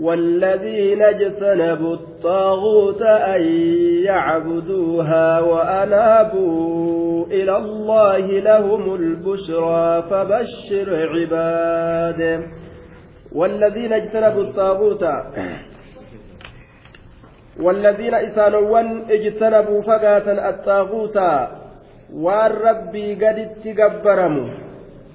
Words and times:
والذين 0.00 1.02
اجتنبوا 1.02 1.94
الطاغوت 1.94 3.02
أن 3.02 3.42
يعبدوها 4.04 5.40
وأنابوا 5.40 7.26
إلى 7.26 7.56
الله 7.56 8.18
لهم 8.18 8.94
البشرى 8.94 10.02
فبشر 10.02 11.08
عباده 11.14 12.40
والذين 13.32 13.92
اجتنبوا 13.92 14.42
الطاغوت 14.42 15.04
والذين 17.60 18.14
إسانوان 18.14 19.04
اجتنبوا 19.10 19.82
فقاتا 19.82 20.48
الطاغوت 20.48 21.18
والربي 22.14 23.14
قد 23.14 23.38
اتقبرموا. 23.38 24.69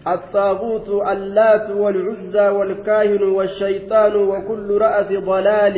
الطاغوت 0.08 0.90
اللات 0.90 1.70
والعزى 1.70 2.48
والكاهن 2.50 3.24
والشيطان 3.24 4.16
وكل 4.16 4.78
رأس 4.78 5.08
ضلال 5.12 5.78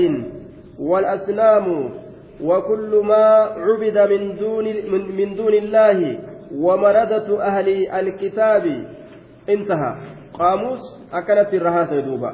والأسنام 0.80 1.90
وكل 2.44 3.02
ما 3.04 3.26
عبد 3.66 3.98
من 3.98 4.36
دون 4.36 4.66
من 5.18 5.36
دون 5.36 5.54
الله 5.54 6.20
ومردة 6.56 7.42
أهل 7.42 7.90
الكتاب. 7.90 8.86
انتهى. 9.50 9.96
قاموس 10.34 10.80
أكلت 11.14 11.54
الرهاسة 11.54 12.00
دوبا. 12.00 12.34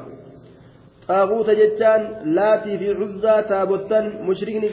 طاغوت 1.08 1.50
جتان 1.50 2.00
لاتي 2.24 2.78
في 2.78 2.88
عزى 2.92 3.48
تابوتا 3.48 4.00
مشركني 4.00 4.68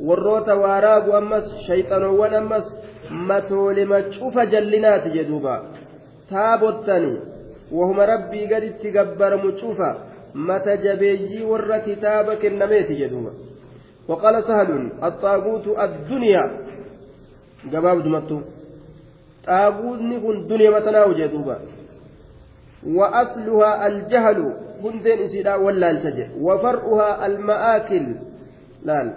والروت 0.00 0.48
واراق 0.48 1.14
أمس 1.14 1.46
شيطان 1.66 2.04
ونمس 2.04 2.66
متولم 3.10 4.12
شوف 4.12 4.38
جلنات 4.38 5.08
جدوبا. 5.08 5.56
taabottani 6.30 7.12
wahuma 7.72 8.06
rabbii 8.06 8.46
gaditti 8.46 8.90
gabbaramu 8.90 9.52
cufa 9.60 9.96
mata 10.34 10.76
jabeeyyii 10.76 11.42
warra 11.52 11.80
kitaaba 11.80 12.36
kennameeti 12.36 12.96
jedhuuba 12.96 13.30
waqaala 14.08 14.42
sahaluun 14.42 14.90
axaaguutu 15.08 15.78
adduniyaa 15.84 16.50
gabaabdumattu 17.72 18.36
xaaguutni 19.46 20.20
kun 20.24 20.48
duniya 20.48 20.70
matanaa'u 20.76 21.14
jedhuuba 21.20 21.56
wa 22.96 23.06
asluhaa 23.22 23.74
aljahalu 23.88 24.46
hundeen 24.82 25.20
isiidhaa 25.26 25.58
wallaalcha 25.66 26.10
jedhe 26.10 26.30
wa 26.46 26.58
far'uhaa 26.64 27.18
alma'aakil 27.28 28.06
laal. 28.84 29.10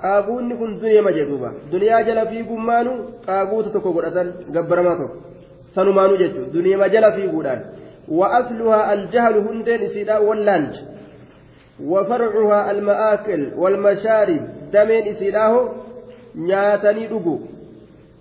Xaaguutni 0.00 0.54
kun 0.60 0.80
duniyama 0.80 1.12
jedhuuba 1.18 1.52
duniyaa 1.72 2.02
jala 2.08 2.26
fiigummaanu 2.30 2.92
xaaguuta 3.26 3.70
tokko 3.74 3.92
godhatan 3.96 4.32
gabbaramaa 4.54 4.96
tokko. 5.00 5.16
Sanumaanuu 5.76 6.22
jechuudha 6.22 6.52
duniima 6.52 6.88
jala 6.88 7.12
fiiguudhaan. 7.12 7.62
وأصلها 8.08 8.92
الجهل 8.92 9.34
هندين 9.38 9.88
سيدا 9.88 10.18
واللانج 10.18 10.74
وفرعها 11.84 12.70
المآكل 12.70 13.52
والمشارب 13.56 14.40
دمين 14.72 15.02
إسيداه 15.08 15.74
نياتني 16.34 17.06
دقو 17.06 17.38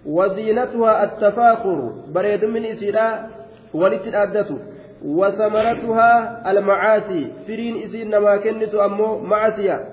وزينتها 0.06 1.04
التفاخر 1.04 1.94
بريد 2.16 2.46
من 2.46 2.66
إسيدا 2.66 3.28
ولتنأدته 3.74 4.58
وثمرتها 5.06 6.12
المعاصي 6.52 7.28
فرين 7.48 7.84
إسين 7.84 8.18
ما 8.18 8.38
كنت 8.38 8.74
أمو 8.76 9.20
معصية 9.20 9.86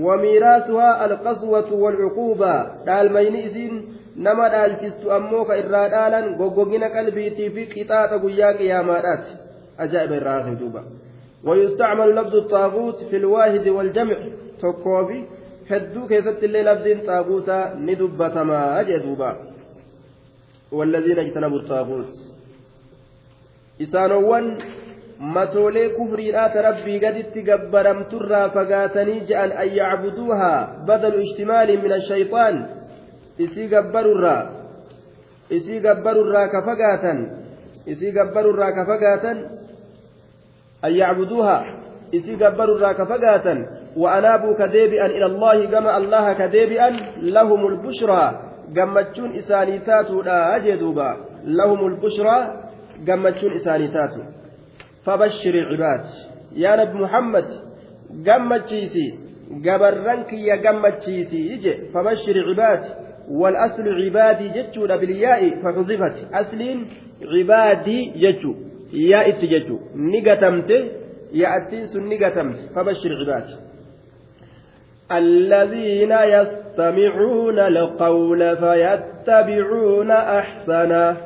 وميراثها 0.00 1.04
القسوة 1.04 1.72
والعقوبة 1.72 2.84
دال 2.86 3.12
مين 3.12 3.36
إسين 3.36 3.72
nama 4.16 4.48
dhaalchistu 4.48 5.12
ammoo 5.18 5.44
ka 5.44 5.56
irraa 5.62 5.88
dhaalan 5.94 6.34
goggogina 6.40 6.88
qalbiitii 6.96 7.50
fi 7.54 7.62
qixaaxa 7.74 8.18
guyyaa 8.24 8.52
qiyaamaadhaati 8.60 9.32
ajaa'iba 9.84 10.16
irraa 10.20 10.38
hafe 10.40 10.58
duuba 10.64 10.82
ويستعمل 11.44 12.16
لفظ 12.16 12.34
الطاغوت 12.36 13.04
في 13.10 13.16
الواحد 13.16 13.68
والجمع 13.68 14.16
تكوفي 14.62 15.24
keessatti 16.08 16.46
illee 16.46 16.64
labsiin 16.64 17.00
xaaguutaa 17.06 17.74
ni 17.86 17.98
dubbatamaa 17.98 18.84
jee 18.84 18.98
duuba 19.06 19.36
والذين 20.72 21.18
اجتنبوا 21.18 21.58
الطاغوت 21.58 22.12
isaanowwan 23.84 24.46
matoolee 25.18 25.88
kufriidhaata 25.88 26.62
rabbii 26.62 26.98
gaditti 27.04 27.42
gabbaramturraa 27.42 28.48
fagaatanii 28.56 29.20
je'an 29.30 29.52
an 29.62 29.68
yacbuduuhaa 29.80 30.68
badalu 30.86 31.22
ishtimaalin 31.26 31.82
min 31.82 31.92
ashayxaan 31.92 32.56
isii 33.44 33.68
gabbarurraa 33.74 34.42
isii 35.56 35.80
gabbarurraa 35.86 36.48
ka 36.54 36.60
fagaatan 36.68 37.18
isii 37.92 38.12
gabbarurraa 38.18 38.72
ka 38.78 38.84
fagaatan 38.90 39.38
an 40.86 40.92
yacbuduuha 41.00 41.56
isii 42.18 42.36
gabbarurraa 42.44 42.94
ka 42.94 43.06
fagaatan 43.14 43.60
وأنابوا 43.96 44.54
كديبئا 44.56 45.06
إلى 45.06 45.26
الله 45.26 45.66
كما 45.70 45.96
الله 45.96 46.32
كديبئا 46.32 46.88
لهم 47.36 47.60
البشرى 47.66 48.24
gammachuun 48.72 49.34
isaanii 49.36 49.78
taatuudha 49.78 50.60
jedhuuba 50.64 51.16
lahum 51.44 51.80
ulbushraa 51.88 52.42
gammachuun 53.04 53.52
isaanii 53.52 53.88
taatu 53.88 54.20
fabashiri 55.04 55.66
cibaad 55.70 56.04
yaa 56.62 56.76
nabi 56.76 56.98
muhammad 56.98 57.48
gammachiisi 58.28 59.06
gabarran 59.66 60.24
kiyya 60.30 60.56
gammachiisi 60.56 61.38
ije 61.54 61.72
fabashiri 61.92 62.44
cibaad 62.48 62.82
والأصل 63.30 63.88
عبادي 63.88 64.48
جتشو 64.48 64.86
بالياء 64.86 65.50
فحذفت. 65.50 66.34
أصل 66.34 66.86
عبادي 67.38 68.12
جتشو. 68.16 68.54
يا 68.92 69.28
اتجتشو 69.28 69.78
نقتمت. 69.96 70.70
يا 71.32 71.48
أتنس 71.56 71.96
نقتمت. 71.96 72.56
فبشر 72.74 73.10
عبادي 73.20 73.72
الذين 75.12 76.12
يستمعون 76.12 77.58
القول 77.58 78.56
فيتبعون 78.56 80.10
أحسنه. 80.10 81.16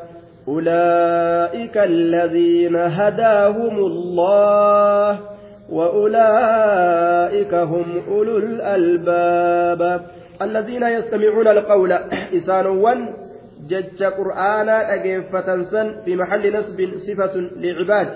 أولئك 0.49 1.79
الذين 1.79 2.77
هداهم 2.77 3.79
الله. 3.79 5.21
وأولئك 5.71 7.55
هم 7.55 8.03
أولو 8.09 8.37
الألباب. 8.37 10.01
الذين 10.43 10.83
يستمعون 10.83 11.49
القول 11.49 11.93
إسانوان 12.39 13.15
جج 13.69 14.05
قرآنا 14.05 14.95
أجيفة 14.95 15.63
سن 15.63 15.87
في 16.05 16.17
محل 16.17 16.45
نسب 16.57 16.79
صفة 17.07 17.35
لعباد. 17.57 18.11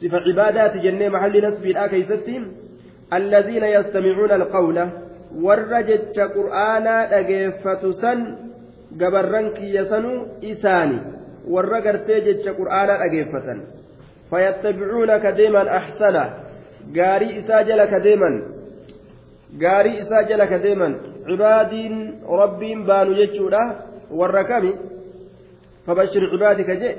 صفة 0.00 0.18
عبادات 0.18 0.76
جنة 0.76 1.08
محل 1.08 1.34
نسب 1.48 1.64
الآكيستين 1.64 2.42
الذين 3.12 3.64
يستمعون 3.64 4.32
القول 4.32 4.88
ورجج 5.42 6.20
قرآنا 6.20 7.18
أجيفة 7.18 7.82
سن 8.02 8.48
gabarran 8.96 9.52
kiyya 9.52 9.84
sanuu 9.88 10.40
isaani 10.40 10.98
warra 11.44 11.80
gartee 11.80 12.20
jecha 12.24 12.54
qur'aanaa 12.56 12.98
dhageeffatan 13.02 13.60
fayattabicuuna 14.30 15.20
ka 15.20 15.32
deeman 15.32 15.68
axsana 15.68 16.24
gaarii 16.96 17.36
isaa 17.40 17.64
jala 17.68 17.86
ka 17.92 18.00
gaarii 19.56 19.98
isaa 19.98 20.22
jala 20.28 20.46
ka 20.46 20.58
deeman 20.58 20.94
cibaadiin 21.26 21.96
rabbiin 22.42 22.86
baanu 22.86 23.14
jechuudha 23.14 23.62
warra 24.10 24.44
kami 24.44 24.72
fabashir 25.86 26.30
cibaadika 26.30 26.76
je 26.76 26.96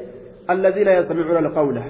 alladhiina 0.47 0.91
yastamicuuna 0.91 1.39
alqawla 1.45 1.83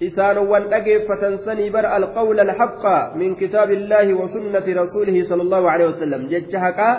isaanowwan 0.00 0.68
dhageeffatan 0.72 1.38
sanii 1.44 1.70
bara 1.70 1.94
alqawla 1.98 2.42
alxaqa 2.42 3.12
min 3.16 3.36
kitaabi 3.36 3.74
illaahi 3.80 4.12
wa 4.20 4.28
sunnati 4.28 4.74
rasuulihi 4.74 5.24
sala 5.24 5.42
allahu 5.42 5.66
alehi 5.68 5.90
wasalam 5.92 6.28
jecha 6.28 6.60
haqaa 6.66 6.94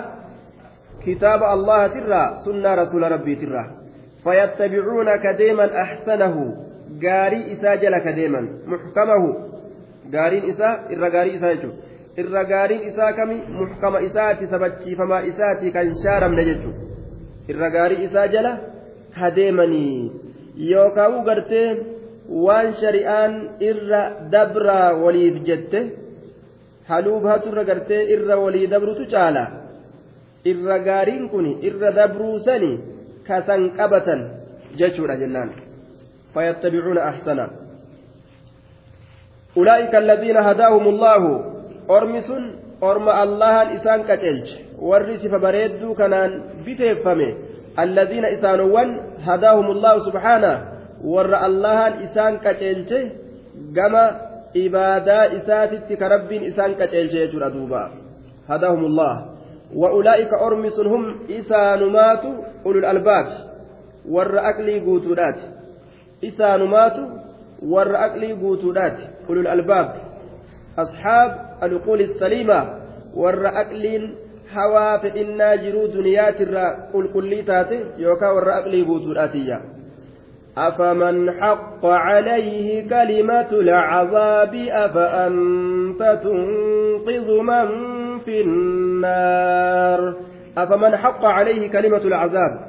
kitaaba 1.04 1.48
allahatirraa 1.56 2.34
sunnaa 2.44 2.76
rasuula 2.82 3.08
rabbiitirraa 3.08 3.66
fayattabicuuna 4.24 5.18
ka 5.18 5.32
deeman 5.32 5.70
axsanahu 5.84 6.42
gaarii 7.04 7.50
isaa 7.54 7.76
jala 7.76 8.00
ka 8.00 8.12
deeman 8.12 8.48
muxkamahu 8.72 9.28
gaariin 10.14 10.48
isaa 10.52 10.74
irra 10.94 11.10
gaarii 11.10 11.36
isaa 11.38 11.54
jechuudha 11.54 11.93
irra 12.22 12.44
gaariin 12.52 12.88
isaa 12.90 13.12
kami 13.12 13.36
muhkama 13.60 14.00
isaati 14.08 14.46
sabachiifamaa 14.52 15.22
isaati 15.30 15.72
kan 15.76 15.94
shaaramne 16.02 16.44
jechuudha 16.50 16.84
irra 17.54 17.70
gaarii 17.76 18.04
isaa 18.08 18.28
jala 18.34 18.52
ka 19.16 19.30
deemanii 19.36 20.12
yookaan 20.70 21.16
gartee 21.28 21.68
waan 22.46 22.70
shari'aan 22.82 23.34
irra 23.70 24.02
dabraa 24.34 24.88
waliif 25.02 25.42
jette 25.48 25.80
haluu 26.92 27.18
irra 27.50 27.64
gartee 27.70 28.02
irra 28.16 28.40
walii 28.44 28.70
dabrutu 28.74 29.10
caala 29.14 29.44
irra 30.52 30.78
gaariin 30.88 31.28
kun 31.34 31.46
irra 31.68 31.92
dabruu 31.98 32.38
sani 32.46 32.72
kasan 33.28 33.70
qabatan 33.78 34.24
jechuudha 34.80 35.20
jennaan 35.24 35.50
fayattabicuuna 36.34 37.10
ahsana 37.10 37.46
أولئك 39.58 39.94
الذين 39.94 40.36
هداهم 40.36 40.84
الله 40.88 41.22
ormi 41.88 42.22
sun 42.28 42.44
orma 42.80 43.12
allahan 43.24 43.74
isaan 43.76 44.04
qaceelche 44.08 44.54
warri 44.90 45.18
sifa 45.18 45.38
bareedduu 45.38 45.94
kanaan 45.94 46.62
biteeffame 46.64 47.28
alladiina 47.76 48.30
isaanowwan 48.36 49.00
hadaahum 49.26 49.66
allahu 49.76 50.04
subhaana 50.08 50.52
warra 51.14 51.44
allahan 51.48 52.02
isaan 52.06 52.40
qaceelche 52.46 53.00
gama 53.72 54.04
ibaadaa 54.54 55.24
isaatitti 55.38 55.96
ka 55.96 56.08
rabbiin 56.08 56.48
isaan 56.50 56.74
qaceelche 56.80 57.18
jechuudha 57.26 57.50
duuba 57.50 57.90
hadahumullah 58.48 59.34
وأولئك 59.74 60.32
أرمس 60.32 60.80
هم 60.80 61.16
إسانمات 61.30 62.24
أولو 62.66 62.78
الألباب 62.78 63.26
ور 64.08 64.48
أكلي 64.50 64.80
قوتودات 64.80 65.38
إسانمات 66.24 66.96
ور 67.62 68.04
أكلي 68.06 68.32
قوتودات 68.32 68.96
أولو 69.28 69.40
الألباب 69.40 69.88
أصحاب 70.78 71.30
العقول 71.62 72.00
السليمة 72.00 72.60
ور 73.14 73.48
أكلين 73.60 74.14
hawaa 74.54 74.98
fedhinnaa 75.02 75.56
jiruu 75.56 75.88
duniyaatirraa 75.92 76.72
qulqullii 76.92 77.42
taate 77.42 77.78
yookaan 77.98 78.34
warra 78.36 78.56
aqlii 78.62 78.84
guutuudhaatiyya 78.90 79.58
أفمن 80.58 81.30
حق 81.40 81.86
عليه 81.86 82.88
كلمة 82.88 83.50
العذاب 83.50 84.54
أفأنت 84.54 86.02
تنقذ 86.22 87.40
من 87.42 87.68
في 88.18 88.40
النار؟ 88.40 90.14
أفمن 90.58 90.96
حق 90.96 91.24
عليه 91.24 91.70
كلمة 91.70 91.96
العذاب؟ 91.96 92.60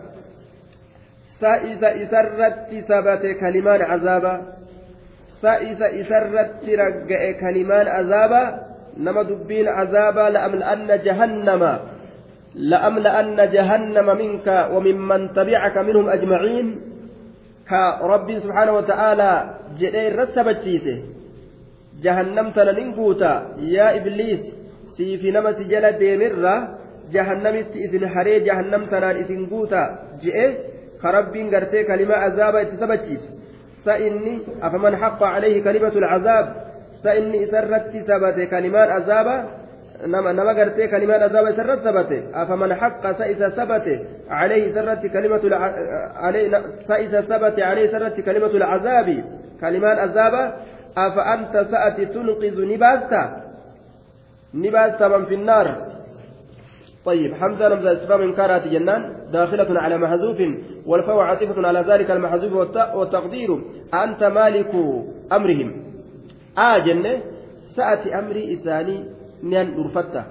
سائس 1.40 1.84
إسرت 1.84 2.56
ثبت 2.88 3.38
كلمان 3.40 3.82
عذابا 3.82 4.42
سائس 5.42 5.82
إسرت 5.82 6.64
رجع 6.64 7.22
كلمان 7.40 7.88
عذابا 7.88 8.44
nama 8.98 9.28
dubbiin 9.28 9.68
azaabaa 9.68 10.32
la'amla'anna 10.32 10.98
jahannama 11.04 11.72
la'amla'anna 12.56 13.52
jahannama 13.52 14.16
minka 14.16 14.72
وممن 14.72 15.34
تبعك 15.36 15.76
منهم 15.78 16.10
أجمعين 16.10 16.68
كربي 17.70 18.36
سبحانه 18.40 18.72
وتعالى 18.72 19.32
جئ 19.80 19.96
رسبتشيته 20.16 20.98
جهنم 22.04 22.48
تننقوتا 22.52 23.34
يا 23.60 23.88
إبليس 23.98 24.44
في 24.98 25.18
في 25.18 25.32
نمس 25.32 25.58
جل 25.72 25.86
ديمرة 25.92 26.56
جهنم 27.12 27.56
إذن 27.76 28.04
حري 28.10 28.40
جهنم 28.40 28.82
تنان 28.92 29.16
إذن 29.16 29.46
قوتا 29.52 29.84
جئ 30.24 30.38
كربي 31.02 31.42
قرتي 31.52 31.84
كلمة 31.84 32.16
عذاب 32.24 32.56
اتسبتشيس 32.56 33.24
فإني 33.86 34.40
أفمن 34.64 34.96
حق 34.98 35.24
عليه 35.24 35.64
كلمة 35.64 35.88
العذاب 35.88 36.56
سإني 37.04 37.44
إسرت 37.44 37.92
ثبت 38.08 38.50
كلمات 38.50 38.90
gartee 40.56 40.88
kalimaan 40.92 41.24
azaaba 41.24 41.50
isarratti 41.52 41.84
sabate 41.88 42.18
afaman 42.34 42.72
haqqa 42.72 43.16
sa 43.18 43.26
isa 43.32 43.48
sabate 43.56 43.96
alayhi 44.30 44.70
isarratti 44.70 45.08
kalimatu 45.10 45.48
sa 46.88 46.96
isa 47.00 47.24
sabate 47.24 47.62
alayhi 47.64 47.88
isarratti 47.90 48.22
kalimatu 48.22 48.60
lacazaabi 48.60 49.24
kalimaan 49.62 49.98
azaaba 50.00 50.42
afa 50.96 51.22
anta 51.34 51.66
sa'ati 51.72 52.12
tunqizu 52.14 52.62
ni 52.68 52.78
baasta 52.78 53.22
ni 54.54 54.70
baasta 54.70 55.10
man 55.10 55.26
fi 55.30 55.38
nnaar 55.38 55.68
طيب 57.06 57.34
حمزة 57.34 57.68
نمزة 57.68 57.92
استفهام 57.94 58.22
إنكارات 58.22 58.68
جنان 58.68 59.25
داخلة 59.38 59.72
على 59.84 59.96
محذوف 60.04 60.40
والفاء 60.90 61.18
عاطفة 61.30 61.58
على 61.70 61.82
ذلك 61.90 62.10
المحذوف 62.12 62.54
والتقدير 62.98 63.50
أنت 64.04 64.22
مالك 64.40 64.72
أمرهم 65.38 65.70
آ 66.58 66.78
جنة 66.86 67.14
سأتي 67.76 68.10
أمري 68.20 68.44
إساني 68.54 68.98
handhuurfatta 69.44 70.22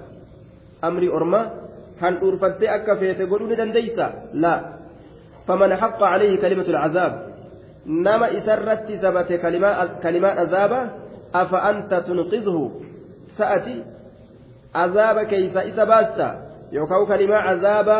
amri 0.83 1.09
orma 1.09 1.41
handhuurfattee 2.01 2.71
akka 2.77 2.97
feete 2.97 3.27
godhuu 3.27 3.49
ni 3.49 3.57
dandeeysa 3.57 4.07
laa 4.35 4.61
faman 5.47 5.71
haqqa 5.83 5.99
calayhi 6.13 6.41
kalimatu 6.43 6.73
lcazaab 6.73 7.13
nama 7.87 8.31
isarratti 8.39 8.99
sabate 8.99 9.39
kalimaa 10.03 10.35
azaaba 10.45 10.81
afa 11.33 11.59
anta 11.71 12.03
tunqidhu 12.07 12.83
sa'ati 13.39 13.77
azaaba 14.85 15.25
keeysa 15.31 15.61
isa 15.71 15.87
baasta 15.87 16.27
yookaan 16.73 17.07
kalimaa 17.07 17.45
azaaba 17.53 17.99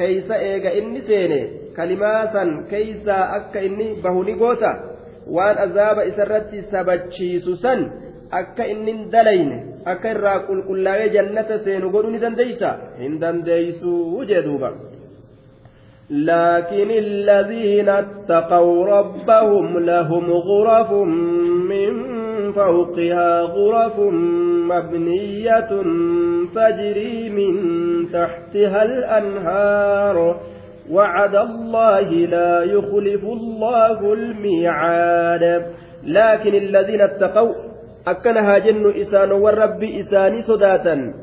keeysa 0.00 0.42
eega 0.50 0.76
inni 0.82 1.02
seene 1.08 1.40
kalimaa 1.78 2.20
san 2.36 2.52
keeysaa 2.74 3.24
akka 3.38 3.64
inni 3.70 3.88
bahu 4.04 4.22
ni 4.28 4.34
goota 4.44 4.70
waan 5.38 5.64
azaaba 5.66 6.06
isarratti 6.12 6.62
sabachiisu 6.74 7.56
san 7.64 7.88
akka 8.42 8.64
inni 8.74 8.94
dalayne 9.16 9.58
akka 9.94 10.14
irraa 10.14 10.38
qulqullaa'ee 10.48 11.10
jannata 11.16 11.58
seenu 11.66 11.90
godhuu 11.96 12.14
ni 12.14 12.22
dandeeysa 12.24 12.70
hin 13.02 13.20
dandeeysuu 13.24 14.24
jee 14.30 14.46
duuba 14.48 14.72
لكن 16.10 16.90
الذين 16.90 17.88
اتقوا 17.88 18.86
ربهم 18.86 19.78
لهم 19.78 20.30
غرف 20.30 20.92
من 21.70 22.19
فوقها 22.52 23.40
غرف 23.42 23.98
مبنية 24.70 25.70
تجري 26.54 27.30
من 27.30 27.54
تحتها 28.12 28.82
الأنهار 28.82 30.36
وعد 30.90 31.34
الله 31.34 32.10
لا 32.10 32.64
يخلف 32.64 33.24
الله 33.24 34.12
الميعاد 34.12 35.66
لكن 36.04 36.54
الذين 36.54 37.00
اتقوا 37.00 37.54
jennu 38.64 38.90
isaanowwan 38.96 39.54
rabbi 39.54 40.00
isaanii 40.00 40.42
sodaatan 40.48 41.14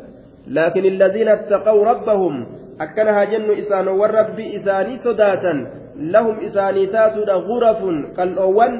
laakin 0.47 0.85
illadiina 0.85 1.41
attaqaw 1.41 1.73
rabbahum 1.83 2.45
akkana 2.79 3.13
haa 3.13 3.25
jennu 3.25 3.53
isaanowwan 3.57 4.13
rabbi 4.13 4.45
isaanii 4.61 5.01
sodaatan 5.01 5.67
lahum 6.13 6.37
isaanii 6.45 6.87
taatuudha 6.93 7.39
gurafun 7.49 8.13
qal'oowwan 8.13 8.73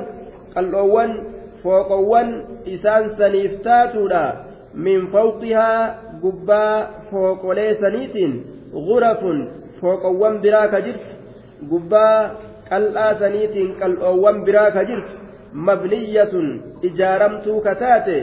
qal'oowwan 0.54 1.12
fooqowwan 1.64 2.30
isaan 2.76 3.10
saniif 3.20 3.62
taatuudha 3.68 4.24
min 4.88 5.08
fawqihaa 5.14 5.96
gubbaa 6.24 6.74
fooqolee 7.12 7.72
saniitiin 7.82 8.34
gurafun 8.88 9.40
fooqowwan 9.82 10.42
biraa 10.44 10.68
ka 10.74 10.82
jirtu 10.88 11.10
gubbaa 11.72 12.20
qal'aa 12.70 13.12
saniitiin 13.22 13.70
qal'oowwan 13.80 14.44
biraa 14.50 14.72
ka 14.72 14.84
jirtu 14.90 15.14
mabniyyatun 15.70 16.48
ijaaramtuu 16.90 17.62
kataate 17.68 18.18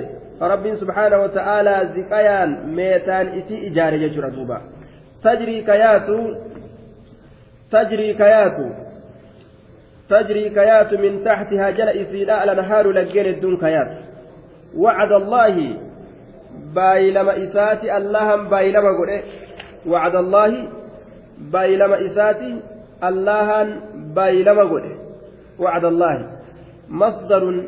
rabbiin 0.53 0.77
subhaanahu 0.83 1.23
wa 1.23 1.29
ta'aalaa 1.39 1.85
ziqayaan 1.97 2.57
meetaan 2.79 3.35
isii 3.39 3.61
ijaare 3.69 3.99
jechuudha 4.05 4.31
duuba 4.37 4.61
tajrii 5.27 5.63
kayaatu 5.71 6.17
tajrii 7.71 8.15
kayaatu 8.23 8.65
تجري 10.09 10.51
كيات 10.51 10.95
من 10.95 11.25
تحتها 11.25 11.71
جل 11.71 11.89
إسيلاء 11.89 12.45
الأنهار 12.45 12.93
لجين 12.93 13.27
الدون 13.27 13.57
كيات. 13.57 13.93
وعد 14.77 15.13
الله 15.13 15.77
بايلما 16.75 17.45
إساتي 17.45 17.97
اللهم 17.97 18.49
بايلما 18.49 18.91
قل 18.99 19.11
وعد 19.87 20.15
الله 20.17 20.69
بايلما 21.53 22.07
إساتي 22.07 22.61
اللهم 23.05 23.69
بايلما 24.15 24.63
قل 24.63 24.85
وعد 25.59 25.85
الله. 25.85 26.17
مصدر 26.89 27.65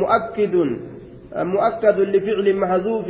مؤكد 0.00 0.54
مؤكد 1.36 1.98
لفعل 2.14 2.56
محذوف. 2.56 3.08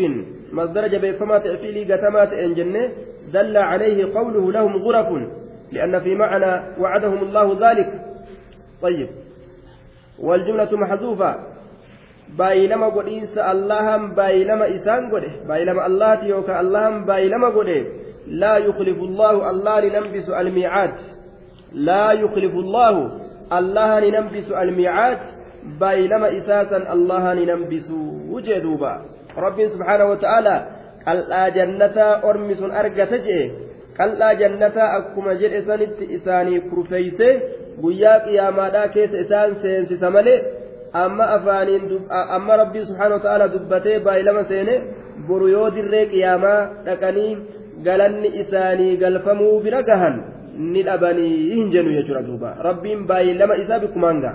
مصدر 0.53 0.87
جبيفما 0.87 1.39
تأفيلي 1.39 1.93
قتمات 1.93 2.33
إن 2.33 2.55
جنة 2.55 2.93
دل 3.33 3.57
عليه 3.57 4.15
قوله 4.15 4.53
لهم 4.53 4.77
غرف. 4.77 5.09
لأن 5.73 6.01
في 6.01 6.15
معنى 6.15 6.81
وعدهم 6.81 7.23
الله 7.23 7.71
ذلك. 7.71 7.93
طيب. 8.83 9.09
والجملة 10.19 10.69
محذوفة. 10.73 11.35
بايلما 12.39 12.87
قديس 12.87 13.39
اللهم 13.39 14.15
بايلما 14.15 14.75
إسان 14.77 15.11
قده 15.11 15.33
بايلما 15.49 15.87
الله 15.87 16.15
تيوكا 16.15 16.61
اللهم 16.61 17.05
بايلما 17.05 17.49
قده 17.49 17.85
لا 18.27 18.57
يخلف 18.57 18.99
الله 18.99 19.51
الله 19.51 19.81
لننبس 19.81 20.29
الميعاد. 20.31 20.95
لا 21.73 22.13
يخلف 22.13 22.55
الله 22.55 23.25
ni 23.51 24.11
nambisu 24.11 24.57
almiicaad 24.57 25.19
baay'ilama 25.79 26.29
isaasan 26.31 26.87
allaha 26.87 27.35
ni 27.35 27.47
nambisu 27.47 27.97
wujee 28.33 28.61
duuba 28.61 29.05
rabbiin 29.37 29.71
subhaanahu 29.71 30.11
wa 30.11 30.17
ta'aalaa 30.17 30.67
qal'aa 33.99 34.35
jannataa 34.43 34.89
akkuma 34.99 35.35
jedhe 35.43 35.61
sanitti 35.69 36.05
isaanii 36.17 36.61
kurfeeyse 36.71 37.29
guyyaa 37.83 38.19
qiyaamaadhaa 38.27 38.89
keessa 38.95 39.19
isaan 39.25 39.57
seensisa 39.63 40.11
malee 40.17 40.39
amma 41.05 41.25
afaaniin 41.37 41.85
amma 42.37 42.57
rabbiin 42.63 42.87
subhaanahu 42.91 43.19
wa 43.19 43.25
ta'aalaa 43.27 43.53
dubbatee 43.57 43.99
baay'ilama 44.07 44.45
seene 44.53 44.75
boru 45.29 45.47
yoo 45.57 45.69
dirree 45.77 46.07
qiyaamaa 46.15 46.61
dhaqanii 46.87 47.33
galanni 47.87 48.29
isaanii 48.43 48.97
galfamuu 49.03 49.55
bira 49.65 49.83
gahan 49.91 50.17
ni 50.73 50.83
dhabanii 50.89 51.37
hin 51.55 51.71
jennu 51.75 51.97
jechuudha 51.97 52.23
duuba. 52.29 52.51
Rabbiin 52.69 53.01
baay'ee 53.11 53.39
lama 53.41 53.55
isaa 53.63 53.79
bikkumaan 53.85 54.21
ga'a 54.25 54.35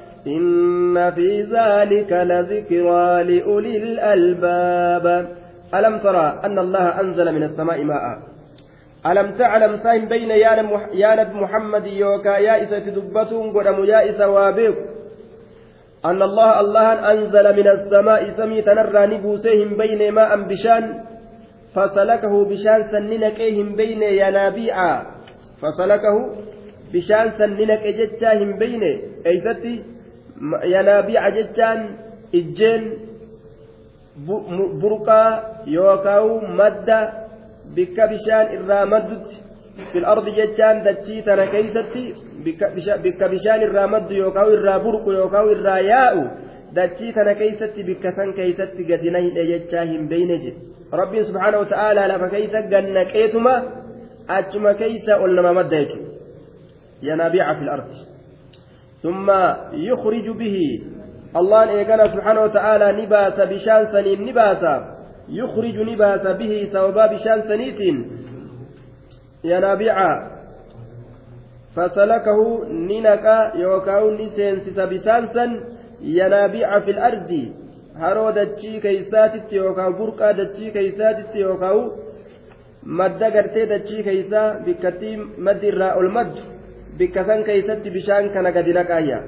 إن 0.27 1.11
في 1.11 1.41
ذلك 1.41 2.11
لذكرى 2.11 3.23
لأولي 3.23 3.77
الألباب. 3.77 5.27
ألم 5.75 5.97
ترى 5.99 6.39
أن 6.43 6.59
الله 6.59 6.99
أنزل 7.01 7.31
من 7.31 7.43
السماء 7.43 7.83
ماء؟ 7.83 8.19
ألم 9.05 9.31
تعلم 9.31 9.77
ساين 9.77 10.05
بين 10.07 10.29
يا 10.31 11.15
نبي 11.15 11.33
محمد 11.33 11.85
يوكا 11.85 12.37
يا 12.37 12.63
إسا 12.63 12.79
في 12.79 12.91
دبتهم 12.91 13.57
قدم 13.57 13.85
يا 13.85 14.09
إسا 14.09 14.25
وابيك؟ 14.25 14.75
أن 16.05 16.21
الله 16.21 16.59
الله 16.59 17.11
أنزل 17.11 17.55
من 17.55 17.67
السماء 17.67 18.29
سمي 18.29 18.61
تنرى 18.61 19.05
نبوسيهم 19.05 19.77
بين 19.77 20.11
ماء 20.11 20.41
بشان 20.41 21.03
فسلكه 21.75 22.45
بشان 22.45 22.79
سننكيهم 22.91 23.75
بين 23.75 24.03
ينابيع. 24.03 24.77
فسلكه 25.61 26.15
بشان 26.93 27.31
سننك 27.37 27.83
جتاهم 27.87 28.57
بين 28.57 28.83
أيستي 29.25 29.83
yanaabiica 30.73 31.29
jechaan 31.37 31.79
ijjeen 32.39 32.83
burqaa 34.81 35.29
yookaan 35.77 36.55
madda 36.59 36.99
bikka 37.75 38.07
bishaan 38.11 38.47
irraa 38.57 38.85
maddutti 38.93 39.35
fil 39.91 40.05
ardi 40.13 40.31
jechaan 40.39 40.83
dachii 40.87 41.21
tana 41.27 41.45
keeysatti 41.53 42.03
bikka 43.03 43.25
bishaan 43.33 43.61
irraa 43.67 43.87
maddu 43.87 44.13
yookaan 44.23 44.53
irraa 44.57 44.79
burqu 44.85 45.09
yookaan 45.19 45.51
irraa 45.55 45.79
yaa'u 45.93 46.23
dachii 46.75 47.13
tana 47.17 47.33
keeysatti 47.41 47.81
bikka 47.89 48.11
san 48.17 48.29
keeysatti 48.39 48.83
gadi 48.89 49.09
nahidhe 49.15 49.43
jechaa 49.51 49.85
hin 49.91 50.03
beyne 50.11 50.37
jedhe 50.43 50.59
rabbiin 51.01 51.25
subhaana 51.29 51.57
wa 51.63 51.67
ta'aalaa 51.73 52.07
lafa 52.13 52.29
keeysa 52.35 52.59
gannaqeetuma 52.73 53.53
achuma 54.37 54.73
keeysa 54.81 55.13
ol 55.23 55.31
nama 55.37 55.53
madda 55.59 55.77
jechuudha 55.83 56.11
yanaabiica 57.09 57.53
fil 57.59 57.71
ardi 57.75 58.10
ثم 59.03 59.27
يخرج 59.73 60.29
به. 60.29 60.57
الله 61.35 61.69
إيقنا 61.69 62.07
سبحانه 62.07 62.41
وتعالى 62.41 62.87
نباس 63.01 63.37
بشان 63.51 63.85
سنين 63.93 64.25
نباس. 64.25 64.63
يخرج 65.29 65.77
نباس 65.91 66.23
به 66.39 66.69
ثوبا 66.73 67.05
بشان 67.05 67.41
سنيت. 67.49 67.79
ينابيع 69.43 69.97
فسلكه 71.75 72.39
ننكا 72.89 73.51
يوكاو 73.55 74.11
نسينسس 74.11 74.79
بسانسا 74.79 75.45
ينابيع 76.01 76.79
في 76.79 76.91
الأرض. 76.91 77.31
haroo 77.99 78.31
dachii 78.35 78.81
keeysaatitti 78.85 79.55
yookaan 79.55 79.97
burqaa 79.99 80.37
dachii 80.37 80.71
keeysaatitti 80.75 81.39
yookaan 81.45 81.91
madda 82.99 83.29
gartee 83.35 83.65
dachii 83.73 84.03
keeysaa 84.07 84.47
bikkattii 84.65 85.15
maddi 85.47 85.67
irraa 85.71 85.93
ol 85.99 86.09
maddu 86.17 86.41
bikka 86.97 87.25
san 87.25 87.43
keeysatti 87.43 87.89
bishaan 87.89 88.33
kana 88.33 88.51
gadi 88.51 88.73
naqaayya 88.73 89.19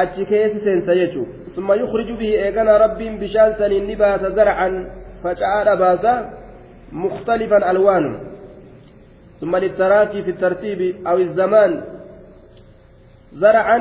achi 0.00 0.26
keessi 0.26 0.60
seensa 0.66 0.94
jechuu 1.00 1.26
summa 1.54 1.76
yukhriju 1.76 2.16
bihi 2.20 2.34
eegana 2.44 2.78
rabbiin 2.84 3.18
bishaan 3.22 3.56
saniin 3.58 3.86
ni 3.86 3.96
baasa 3.96 4.30
zarcan 4.38 4.74
faca'aadha 5.22 5.74
baasa 5.76 6.12
mukhtalifan 6.92 7.62
alwaanu 7.72 8.12
ثم 9.40 9.56
للتراكي 9.56 10.22
في 10.22 10.30
الترتيب 10.30 11.06
أو 11.06 11.16
الزمان 11.18 11.82
زرعا 13.34 13.78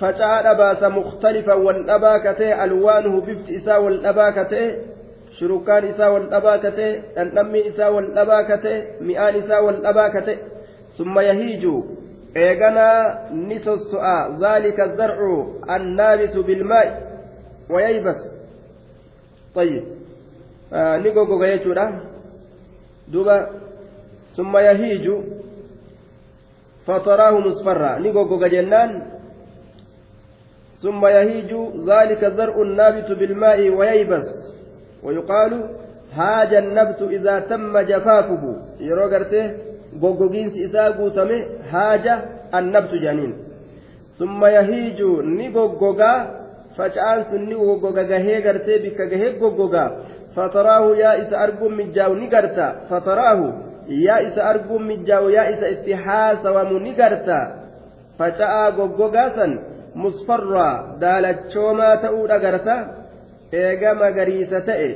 فجاء 0.00 0.54
باس 0.54 0.82
مختلفا 0.82 1.54
والأباكته 1.54 2.64
ألوانه 2.64 3.20
بفت 3.20 3.50
إساء 3.50 3.82
والأباكته 3.82 4.74
شركان 5.40 5.84
إساء 5.84 6.12
والأباكته 6.12 7.02
النمي 7.22 7.68
إساء 7.68 7.92
والأباكته 7.92 8.82
مئان 9.00 9.34
إساء 9.34 9.64
والأباكته 9.64 10.36
ثم 10.98 11.18
يهيج. 11.18 11.64
إيغانا 12.36 12.88
نسوسؤا 13.32 14.38
ذلك 14.42 14.80
الزرع 14.80 15.46
النابت 15.70 16.36
بالماء 16.36 16.88
وييبس. 17.70 18.22
طيب. 19.54 19.84
آه 20.72 20.96
ni 20.96 21.42
goggoga 21.42 21.67
jechuudha 21.67 22.00
duuba. 23.08 23.50
ثم 24.36 24.56
يهيج. 24.56 25.06
فتراه 26.86 27.38
مصفرا. 27.38 27.98
ni 27.98 28.09
goggoga 28.09 28.46
jennaan. 28.46 29.02
ثم 30.82 31.06
يهيج. 31.06 31.52
ذلك 31.90 32.24
الزرع 32.24 32.62
النابت 32.62 33.12
بالماء 33.12 33.70
وييبس. 33.70 34.30
ويقال 35.02 35.52
هاج 36.12 36.54
النبت 36.54 37.02
إذا 37.02 37.40
تم 37.40 37.78
جفافه. 37.78 38.42
yeroo 38.80 39.22
gogte. 39.22 39.73
Goggogiinsi 40.00 40.58
isaa 40.68 40.90
guutame 40.98 41.36
هاج 41.72 42.14
النبت 42.52 42.96
jedhaniin 43.02 43.34
summa 44.18 44.50
yahiiju 44.56 45.10
ni 45.36 45.48
goggogaa 45.56 46.18
faca'aan 46.76 47.24
sun 47.30 47.46
ni 47.48 47.54
goggoga 47.54 48.04
gahee 48.10 48.40
gartee 48.46 48.78
bikka 48.84 49.06
gahee 49.12 49.32
goggogaa 49.42 49.88
fataraahu 50.34 50.94
yaa 50.94 51.14
isa 51.22 51.38
arguun 51.38 51.74
mijjaa'u 51.74 52.14
ni 52.14 52.26
garta. 52.28 52.66
Fataraahu 52.88 53.46
yaa 53.88 54.20
isa 54.28 54.44
arguun 54.52 54.86
mijjaa'u 54.90 55.30
yaa 55.30 55.48
isa 55.54 55.68
itti 55.68 55.92
haasawamu 55.92 56.78
ni 56.78 56.94
garta. 56.94 57.38
Faca'aa 58.18 58.70
goggogaa 58.78 59.30
san 59.36 59.58
musfarraa 59.94 60.96
daalachoomaa 61.00 61.96
ta'uu 62.06 62.26
dhagarta. 62.32 62.76
Eega 63.52 63.94
magariisa 63.94 64.60
ta'e. 64.60 64.90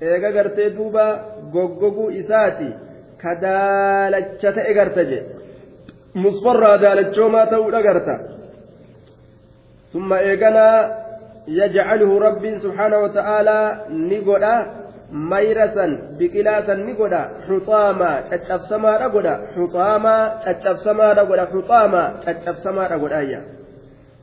Eega 0.00 0.32
gartee 0.36 0.70
duuba 0.76 1.06
goggoguu 1.52 2.10
isaati. 2.20 2.70
ka 3.22 3.34
daalacha 3.44 4.50
ta'e 4.56 4.72
garta 4.78 5.02
je 5.10 5.18
musfarraa 6.24 6.76
daalachoomaa 6.84 7.46
ta'uudha 7.52 7.82
garta 7.88 8.14
summa 9.92 10.16
eeganaa 10.30 10.76
yajcaluhu 11.58 12.18
rabbiin 12.26 12.60
subxaanahu 12.64 13.02
wata'aalaa 13.06 13.66
ni 13.88 14.20
godha. 14.20 14.56
Mayrasan 15.08 15.92
biqilaasan 16.18 16.84
ni 16.86 16.92
godha. 17.00 17.22
Xuxaamaa 17.48 18.16
caccabsamaadha 18.30 19.08
godha. 19.14 19.34
Xuxaamaa 19.56 20.22
caccabsamaadha 20.44 21.22
godha. 21.30 21.44
Xuxaamaa 21.54 22.08
caccabsamaadha 22.24 22.98
godhaayya 23.04 23.40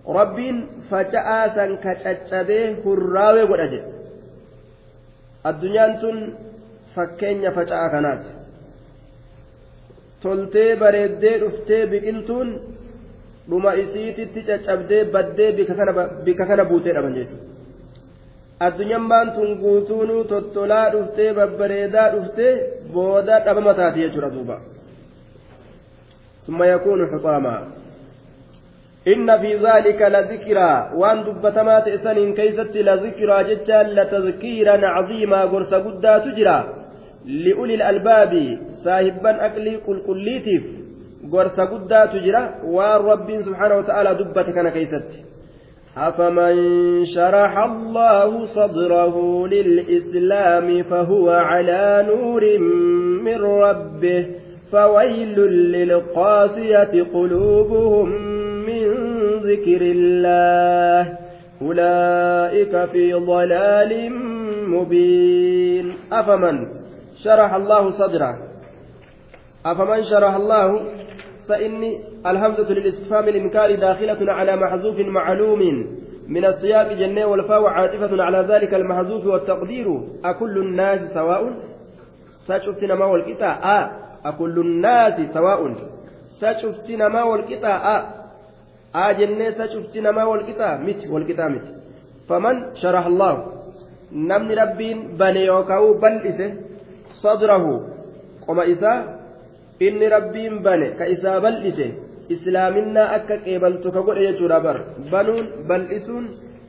rabbiin 0.06 0.86
faca'aasan 0.90 1.82
ka 1.82 1.96
caccabee 2.04 2.78
hurraawee 2.86 3.46
godha 3.50 3.68
jedhe 3.74 3.90
addunyaan 5.50 5.94
tun 6.02 6.18
fakkeenya 6.96 7.52
faca'a 7.58 7.90
kanaati. 7.90 8.35
Toltee 10.24 10.72
bareeddee 10.81 11.36
dhuftee 11.41 11.84
biqiltuun 11.91 12.50
dhuma 13.50 13.72
isiititti 13.84 14.41
caccabdee 14.48 15.03
baddee 15.13 15.51
bika 16.25 16.45
kana 16.50 16.63
buutee 16.69 16.93
dhaban 16.95 17.13
jechuudha. 17.17 17.45
addunyaan 18.65 19.10
baantun 19.12 19.50
guutuunuu 19.63 20.24
tottolaa 20.31 20.88
dhuftee 20.93 21.31
babbareedaa 21.39 22.07
dhuftee 22.13 22.53
booda 22.93 23.36
dhabama 23.45 23.74
taati 23.79 24.00
jechuudha 24.05 24.34
duuba. 24.38 24.57
ثم 26.48 26.63
يكون 26.63 27.00
حطاما 27.12 27.67
إن 29.07 29.38
في 29.41 29.51
ذلك 29.55 30.01
لذكرى 30.01 30.91
وأن 30.95 31.24
دبتما 31.24 31.79
تئسن 31.79 32.34
كيست 32.34 32.75
لذكرى 32.75 33.38
جتا 33.50 33.84
لتذكيرا 33.84 34.88
عظيما 34.88 35.41
قرص 35.51 35.74
قدا 35.74 36.17
تجرى 36.17 36.85
li'ulil 37.25 37.82
albaabi 37.82 38.58
saahibban 38.84 39.39
aqlii 39.48 39.77
qulqulliitiif 39.88 40.63
gorsa 41.29 41.65
guddaatu 41.74 42.22
jira 42.25 42.41
waan 42.75 43.05
rabbiin 43.12 43.44
subhaanahu 43.48 43.82
wata'aalaa 43.82 44.20
dubbate 44.22 44.51
kana 44.58 44.72
keeysatti 44.72 45.25
أفمن 45.98 46.55
شرح 47.05 47.58
الله 47.58 48.46
صدره 48.46 49.48
للإسلام 49.48 50.84
فهو 50.84 51.29
على 51.29 52.05
نور 52.08 52.44
من 53.24 53.39
ربه 53.41 54.25
فويل 54.72 55.39
للقاسية 55.75 57.03
قلوبهم 57.13 58.10
من 58.67 58.86
ذكر 59.44 59.82
الله 59.82 61.17
أولئك 61.62 62.86
في 62.91 63.13
ضلال 63.13 64.12
مبين 64.70 65.94
أفمن 66.12 66.85
شرح 67.24 67.53
الله 67.53 67.91
صدره. 67.91 68.38
أفمن 69.65 70.03
شرح 70.03 70.36
الله؟ 70.36 70.86
فإني 71.48 72.00
الهمزة 72.25 72.74
للاستفهام 72.74 73.27
الإنكار 73.27 73.75
داخلة 73.75 74.31
على 74.34 74.55
محذوف 74.55 75.00
معلوم. 75.00 75.62
من 76.27 76.45
السياق 76.45 76.91
جنة 76.93 77.25
والفاء 77.25 77.65
عاطفة 77.65 78.24
على 78.24 78.38
ذلك 78.38 78.74
المحذوف 78.74 79.25
والتقدير. 79.25 80.01
أكل 80.25 80.57
الناس 80.57 81.13
سواء؟ 81.13 81.53
ساشفت 82.48 82.84
نما 82.84 83.05
والقطاع. 83.05 83.79
آه 83.79 83.91
أكل 84.25 84.60
الناس 84.60 85.34
سواء. 85.34 85.74
ساشفت 86.41 86.91
نما 86.91 87.24
والقطاع. 87.24 87.98
آه 87.98 88.05
آه 88.95 89.12
جنة 89.12 89.51
ساشفت 89.51 89.98
نما 89.98 90.24
والقطاع. 90.24 90.77
مت 90.77 91.07
والقطاع 91.10 91.48
مت. 91.48 91.67
فمن 92.29 92.75
شرح 92.75 93.05
الله؟ 93.05 93.51
نمن 94.12 94.51
ربين 94.51 95.17
بني 95.17 95.45
يوكاو 95.45 95.93
بل 95.93 96.13
sadrahu. 97.22 97.74
Qoma 98.45 98.65
isaa 98.65 99.03
inni 99.79 100.10
rabbiin 100.10 100.63
bane 100.63 100.95
ka 100.98 101.05
isaa 101.07 101.39
bal'ise 101.39 101.88
islaaminaa 102.29 103.12
akka 103.17 103.38
qeebaltu 103.45 103.91
ka 103.91 104.01
godhe 104.01 104.25
jechuudha 104.27 104.60
bar. 104.60 104.77
Banuun 105.12 105.48
bal'isuun 105.67 106.25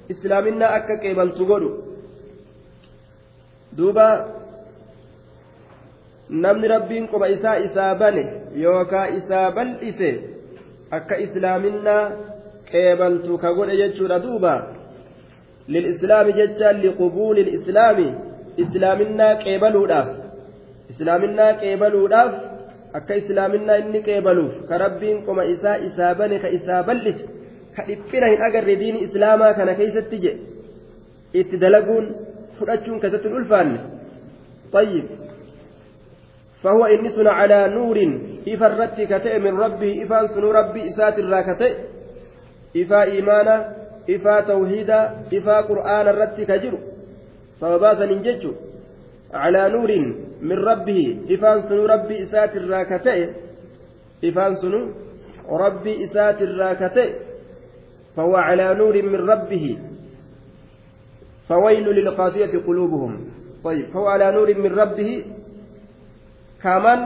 islaaminaa 0.09 0.75
akka 0.79 0.97
qeebaltu 1.03 1.47
godhu. 1.47 1.71
Duuba 3.77 4.09
namni 6.31 6.69
rabbiin 6.69 7.09
qoba 7.09 7.29
isaa 7.29 7.59
isaa 7.69 7.95
bane 7.95 8.25
yookaa 8.65 9.07
isaa 9.19 9.51
bal'ise 9.51 10.11
akka 10.91 11.21
islaaminaa 11.27 12.11
qeebaltu 12.71 13.39
ka 13.39 13.55
godhe 13.55 13.77
jechuudha 13.83 14.19
duuba. 14.19 14.55
Lilislaami 15.69 16.33
jechaan 16.33 16.81
liqubuuli 16.85 17.45
lislaami 17.51 18.09
islaaminaa 18.57 19.35
qeebaluudhaaf 19.45 20.26
islaaminaa 20.94 21.54
qeebaluudhaaf 21.62 22.34
akka 23.00 23.20
islaaminaa 23.22 23.78
inni 23.84 24.02
qeebaluuf 24.08 24.54
ka 24.70 24.78
rabbiin 24.86 25.24
qoma 25.28 25.46
isaa 25.54 25.78
isaa 25.90 26.16
bane 26.16 26.40
ka 26.44 26.50
isaa 26.58 26.84
bal'ise 26.90 27.24
ka 27.76 27.88
dhiphina 27.88 28.28
hin 28.34 28.42
agarre 28.50 28.76
diini 28.84 29.04
islaamaa 29.08 29.54
kana 29.60 29.76
keeysatti 29.80 30.22
je 30.26 30.36
itti 31.42 31.62
dalaguun 31.66 32.14
fudhachuun 32.60 33.02
keessatti 33.02 33.28
hin 33.34 33.42
ulfaanne 33.42 33.80
طيب 34.72 35.06
فهو 36.64 36.86
إني 36.86 37.10
سن 37.10 37.28
على 37.28 37.68
نور 37.68 37.98
إفا 38.48 38.68
الرت 38.68 39.02
كتئ 39.02 39.40
من 39.40 39.60
ربي 39.60 40.04
إفا 40.04 40.28
سن 40.28 40.42
ربي 40.42 40.88
إسات 40.88 41.20
الراكتئ 41.20 41.74
إفا 42.78 43.04
إيمانا 43.04 43.76
إفا 44.10 44.42
توحيدا 44.42 45.00
إفا 45.34 45.62
قرآن 45.62 46.08
الرت 46.08 46.42
كجر 46.42 46.74
سببا 47.62 47.94
سننججو 48.00 48.52
على 49.34 49.70
نور 49.70 49.92
من 50.41 50.59
ربه. 50.59 51.19
إفان 51.31 51.63
سنو 51.69 51.87
ربي 51.87 52.23
إسات 52.23 52.57
الراكتئ 52.57 53.31
إفان 54.25 54.55
سنو 54.55 54.81
ربي 55.51 56.05
إسات 56.05 56.43
الراكتئ 56.43 57.11
فهو 58.17 58.37
على 58.37 58.75
نور 58.75 59.03
من 59.03 59.21
ربه. 59.33 59.79
فويل 61.49 61.87
للقاسية 61.89 62.59
قلوبهم. 62.67 63.13
طيب 63.65 63.87
فهو 63.87 64.07
على 64.07 64.33
نور 64.33 64.49
من 64.55 64.73
ربه. 64.79 65.25
كمن 66.63 67.01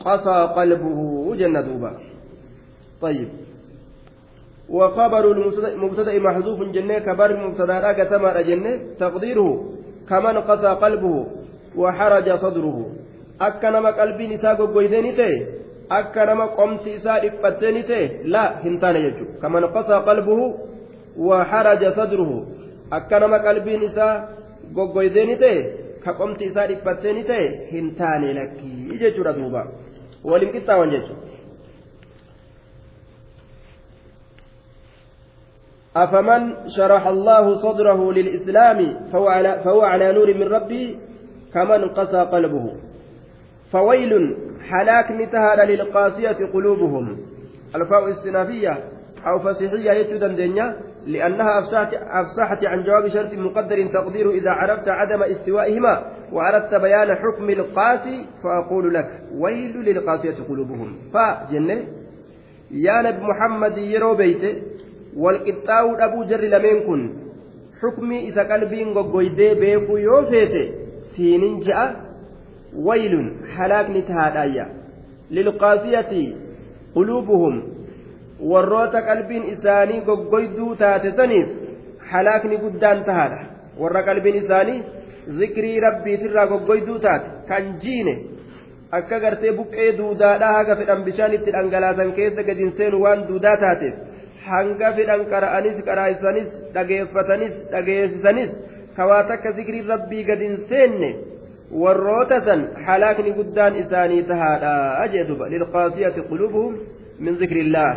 قسى 0.00 0.38
قلبه 0.56 1.00
جنة 1.36 1.60
دوبا. 1.60 1.92
طيب 3.00 3.28
وخبر 4.68 5.24
المبتدأ 5.32 6.18
محذوف 6.18 6.58
جنة 6.74 6.98
كبر 6.98 7.30
مبتدأ 7.36 7.92
كتمر 7.92 8.42
جنة. 8.42 8.72
تقديره 8.98 9.50
كمن 10.08 10.36
قسى 10.38 10.68
قلبه. 10.68 11.37
وحرج 11.78 12.28
صدره 12.44 12.78
hin 18.64 18.74
taane 18.80 19.00
jechuudha 19.02 19.40
kaman 19.42 19.66
qasaa 19.76 20.00
qalbuhu 20.08 20.46
wa 21.28 21.44
haraja 21.44 21.92
sadruhu 21.98 22.36
akka 22.90 23.20
nama 23.20 23.38
qalbiin 23.46 23.82
isaa 23.90 24.14
goggoydee 24.76 25.26
ni 25.30 25.36
ta'e 25.44 25.62
ka 26.04 26.12
qomsi 26.20 26.44
isaa 26.50 26.66
dhiphattee 26.72 27.12
ni 27.12 27.24
ta'e 27.30 27.46
hin 27.70 27.94
taane 28.00 28.34
lakkii 28.40 28.98
jechuudha 29.04 29.32
duuba 29.38 29.66
waliin 30.24 30.52
qixxaawan 30.52 30.94
jechuudha. 30.96 31.28
أفمن 35.96 36.42
شرح 36.76 37.06
الله 37.06 37.54
صدره 37.54 38.12
للإسلام 38.12 38.78
فهو 39.12 39.26
على, 39.28 39.60
فهو 39.64 39.80
على 39.82 40.12
نور 40.12 40.34
من 40.34 40.46
ربه 40.46 40.96
كمن 41.54 41.88
قسى 41.88 42.20
قلبه. 42.32 42.74
فويل 43.72 44.36
حلاك 44.70 45.10
نتهر 45.10 45.62
للقاسية 45.62 46.46
قلوبهم. 46.52 47.18
الفاء 47.74 48.08
السنافية 48.08 48.78
أو 49.26 49.38
فصيحية 49.38 49.90
يجد 49.90 50.24
دنيا 50.36 50.76
لأنها 51.06 51.58
أفسحت, 51.58 51.94
أفسحت 51.94 52.64
عن 52.64 52.84
جواب 52.84 53.08
شرط 53.08 53.34
مقدر 53.34 53.86
تقدير 53.86 54.30
إذا 54.30 54.50
عرفت 54.50 54.88
عدم 54.88 55.22
استوائهما 55.22 56.04
وأردت 56.32 56.74
بيان 56.74 57.16
حكم 57.16 57.50
القاسي 57.50 58.26
فأقول 58.44 58.94
لك 58.94 59.20
ويل 59.34 59.76
للقاسية 59.76 60.44
قلوبهم. 60.48 60.96
فجنة 61.14 61.84
يا 62.70 63.02
نبي 63.02 63.22
محمد 63.22 63.78
يرو 63.78 64.14
بيته 64.14 64.62
والقطاو 65.16 65.94
أبو 65.94 66.24
جر 66.24 66.40
لمن 66.40 66.86
كن. 66.86 67.28
حكمي 67.82 68.28
إذا 68.28 68.42
قلبي 68.52 68.84
غوغويدي 68.84 69.54
بيكو 69.54 69.96
يوفيته 69.96 70.87
siinin 71.18 71.60
ja'a. 71.68 71.86
Waylun 72.86 73.26
halaakni 73.56 74.02
tahaadhaayya 74.08 74.64
lilqaasiyati 75.36 76.24
quluubuhum. 76.94 77.54
Warroota 78.50 79.00
qalbiin 79.08 79.44
isaanii 79.54 80.00
goggoyduu 80.08 80.72
taate 80.82 81.10
saniif 81.20 81.48
halaakni 82.10 82.56
guddaan 82.64 83.04
tahaadha. 83.08 83.40
Warra 83.82 84.02
qalbiin 84.08 84.36
isaanii 84.42 84.80
zikrii 85.38 85.80
rabbiitirraa 85.86 86.46
goggoyduu 86.52 86.98
taate 87.06 87.28
kan 87.48 87.64
jiine 87.82 88.14
akka 88.98 89.18
gartee 89.24 89.52
buqqee 89.58 89.88
duudaadhaa 89.98 90.52
haga 90.58 90.76
fedhan 90.80 91.04
bishaan 91.08 91.34
itti 91.38 91.50
dhangalaasan 91.56 92.12
keessa 92.18 92.42
gadin 92.48 92.70
seenu 92.78 93.02
waan 93.04 93.26
duudaa 93.28 93.56
taateef 93.64 93.94
hanga 94.50 94.88
fedhan 94.98 95.22
qara'anis 95.32 95.76
qaraa'ibsanis 95.88 96.48
dhageeffatanis 96.76 97.54
dhageessisanis 97.72 98.50
kawaa 98.98 99.24
takka 99.30 99.52
zikrii 99.58 99.82
rabbii 99.94 100.24
gadin 100.30 100.54
seenne 100.70 101.10
warroota 101.82 102.40
san 102.46 102.64
halaakni 102.86 103.36
guddaan 103.40 103.76
isaanii 103.82 104.22
tahaadha 104.30 104.72
ajeeduba 105.04 105.48
lilqaasiyati 105.54 106.26
qulubuhum 106.30 106.80
min 107.26 107.38
zikrillaah 107.42 107.94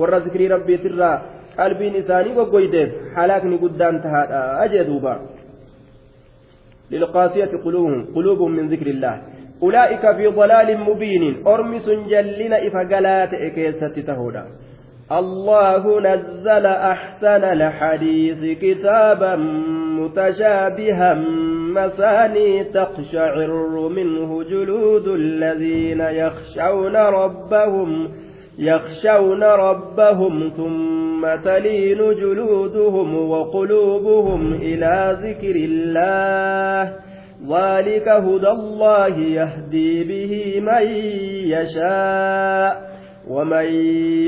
warra 0.00 0.20
zikrii 0.26 0.48
rabbiitirraa 0.54 1.14
qalbiin 1.60 2.00
isaanii 2.02 2.34
goggoydeef 2.40 2.98
halaakni 3.20 3.62
guddaan 3.66 4.02
tahaadha 4.08 4.42
ajeeduba 4.66 5.14
للقاسية 6.92 7.52
قلوبهم 7.64 8.14
قلوبهم 8.14 8.52
من 8.52 8.68
ذكر 8.68 8.86
الله 8.86 9.22
أولئك 9.62 10.16
في 10.16 10.26
ضلال 10.26 10.80
مبين 10.80 11.46
أرمس 11.46 11.86
جلنا 11.88 12.66
إفقلات 12.66 13.34
إكيسة 13.34 13.88
تهودا 14.08 14.44
الله 15.18 16.00
نزل 16.00 16.66
أحسن 16.66 17.44
الحديث 17.44 18.58
كتابا 18.58 19.36
متشابها 19.98 21.14
مثاني 21.74 22.64
تقشعر 22.64 23.88
منه 23.88 24.42
جلود 24.42 25.08
الذين 25.08 26.00
يخشون 26.00 26.96
ربهم 26.96 28.08
يخشون 28.58 29.42
ربهم 29.42 30.52
ثم 30.56 31.34
تلين 31.44 31.98
جلودهم 31.98 33.30
وقلوبهم 33.30 34.54
إلى 34.54 35.18
ذكر 35.22 35.56
الله. 35.56 36.92
ذلك 37.48 38.08
هدى 38.08 38.48
الله 38.48 39.18
يهدي 39.18 40.04
به 40.04 40.60
من 40.60 40.86
يشاء. 41.46 42.91
ومن 43.28 43.64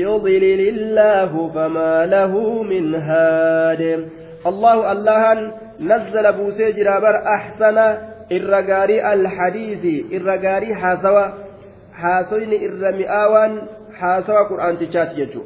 يضلل 0.01 0.61
الله 0.69 1.49
فما 1.55 2.05
له 2.05 2.63
من 2.63 2.95
هاد 2.95 4.09
الله 4.47 4.91
الله 4.91 5.51
نزل 5.79 6.33
بوسي 6.33 6.71
جرابر 6.71 7.15
أحسن 7.27 7.77
الرقاري 8.31 9.13
الحديث 9.13 10.05
الرقاري 10.13 10.75
حاسوا 10.75 11.27
حاسوين 11.93 12.53
الرمئاوان 12.53 13.61
حاسوا 13.93 14.47
قرآن 14.49 14.77
تشات 14.79 15.11
يجو 15.17 15.41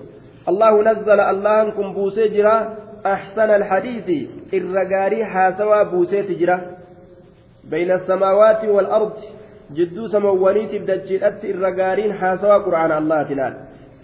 الله 0.50 0.84
نزل 0.84 1.20
الله 1.20 1.72
كن 1.72 1.94
بوسي 1.94 2.48
أحسن 3.06 3.50
الحديث 3.60 4.30
الرقاري 4.54 5.26
حاسوا 5.26 5.84
بوسي 5.84 6.24
تجرا 6.24 6.58
بين 7.64 7.92
السماوات 7.92 8.66
والأرض 8.66 9.14
جدو 9.78 10.08
سموانيتف 10.08 10.82
دجيلت 10.90 11.42
الرقارين 11.54 12.14
حاسوا 12.14 12.58
قرآن 12.66 12.92
الله 12.92 13.24
تنال. 13.30 13.54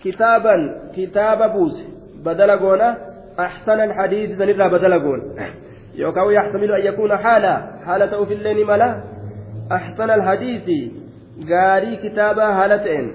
كتابا 0.03 0.55
كتاب 0.95 1.39
بوس 1.53 1.77
بدل 2.25 2.51
قونا 2.51 2.89
أحسن 3.39 3.79
الحديث 3.87 4.29
سنرى 4.39 4.69
بدل 4.75 4.93
قون. 5.05 5.21
يوكاو 5.95 6.29
يحتمل 6.29 6.71
أن 6.71 6.83
يكون 6.85 7.17
حالا 7.17 7.53
حالة 7.85 8.25
في 8.25 8.33
الليل 8.33 8.67
ملا. 8.67 8.89
أحسن 9.71 10.09
الحديث 10.09 10.67
غاري 11.49 11.95
كتابا 12.03 12.47
هالتين 12.57 13.05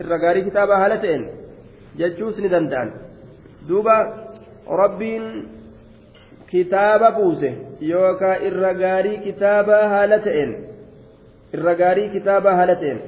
الرقاري 0.00 0.40
كتابا 0.50 0.74
هالتين 0.84 1.20
ججوس 1.98 2.40
ندندان. 2.40 2.88
دوبا 3.68 3.96
ربين 4.68 5.24
yookaan 7.80 8.42
irra 8.48 8.70
gaarii 8.74 9.18
kitaaba 9.26 9.76
haala 9.92 10.18
ta'een 10.26 10.50
irra 11.54 11.74
gaarii 11.74 12.08
kitaaba 12.16 12.56
haala 12.56 12.74
ta'een 12.82 13.00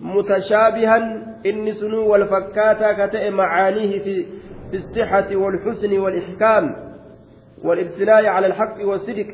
mutashaabihan 0.00 1.04
inni 1.44 1.74
sunuu 1.74 2.08
wal 2.12 2.28
fakkaataa 2.28 2.94
ka 2.94 3.08
ta'e 3.08 3.30
macaaniihi 3.30 4.00
fi 4.06 4.16
الصحة 4.74 5.36
والحسن 5.36 5.98
والإحكام 5.98 6.76
والابتلاء 7.64 8.26
على 8.26 8.46
الحق 8.46 8.86
والصدق 8.86 9.26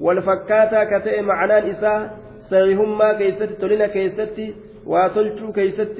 والفكاتا 0.00 0.84
كتئ 0.84 1.22
معنى 1.22 1.58
الإساء 1.58 2.18
صحيحما 2.50 3.12
كيست 3.12 3.42
تلنا 3.42 3.86
كيست 3.86 4.38
وتلشو 4.86 5.52
كيست 5.52 5.98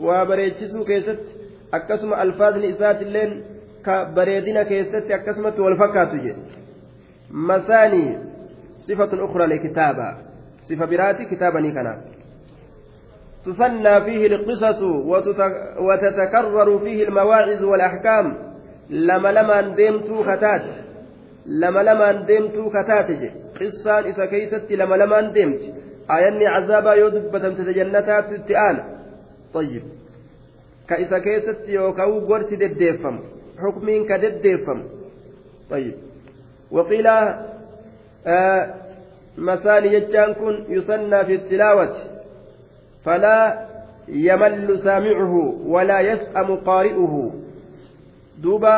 وبريتشسو 0.00 0.84
كيست 0.84 1.24
أكسم 1.74 2.14
ألفاظ 2.14 2.54
الإساءة 2.56 3.00
اللين 3.02 3.42
كبريدنا 3.86 4.62
كيست 4.62 5.10
أكسمت 5.10 5.60
والفكاتو 5.60 6.16
جي 6.16 6.34
مثاني 7.30 8.18
صفة 8.78 9.24
أخرى 9.24 9.46
لكتابة 9.46 10.29
صفة 10.70 10.84
براتي 10.86 11.24
كتابة 11.24 11.60
نيكنا 11.60 12.00
تثنى 13.44 14.00
فيه 14.04 14.26
القصص 14.26 14.82
وتتكرر 15.78 16.78
فيه 16.78 17.04
المواعظ 17.08 17.64
والأحكام. 17.64 18.36
لما 18.90 19.28
لما 19.32 19.60
ديمتو 19.60 20.22
كتات. 20.22 20.62
لما 21.46 21.80
لما 21.82 22.12
ديمتو 22.12 22.70
كتات 22.70 23.06
قصان 23.60 24.04
إسا 24.04 24.26
كيست 24.26 24.72
لما 24.72 24.94
لما 24.94 25.20
ديمت 25.20 25.62
آياني 26.10 26.46
عذابا 26.46 26.92
يودبتم 26.94 27.54
تتجنتات 27.54 28.32
التئان 28.32 28.76
طيب. 29.54 29.82
كإسا 30.88 31.18
كيست 31.18 31.68
يوكاو 31.68 32.18
قرت 32.28 32.54
دديفم 32.54 33.20
حكمين 33.58 34.04
كدديفم 34.04 34.82
طيب. 35.70 35.94
وقيل 36.70 37.06
آه 38.26 38.74
مثاني 39.38 39.88
يجان 39.94 40.34
كن 40.34 40.64
يثنى 40.68 41.24
في 41.24 41.34
التلاوة 41.34 41.94
فلا 43.04 43.68
يمل 44.08 44.78
سامعه 44.78 45.34
ولا 45.66 46.00
يسأم 46.00 46.56
قارئه 46.56 47.32
دوبا 48.42 48.76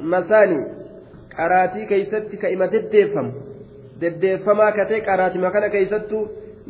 مثاني 0.00 0.66
قراتي 1.38 1.86
كيست 1.86 2.32
deddeeffamaa 4.00 4.72
katee 4.72 5.00
qaraatima 5.06 5.50
kana 5.50 5.68
keeysattu 5.74 6.18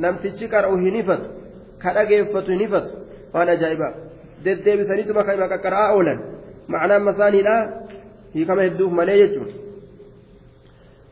namtichi 0.03 0.49
qara'u 0.53 0.79
hin 0.85 0.95
ifatu 1.01 1.29
ka 1.83 1.93
dhageeffatu 1.97 2.55
hin 2.55 2.63
ifatu 2.67 2.91
waan 3.35 3.51
ajaa'ibaa 3.55 3.91
deddeebisaniituma 4.45 5.25
ka 5.29 5.35
ima 5.37 5.49
qaqqara'aa 5.53 5.91
oolan 5.97 6.21
معناه 6.69 6.99
مثانيلا 6.99 7.85
هي 8.35 8.45
كما 8.45 8.65
يدوه 8.65 8.91
مليجون 8.91 9.49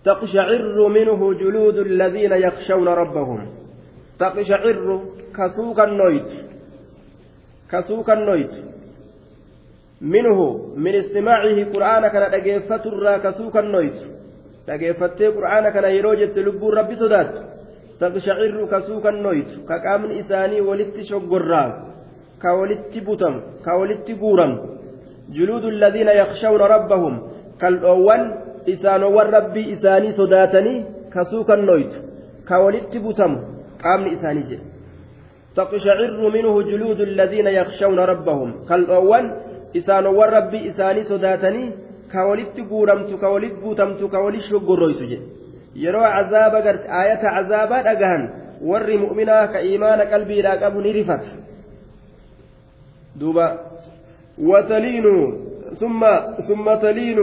تقشعر 0.07 0.89
منه 0.89 1.35
جلود 1.35 1.79
الذين 1.79 2.33
يخشون 2.33 2.89
ربهم. 2.89 3.41
تقشعر 4.19 5.01
كسوك 5.37 5.81
النويت. 5.81 6.31
كسوك 7.73 8.11
النويت. 8.11 8.55
منه 10.01 10.39
من 10.77 10.95
استماعه 10.95 11.57
قرآن 11.75 12.03
كان 12.09 12.25
الرا 12.87 13.17
كسوك 13.25 13.57
النويت. 13.57 13.99
دقيفتي 14.69 15.27
قرآن 15.27 15.65
كان 15.75 15.85
يروجت 15.85 16.39
لبو 16.39 16.71
ربي 16.71 16.95
صدات. 16.97 17.33
تقشعر 18.01 18.53
كسوك 18.73 19.07
النويت. 19.07 19.51
كقامن 19.69 20.11
إساني 20.19 20.61
ولت 20.61 20.97
شقرا. 21.11 21.65
كولت 22.43 22.99
بوتم 23.07 23.35
كولت 23.65 24.11
بورم 24.21 24.53
جلود 25.37 25.65
الذين 25.65 26.09
يخشون 26.09 26.61
ربهم. 26.61 27.15
كالأول 27.61 28.46
إسانوان 28.69 29.27
ربي 29.27 29.63
إساني 29.73 30.13
صداتني 30.13 30.75
كسوك 31.13 31.51
النويت 31.51 31.93
كولت 32.49 32.97
بوتم 33.05 33.33
قامن 33.85 34.09
إساني 34.15 34.43
جل 34.51 34.61
تقشعر 35.57 36.29
منه 36.35 36.55
جلود 36.71 37.01
الذين 37.01 37.47
يخشون 37.47 37.99
ربهم 38.13 38.51
كالأول 38.69 39.25
إسانوان 39.77 40.29
ربي 40.39 40.59
إساني 40.71 41.05
صداتني 41.11 41.65
كولت 42.13 42.57
بورمت 42.71 43.11
كولت 43.25 43.55
بوتمت 43.63 44.01
شقرويت 44.51 45.03
جل 45.13 45.23
yeroo 45.85 46.09
cazaaba 46.17 46.59
garte 46.65 46.87
ayata 47.01 47.29
cazaabaa 47.37 47.83
dhagahan 47.87 48.23
warri 48.69 48.97
mu'minaa 49.05 49.53
ka 49.53 49.61
iimaana 49.61 50.09
qalbiidhaa 50.13 50.57
qabu 50.63 50.81
ni 50.81 50.93
rifata 50.97 51.37
duuba. 53.21 53.47
وتلين 54.39 55.07
ثم 55.81 56.07
ثم 56.49 56.75
تلين 56.75 57.19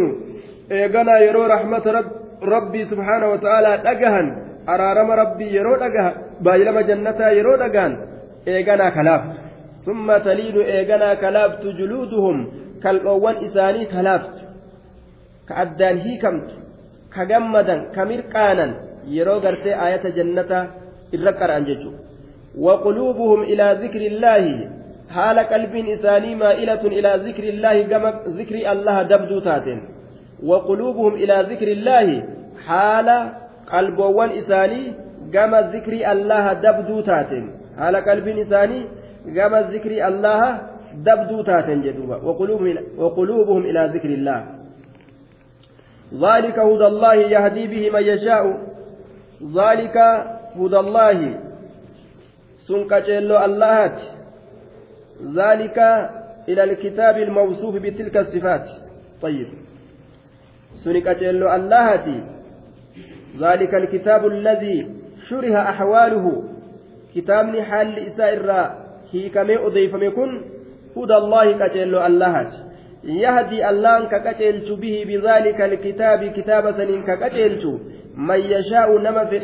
إيغانا 0.71 1.19
يرو 1.19 1.43
رحمة 1.45 1.85
رب 1.97 2.11
ربي 2.43 2.85
سبحانه 2.91 3.27
وتعالى 3.33 3.71
دقهن 3.77 4.27
أرارم 4.69 5.11
ربي 5.11 5.47
يرو 5.57 5.75
دقه 5.75 6.05
بايلما 6.41 6.81
جنتا 6.81 7.29
يرو 7.29 7.55
دقهن 7.55 7.93
إيغانا 8.47 8.89
كلاف 8.89 9.21
ثم 9.85 10.07
تلين 10.17 10.57
إيغانا 10.75 11.13
كلافت 11.13 11.63
جلودهم 11.79 12.37
كالأوان 12.83 13.35
إساني 13.45 13.85
كلافت 13.85 14.35
كأدان 15.49 15.97
هيكمت 16.05 16.49
كجمدا 17.15 17.75
كمرقانا 17.95 18.67
يرو 19.17 19.37
غرتي 19.43 19.71
آية 19.85 20.05
جنة 20.17 20.51
الركر 21.13 21.49
أنججو 21.57 21.91
وقلوبهم 22.65 23.39
إلى 23.51 23.65
ذكر 23.83 24.01
الله 24.11 24.45
haala 25.15 25.43
qalbiin 25.51 25.87
isaanii 25.95 26.35
maa'ilatun 26.35 26.93
ilaa 26.99 27.17
zikri 27.25 27.49
illaahi 27.53 27.83
gama 27.91 28.11
zikri 28.37 28.61
allaha 28.73 29.03
dabduu 29.11 29.41
ilaa 31.23 31.43
zikri 31.43 31.71
illaahi 31.71 32.23
haala 32.67 33.17
qalboowwan 33.65 34.37
isaanii 34.37 34.93
gama 35.31 35.61
zikri 35.75 36.05
allaha 36.05 36.55
dabduu 36.55 37.01
taateen 37.01 37.45
haala 37.77 38.01
qalbiin 38.01 38.37
isaanii 38.45 38.83
gama 39.37 39.63
zikri 39.63 40.01
allaha 40.01 40.49
dabduu 41.03 41.43
taateen 41.43 41.83
jedhuuba 41.83 42.19
waquluubuhum 42.97 43.65
ilaa 43.65 43.87
zikri 43.87 44.13
illaah 44.13 44.43
ذلك 46.13 46.59
هدى 46.59 46.87
الله 46.87 47.13
يهدي 47.13 47.67
به 47.67 47.89
من 47.89 48.03
يشاء 48.03 48.43
ذلك 49.59 49.97
هدى 50.59 50.79
الله 50.79 51.39
سنكتشيلو 52.67 53.45
اللهات 53.45 53.99
ذلك 55.35 55.77
إلى 56.49 56.63
الكتاب 56.63 57.17
الموصوف 57.17 57.75
بتلك 57.75 58.17
الصفات 58.17 58.65
طيب 59.21 59.47
سنك 60.83 61.07
اللهتي. 61.55 62.19
ذلك 63.39 63.73
الكتاب 63.73 64.27
الذي 64.27 64.87
شرح 65.29 65.55
أحواله. 65.55 66.43
كتابني 67.15 67.63
حال 67.63 67.99
إسائر 67.99 68.51
هي 69.11 69.29
كما 69.29 69.65
أضيف 69.67 69.95
مكن 69.95 70.41
هدى 70.97 71.15
الله 71.15 71.45
كتل 71.67 71.95
اللهتي. 71.95 72.57
يهدي 73.03 73.69
الله 73.69 73.99
ككتلت 74.11 74.71
به 74.71 74.95
بذلك 75.07 75.61
الكتاب. 75.61 76.19
كتاب 76.37 76.71
سنين 76.77 77.03
ككتلت 77.03 77.63
من 78.17 78.39
يشاء 78.39 78.97
نما 78.97 79.25
في 79.25 79.37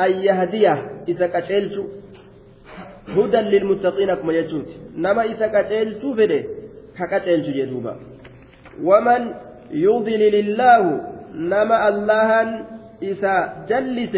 أن 0.00 0.10
يهديه. 0.10 0.76
إذا 1.08 1.26
كتلت 1.26 1.76
هدى 3.08 3.36
للمتقين 3.36 4.14
كما 4.14 4.32
يجوت. 4.32 4.68
نما 4.96 5.22
إذا 5.24 5.46
كتلت 5.46 6.02
فده 6.18 6.40
ككتلت 6.98 7.46
جدوبا 7.56 7.96
ومن 8.84 9.22
يضلل 9.70 10.34
الله 10.44 10.82
نما 11.34 11.88
الله 11.88 12.30
إذا 13.02 13.36
جلس 13.68 14.14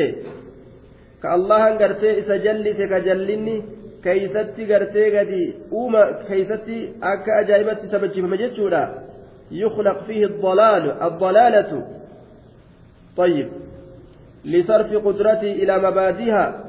كالله 1.23 1.65
قرتي 1.81 2.11
إذا 2.19 2.37
جلس 2.37 2.79
كجلني 2.93 3.57
keeysatti 4.03 4.63
gartee 4.71 5.11
gadi 5.11 5.41
uuma 5.75 6.01
keeysatti 6.29 6.77
akka 7.13 7.31
ajaa'ibatti 7.41 7.91
sabachifame 7.91 8.37
jechuudha 8.39 8.83
يخلق 9.53 10.05
فيه 10.05 10.27
الضلال 10.27 11.03
الضلالة 11.03 11.87
طيب 13.17 13.49
لصرف 14.45 15.07
قدرته 15.07 15.53
إلى 15.53 15.79
مبادئها 15.79 16.65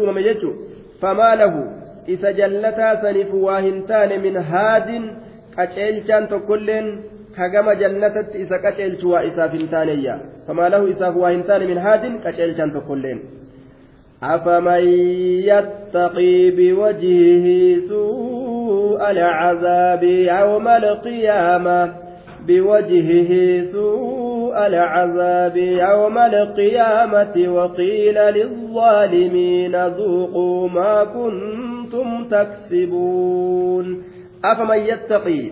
uumame 0.00 0.22
jechuun 0.22 0.56
famaa 1.00 1.36
lahu 1.36 1.60
isa 2.06 2.32
jallataa 2.32 3.02
saniif 3.02 3.28
waa 3.32 3.60
hin 3.60 3.82
taane 3.86 4.18
min 4.18 4.36
haadin 4.36 5.10
qaceelchaan 5.56 6.28
tokkolleen 6.32 6.90
kagama 7.38 7.74
jannatatti 7.84 8.42
isa 8.44 8.58
qaceelchu 8.66 9.14
waa 9.14 9.24
isaaf 9.30 9.52
hin 9.60 9.68
taaneyya 9.76 10.18
famaa 10.50 10.68
lahu 10.74 10.92
isaaf 10.96 11.16
waa 11.22 11.32
hin 11.36 11.42
taane 11.48 11.66
min 11.72 11.78
haadin 11.86 12.20
qaceelchaan 12.26 12.76
tokkolleen 12.76 13.20
أفمن 14.24 14.84
يتقي 15.44 16.50
بوجهه 16.50 17.46
سوء 17.88 19.10
العذاب 19.10 20.02
يوم 20.04 20.68
القيامة 20.68 21.94
بوجهه 22.46 23.62
سوء 23.72 24.66
العذاب 24.66 25.56
يوم 25.56 26.18
القيامة 26.18 27.48
وقيل 27.48 28.14
للظالمين 28.14 29.86
ذوقوا 29.86 30.68
ما 30.68 31.04
كنتم 31.04 32.24
تكسبون 32.24 34.02
أفمن 34.44 34.78
يتقي 34.78 35.50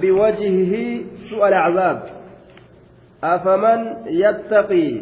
بوجهه 0.00 1.04
سوء 1.30 1.48
العذاب؟ 1.48 2.02
أفمن 3.24 3.96
يتقي 4.06 5.00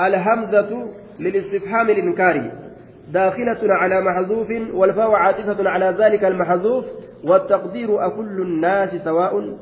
الهمزة 0.00 0.90
للاستفهام 1.20 1.90
الإنكاري 1.90 2.52
داخلة 3.12 3.58
على 3.62 4.00
محذوف 4.00 4.48
والفاء 4.74 5.10
عاطفة 5.10 5.68
على 5.68 5.96
ذلك 5.98 6.24
المحذوف 6.24 6.84
والتقدير 7.24 8.06
أكل 8.06 8.42
الناس 8.42 9.02
سواء؟ 9.04 9.56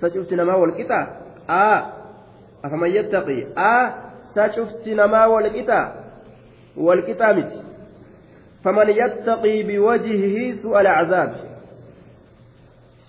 سشفت 0.00 0.34
نما 0.34 0.54
والقطع. 0.54 1.06
آ. 1.50 1.82
أفمن 2.64 2.88
يتقي؟ 2.88 3.46
آ. 3.58 3.94
سشفت 4.34 4.88
نما 4.88 5.26
والقطع. 5.26 5.92
والقطع 6.76 7.32
مت. 7.32 7.71
فمن 8.64 8.88
يتقي 8.88 9.62
بوجهه 9.62 10.62
سوء 10.62 10.80
العذاب 10.80 11.34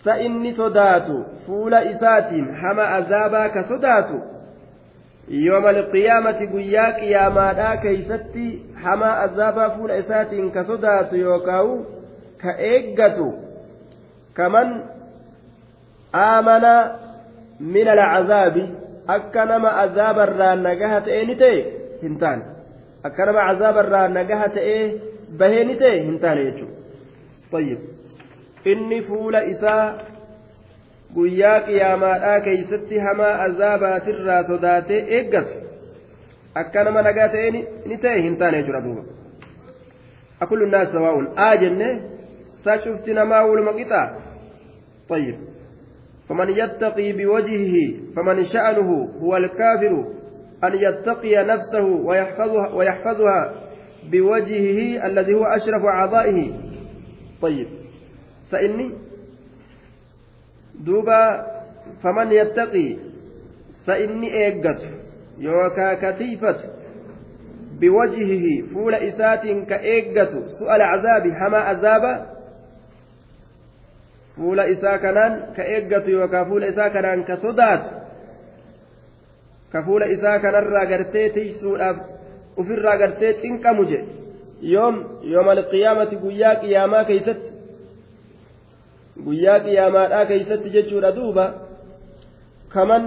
فإني 0.05 0.51
صدات 0.51 1.07
فول 1.47 1.73
إسات 1.73 2.29
حما 2.29 2.83
عذابا 2.83 3.47
كصدات 3.47 4.09
يوم 5.27 5.67
القيامة 5.67 6.39
قيا 6.53 6.95
قياما 6.95 7.75
كيستي 7.75 8.61
حما 8.83 9.05
عذابا 9.05 9.67
فول 9.69 9.91
إسات 9.91 10.35
كصدات 10.55 11.13
يوكاو 11.13 11.79
كإيقة 12.41 13.33
كمن 14.35 14.83
آمن 16.15 16.65
من 17.59 17.87
العذاب 17.87 18.75
أكنما 19.09 19.69
عذاب 19.69 20.19
الران 20.19 20.63
نجاهة 20.63 21.07
إيه 21.07 21.63
هنتان. 22.03 22.43
أكنما 23.05 23.39
عذاب 23.39 23.77
الران 23.77 24.13
نجاهة 24.13 24.57
إيه 24.57 25.12
بهينتي 25.39 26.01
هنتان 26.01 26.37
يجو 26.37 26.67
طيب 27.51 27.79
inni 28.65 29.01
fuula 29.01 29.43
isaa 29.43 29.93
guyyaa 31.15 31.59
qiyaamaadhaa 31.67 32.39
keeysatti 32.45 32.99
hamaa 33.05 33.33
azaabatirraa 33.45 34.43
sodaatee 34.49 35.01
eeggatu 35.17 35.55
akka 36.61 36.83
nama 36.83 37.01
nagaa 37.07 37.27
ta'e 37.33 37.51
ni 37.55 37.97
ta'e 38.05 38.21
hin 38.27 38.37
taane 38.41 38.61
jechuudha 38.61 38.81
duuba 38.85 39.03
akullu 40.45 40.69
naas 40.75 40.91
sawaa'un 40.95 41.27
aa 41.45 41.55
jenne 41.63 41.89
saa 42.67 42.77
cufti 42.85 43.19
namaa 43.21 43.47
waluma 43.51 43.79
qixaa 43.79 44.09
طيب 45.09 45.35
فمن 46.29 46.49
يتقي 46.49 47.11
بوجهه 47.11 47.75
فمن 48.15 48.45
شأنه 48.45 49.09
هو 49.21 49.37
الكافر 49.37 49.93
أن 50.63 50.73
يتقي 50.73 51.35
نفسه 51.45 51.83
ويحفظها, 51.83 52.67
ويحفظها 52.73 53.53
بوجهه 54.11 55.05
الذي 55.05 55.33
هو 55.33 55.45
أشرف 55.45 55.85
أعضائه 55.85 56.53
طيب 57.41 57.67
سإني 58.51 58.91
دوبا 60.79 61.45
فمن 62.03 62.31
يتقي 62.31 62.95
سإني 63.85 64.33
إيقت 64.33 64.85
يوكا 65.37 65.93
كتيفة 65.93 66.57
بوجهه 67.81 68.73
فول 68.73 68.95
إسات 68.95 69.41
كإيقت 69.69 70.31
سؤال 70.59 70.81
عذاب 70.81 71.31
حما 71.33 71.57
عذاب 71.57 72.33
ka 75.55 75.63
eeggatu 75.63 76.09
yookaan 76.09 76.47
fuula 76.49 76.65
isaa 76.67 76.89
kanaan 76.89 77.23
ka 77.23 77.37
sodaatu 77.37 77.89
ka 79.71 79.83
fuula 79.85 80.05
isaa 80.05 80.39
kanarraa 80.39 80.85
gartee 80.85 81.29
tiisuudhaaf 81.29 81.97
ofirraa 82.57 82.97
gartee 82.97 83.33
cinqamu 83.41 83.85
jedhe. 83.91 84.07
Yoom 84.73 84.95
yoom 85.33 85.47
alqiyaamati 85.55 86.15
guyyaa 86.23 86.55
qiyaamaa 86.63 87.03
keeysatti 87.09 87.51
guyyaa 89.25 89.59
qiyaamaadhaa 89.65 90.25
keeysatti 90.31 90.73
jechuudha 90.75 91.15
duuba 91.17 91.45
kaman 92.73 93.03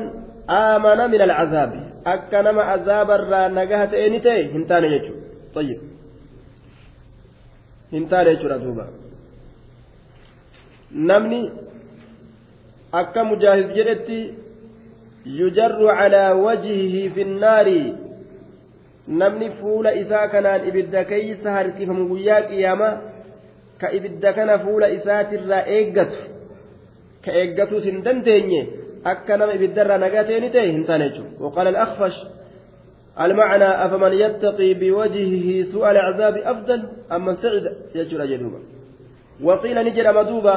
aamana 0.60 1.08
min 1.08 1.20
alcazaabi 1.26 1.80
akka 2.14 2.42
nama 2.42 2.62
azaabarraa 2.74 3.48
nagaha 3.58 3.86
ta'e 3.92 4.08
ni 4.14 4.20
ta'e 4.26 4.42
hin 4.54 4.66
taane 4.70 4.88
jechuudha. 4.94 5.24
Ayyib 5.60 5.80
hin 7.92 8.08
taane 8.08 8.30
jechuudha 8.34 8.58
duuba. 8.64 8.86
Namni 11.10 11.40
akka 12.92 13.24
mujaahid 13.30 13.72
jedhetti 13.78 14.18
yujarru 15.38 15.86
calaa 15.98 16.34
wajhihi 16.34 17.10
fi 17.14 17.24
nnaari 17.24 17.80
namni 19.08 19.50
fuula 19.60 19.94
isaa 19.94 20.28
kanaan 20.28 20.68
ibidda 20.68 21.04
keeysa 21.04 21.52
harkifamu 21.52 22.08
guyyaa 22.08 22.40
qiyaamaa 22.50 22.94
ka 23.80 23.92
ibidda 23.98 24.32
kana 24.32 24.58
fuula 24.58 24.88
isaatirraa 24.88 25.62
eeggatu 25.76 26.18
ka 27.24 27.32
eeggatus 27.42 27.84
hin 27.84 28.02
dandeenye 28.02 28.62
akka 29.04 29.36
nama 29.36 29.54
ibiddarraa 29.58 29.98
nagaa 29.98 30.24
ta'e 30.24 30.40
ni 30.40 30.50
ta'e 30.50 30.72
hin 30.72 30.84
taane 30.88 31.10
jechuudha 31.10 31.44
waqaala 31.44 31.70
al-akhfash 31.74 32.20
المعنى 33.20 33.64
أفمن 33.64 34.12
يتقي 34.12 34.74
بوجهه 34.74 35.62
سوء 35.72 35.90
العذاب 35.90 36.36
أفضل 36.36 36.80
أم 37.12 37.24
من 37.24 37.36
سعد 37.36 37.76
يجر 37.94 38.24
جدوبا 38.24 38.60
وقيل 39.42 39.76
نجر 39.84 40.06
مدوبا 40.18 40.56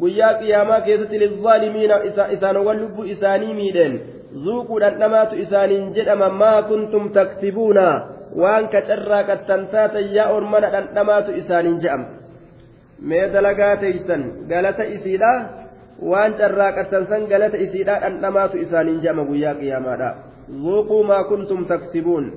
guyyaa 0.00 0.34
qiyaamaa 0.34 0.80
keessatti 0.80 1.18
lizaalimiina 1.18 1.96
isaanowwan 2.34 2.80
lubbuu 2.80 3.04
isaanii 3.04 3.54
miidheen 3.54 4.00
dhamaatu 4.34 5.36
isaaniin 5.36 5.94
jedhama 5.94 6.28
maa 6.28 6.62
kuntum 6.62 7.10
taksibuuna 7.12 7.86
waan 8.36 8.68
kacarraa 8.68 9.24
qattan 9.24 9.66
taatan 9.70 10.14
yaa 10.14 10.32
ormana 10.36 10.70
dhandhamaatu 10.70 11.32
isaaniin 11.32 11.80
jedhama 11.80 12.06
mee 13.00 13.32
dalagaa 13.32 13.76
teeysan 13.76 14.24
galata 14.48 14.84
isiidha 14.84 15.32
waan 16.02 16.34
carraaqattan 16.34 17.06
san 17.06 17.26
galata 17.26 17.56
isiidha 17.56 18.00
dhandhamaatu 18.00 18.58
isaaniin 18.58 19.00
jedhama 19.00 19.24
guyyaa 19.30 19.54
qiyaamaadha 19.54 20.10
zuuquu 20.62 21.02
maa 21.04 21.24
kuntum 21.30 21.66
taksibuun 21.72 22.32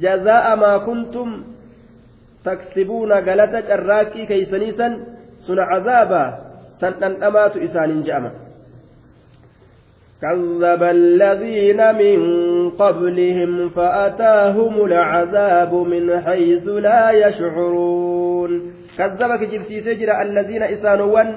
jazaa'a 0.00 0.56
maa 0.56 0.78
kuntum 0.88 1.44
taksibuuna 2.44 3.22
galata 3.22 3.62
carraaqqii 3.62 4.26
keeysanii 4.26 4.72
san 4.80 4.92
sun 5.46 5.58
cazaaba 5.70 6.22
san 6.80 6.94
dhandhamaatu 7.00 7.58
isaaniin 7.58 8.04
jedhama 8.06 8.30
كذب 10.22 10.82
الذين 10.82 11.80
من 12.02 12.18
قبلهم 12.70 13.68
فأتاهم 13.68 14.74
العذاب 14.84 15.72
من 15.74 16.04
حيث 16.20 16.66
لا 16.66 17.10
يشعرون. 17.10 18.52
كذبك 18.98 19.42
جبسيسي 19.52 19.94
جرى 19.94 20.22
الذين 20.22 20.62
إسانوان 20.62 21.28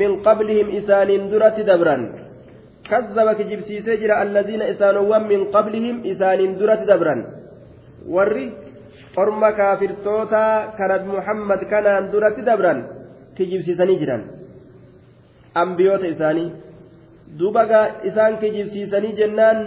من 0.00 0.10
قبلهم 0.22 0.66
إسان 0.78 1.08
درة 1.30 1.56
دبرا. 1.70 1.96
كذبك 2.90 3.38
جبسيسي 3.50 3.96
جرى 3.96 4.22
الذين 4.22 4.62
إسانوان 4.62 5.22
من 5.32 5.40
قبلهم 5.54 5.96
إسان 6.06 6.40
درة 6.58 6.82
دبرا. 6.90 7.16
ورّي 8.06 8.68
orma 9.16 9.52
kaafirtoota 9.52 10.74
kanat 10.78 11.02
muhammad 11.06 11.60
kanaan 11.70 12.10
duratti 12.12 12.42
dabran 12.48 12.78
kijibsiisanii 13.36 13.98
jiran 14.02 14.22
ambiyoota 15.62 16.06
isaanii 16.14 16.52
duuba 17.38 17.62
isaan 18.04 18.38
kijibsiisanii 18.40 19.12
jennaan 19.20 19.58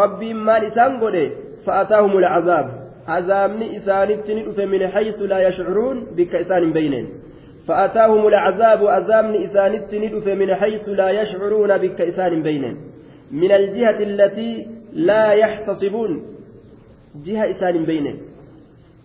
rabbiin 0.00 0.40
maal 0.48 0.62
isaan 0.70 0.98
godhe 1.02 1.26
fa'ataahum 1.66 2.16
alcazaab 2.22 2.84
عذابني 3.08 3.76
إسانت 3.76 4.30
ندف 4.30 4.58
من 4.60 4.88
حيث 4.88 5.22
لا 5.22 5.48
يشعرون 5.48 5.96
بك 6.16 6.34
إسان 6.34 6.72
بينين 6.72 7.06
فأتاهم 7.68 8.26
العذاب 8.26 8.86
عذابني 8.86 9.44
إسانت 9.44 9.94
ندف 9.94 10.26
من 10.26 10.54
حيث 10.54 10.88
لا 10.88 11.10
يشعرون 11.10 11.78
بك 11.78 12.00
إسان 12.00 12.42
بينين 12.42 12.76
من 13.32 13.52
الجهة 13.52 13.98
التي 14.10 14.66
لا 14.92 15.32
يحتصبون 15.32 16.22
جهة 17.24 17.50
إسان 17.50 17.84
بينين 17.84 18.18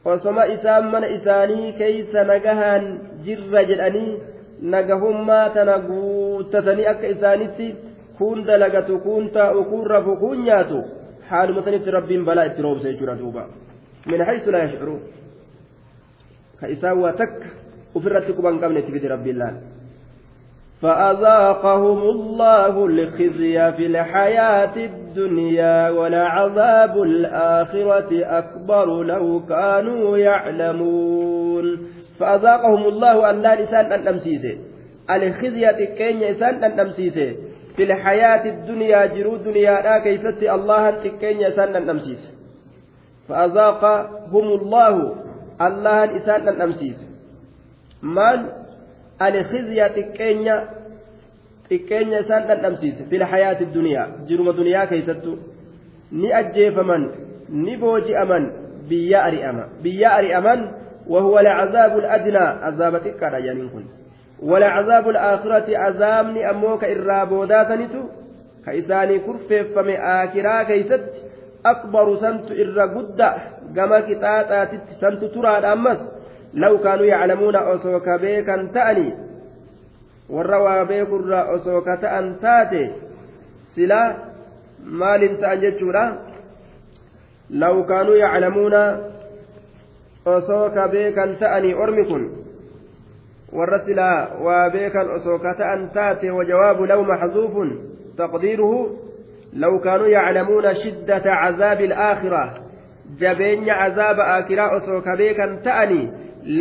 osoma 0.05 0.47
isaan 0.47 0.85
mana 0.91 1.07
isaanii 1.11 1.73
keeysa 1.79 2.23
nagahaan 2.23 2.85
jirra 3.25 3.63
jedhanii 3.69 4.17
nagahummaa 4.73 5.49
tana 5.55 5.75
guuttatanii 5.87 6.85
akka 6.91 7.07
isaanitti 7.07 7.67
kun 8.19 8.45
dalagatu 8.45 8.99
kun 9.07 9.31
taa'u 9.31 9.63
kun 9.71 9.87
rafu 9.93 10.19
kun 10.19 10.45
nyaatu 10.45 10.83
haaluma 11.31 11.65
sanitti 11.65 11.97
rabbiin 11.97 12.27
balaa 12.27 12.45
itti 12.51 12.61
roobse 12.61 12.91
jechuudha 12.91 13.15
duuba. 13.23 13.43
من 14.07 14.25
حيث 14.25 14.47
لا 14.47 14.63
يشعرون 14.63 15.01
كإساوى 16.61 17.11
تك 17.11 17.43
وفرت 17.95 18.31
كبان 18.31 18.59
قبل 18.63 18.81
تفيد 18.81 19.05
رب 19.05 19.27
الله 19.27 19.61
فأذاقهم 20.81 22.01
الله 22.01 22.85
الخزي 22.85 23.71
في 23.71 23.85
الحياة 23.85 24.75
الدنيا 24.75 25.89
ولعذاب 25.89 27.01
الآخرة 27.01 28.09
أكبر 28.11 29.03
لو 29.03 29.45
كانوا 29.49 30.17
يعلمون 30.17 31.79
فأذاقهم 32.19 32.87
الله 32.87 33.29
أن 33.29 33.41
لا 33.41 33.61
لسان 33.61 33.91
أن 33.91 34.07
أمسيسه 34.07 34.57
الخزي 35.11 35.67
تكين 35.73 36.19
لسان 36.19 36.63
أن 36.63 36.79
أمسيسه 36.79 37.35
في 37.79 37.83
الحياة 37.83 38.43
الدنيا 38.45 39.05
جرو 39.05 39.35
دنيا 39.35 39.81
لا 39.81 39.99
كيفت 40.03 40.43
الله 40.43 40.83
تكين 40.91 41.37
لسان 41.39 41.75
أن 41.75 41.89
أمسيسه 41.89 42.31
فأذاقهم 43.29 44.47
الله 44.59 45.15
الله 45.61 46.17
إسان 46.17 46.47
أن 46.47 46.61
أمسيسه 46.61 47.07
مال 48.03 48.39
الخزي 49.21 49.79
تكين 49.95 50.47
xiqqeenya 51.69 52.25
isaan 52.25 52.47
dhandhamsiise 52.49 53.05
fil 53.09 53.23
hayaati 53.31 53.65
duniyaa 53.73 54.25
jiruma 54.27 54.57
duniyaa 54.57 54.87
keeysattu 54.89 55.37
ni 56.11 56.33
ajjeefaman 56.33 57.03
ni 57.65 57.77
booji'aman 57.77 58.43
biyya 58.89 59.19
ari'ama 59.29 59.63
biyya 59.83 60.09
ari'aman 60.19 60.61
وهو 61.09 61.39
العذاب 61.39 61.97
الأدنى. 61.97 62.37
عذاب 62.37 62.93
تكاد 63.01 63.33
جانين 63.43 63.69
ولعذاب 64.43 65.09
الآخرة 65.09 65.77
عذابني 65.77 66.49
أموك 66.49 66.83
إرابوداتنتو 66.83 68.03
كإساني 68.65 69.19
كرفف 69.19 69.67
فمي 69.75 69.97
آكرا 69.97 70.63
كيست 70.63 71.09
أكبر 71.65 72.15
سنت 72.15 72.51
إر 72.51 72.79
قد 72.79 73.21
كما 73.75 73.99
كتاتات 73.99 74.69
سنت 75.01 75.23
ترى 75.23 75.49
أمس 75.73 75.99
لو 76.53 76.77
كانوا 76.77 77.05
يعلمون 77.05 77.55
أسوك 77.55 78.09
بيكا 78.09 78.69
تأني. 78.73 79.13
والروى 80.29 80.85
بيك 80.85 81.09
الرا 81.09 81.55
أسوك 81.55 81.85
تأن 81.85 82.39
تاتي. 82.41 82.91
سلا 83.75 84.13
مال 84.85 85.37
تأن 85.39 86.17
لو 87.49 87.85
كانوا 87.85 88.15
يعلمون 88.15 88.73
beekan 90.91 91.39
ta'anii 91.39 91.73
ormi 91.73 92.03
kun 92.05 92.23
beekan 94.73 95.11
osoo 95.17 95.39
ka 95.39 95.53
ta'an 95.57 95.89
taate 95.93 96.31
wajawaabu 96.31 96.85
law 96.85 97.01
maxzuufun 97.03 97.69
taqdiiruhu 98.17 98.79
law 99.53 99.73
kaanuu 99.79 100.07
yaclamuuna 100.07 100.75
shiddata 100.75 101.39
cazaabi 101.41 101.91
alaakhira 101.91 102.43
jabeenya 103.17 103.75
cazaaba 103.81 104.23
aakiraa 104.35 104.69
osoo 104.77 105.01
ka 105.01 105.17
beekan 105.17 105.59
ta'anii 105.63 106.11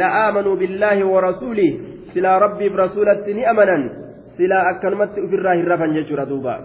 la'aamanuu 0.00 0.56
billaahi 0.56 1.02
warasuulih 1.02 1.70
silaa 2.12 2.38
rabbiif 2.38 2.74
rasuulatti 2.74 3.34
ni 3.34 3.46
amanan 3.46 3.90
silaa 4.36 4.64
akkanumatti 4.72 5.20
ufirraa 5.20 5.54
hin 5.60 5.68
rafan 5.68 5.94
jechuudha 5.94 6.26
duuba 6.26 6.58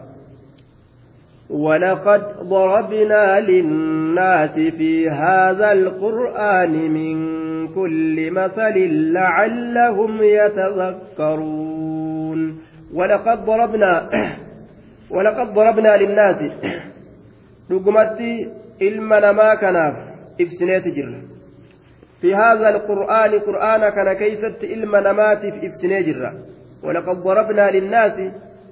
ولقد 1.54 2.24
ضربنا 2.50 3.40
للناس 3.40 4.56
في 4.60 5.10
هذا 5.10 5.72
القرآن 5.72 6.72
من 6.72 7.18
كل 7.84 8.32
مثل 8.32 8.76
لعلهم 9.14 10.24
يتذكرون. 10.40 11.60
ولقد 12.94 13.46
ضربنا 13.46 14.10
ولقد 15.16 15.54
ضربنا 15.54 15.98
للناس 15.98 16.36
رقمتي 17.72 18.52
إلما 18.82 19.32
ما 19.32 19.56
كان 19.56 19.76
إفسنات 20.42 20.88
جر. 20.88 21.22
في 22.22 22.36
هذا 22.36 22.70
القرآن 22.70 23.40
قرآن 23.40 23.90
كان 23.90 24.14
كيست 24.14 24.64
إلما 24.64 25.00
نمات 25.00 25.42
في 25.42 25.68
إفسنات 25.68 26.06
جر. 26.06 26.34
ولقد 26.84 27.16
ضربنا 27.16 27.72
للناس 27.72 28.18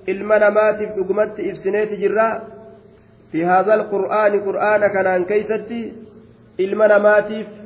إلما 0.10 0.38
نمات 0.38 0.78
في 0.78 1.00
رقمت 1.00 1.40
إفسنات 1.40 1.92
جر. 1.94 2.42
في 3.32 3.46
هذا 3.46 3.74
القرآن 3.74 4.40
قرآن 4.40 4.82
كان 4.88 5.26
كيستي 5.26 5.94
إلمنا 6.60 6.98
ماتيف 6.98 7.61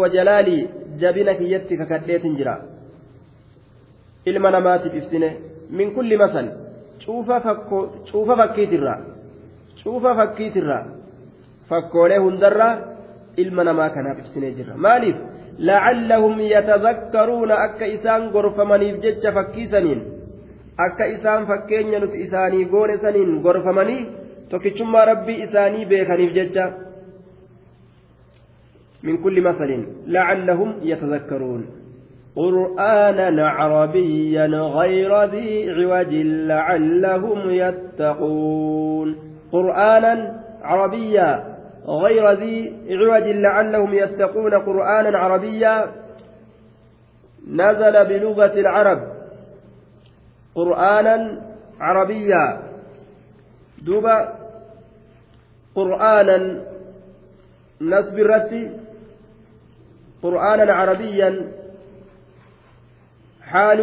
وجلالي 0.00 0.58
جبنك 1.00 1.40
يتك 1.40 1.80
كديت 1.90 2.24
جرا 2.38 2.56
إلمنا 4.28 4.58
ماتيف 4.66 4.94
إفسنه 4.94 5.32
من 5.78 5.86
كل 5.96 6.10
مثل 6.22 6.46
شوف 7.04 7.28
فكو 7.32 7.78
شوف 8.10 8.28
فكيت 8.40 8.72
الرا 8.78 8.96
شوف 9.82 10.06
فكيت 10.18 10.56
الرا 10.56 10.80
فكوله 11.68 12.18
هندرا 12.28 12.68
ilma 13.38 13.62
ما 13.72 13.88
كان 13.88 14.06
ibsinee 14.18 14.54
jirra 14.56 14.74
maaliif 14.76 15.16
لعلهم 15.58 16.40
يتذكرون 16.40 17.50
akka 17.50 17.86
isaan 17.86 18.30
gorfamaniif 18.32 19.00
jecha 19.04 19.32
fakkiisaniin 19.32 20.00
akka 20.78 21.04
isaan 21.04 21.46
fakkeenya 21.46 22.00
nuti 22.00 22.22
isaanii 22.26 22.64
goone 22.64 22.98
saniin 22.98 23.40
gorfamanii 23.42 24.06
tokkichummaa 24.50 25.04
rabbii 25.04 25.42
isaanii 25.46 25.84
beekaniif 25.86 26.32
jecha 26.34 26.64
من 29.02 29.22
كل 29.22 29.40
مثل 29.40 29.86
لعلهم 30.06 30.74
يتذكرون. 30.82 31.66
قرآنا 32.36 33.48
عربيا 33.48 34.46
غير 34.46 35.24
ذي 35.24 35.70
عوج 35.70 36.14
لعلهم 36.48 37.50
يتقون. 37.50 39.16
قرآنا 39.52 40.42
عربيا 40.62 41.56
غير 41.86 42.32
ذي 42.32 42.72
عوج 42.90 43.22
لعلهم 43.22 43.94
يتقون. 43.94 44.54
قرآنا 44.54 45.18
عربيا 45.18 45.86
نزل 47.48 48.04
بلغة 48.08 48.54
العرب. 48.60 49.00
قرآنا 50.54 51.40
عربيا 51.80 52.62
دوبا 53.82 54.40
قرآنا 55.74 56.64
نسب 57.80 58.18
الرتي 58.18 58.79
قرآنا 60.22 60.72
عربيا 60.72 61.52
حال 63.42 63.80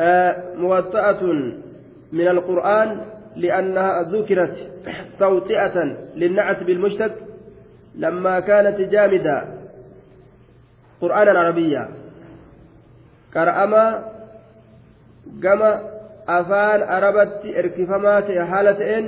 آه 0.00 0.54
موطأة 0.56 1.22
من 2.12 2.28
القرآن 2.28 3.00
لأنها 3.36 4.02
ذكرت 4.02 4.56
توطئة 5.18 5.76
للنعت 6.14 6.62
بالمشتق 6.62 7.14
لما 7.94 8.40
كانت 8.40 8.80
جامدة 8.80 9.44
قرآنا 11.00 11.38
عربيا. 11.38 11.88
كرأما 13.34 14.14
gama 15.40 15.80
afaan 16.26 16.82
arabatti 16.82 17.54
erkifamaa 17.56 18.22
ta'e 18.22 18.46
haala 18.50 18.74
ta'een 18.80 19.06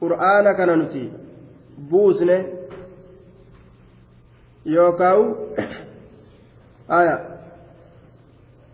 qur'aana 0.00 0.54
kana 0.58 0.76
nuti 0.76 1.04
yookaawu 4.64 5.24
aya 6.88 7.16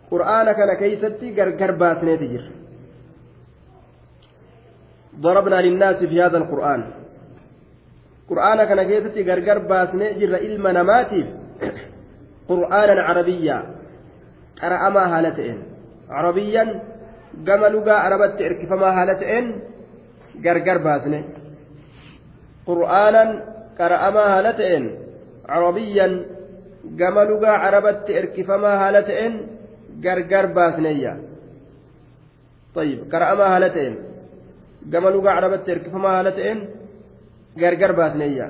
qur'aana 0.09 0.53
kana 0.53 0.75
keeysatti 0.75 1.33
gargar 1.33 1.73
baasneeti 1.73 2.27
jira 2.27 2.49
ضربنا 5.19 5.61
للناس 5.61 6.03
في 6.03 6.21
هذا 6.21 6.37
القرآن 6.37 6.81
قرآن 8.29 8.63
كان 8.63 8.83
كيستي 8.83 9.21
غرغر 9.27 9.57
باسني 9.57 10.13
جر 10.13 10.35
إلما 10.35 10.71
نماتيف 10.71 11.27
قرآنا 12.49 13.01
عربيا 13.01 13.57
قرأ 14.61 14.89
ما 14.89 15.03
هالتين 15.17 15.57
عربيا 16.09 16.63
arabatti 17.45 18.43
erkifamaa 18.43 18.93
haala 18.93 19.15
ta'een 19.15 19.61
gargar 20.43 20.79
baasne 20.79 21.23
qur'aanan 22.65 23.29
qara'amaa 23.77 24.29
haala 24.33 24.53
ta'een 24.53 24.85
carabiyyan 25.48 26.12
gama 27.00 27.22
lugaa 27.30 27.58
arabatti 27.68 28.12
erkifamaa 28.20 28.76
haala 28.82 29.02
ta'een 29.08 29.34
gargar 30.04 30.46
baasneyya 30.56 31.12
طيب 32.74 32.98
qara'amaa 33.12 33.50
haala 33.54 33.68
ta'een 33.70 33.94
gama 34.92 35.10
lugaa 35.10 35.36
arabatti 35.40 35.70
erkifamaa 35.74 36.14
haala 36.16 36.32
ta'een 36.38 36.58
gargar 37.56 37.92
baasneyya 37.98 38.46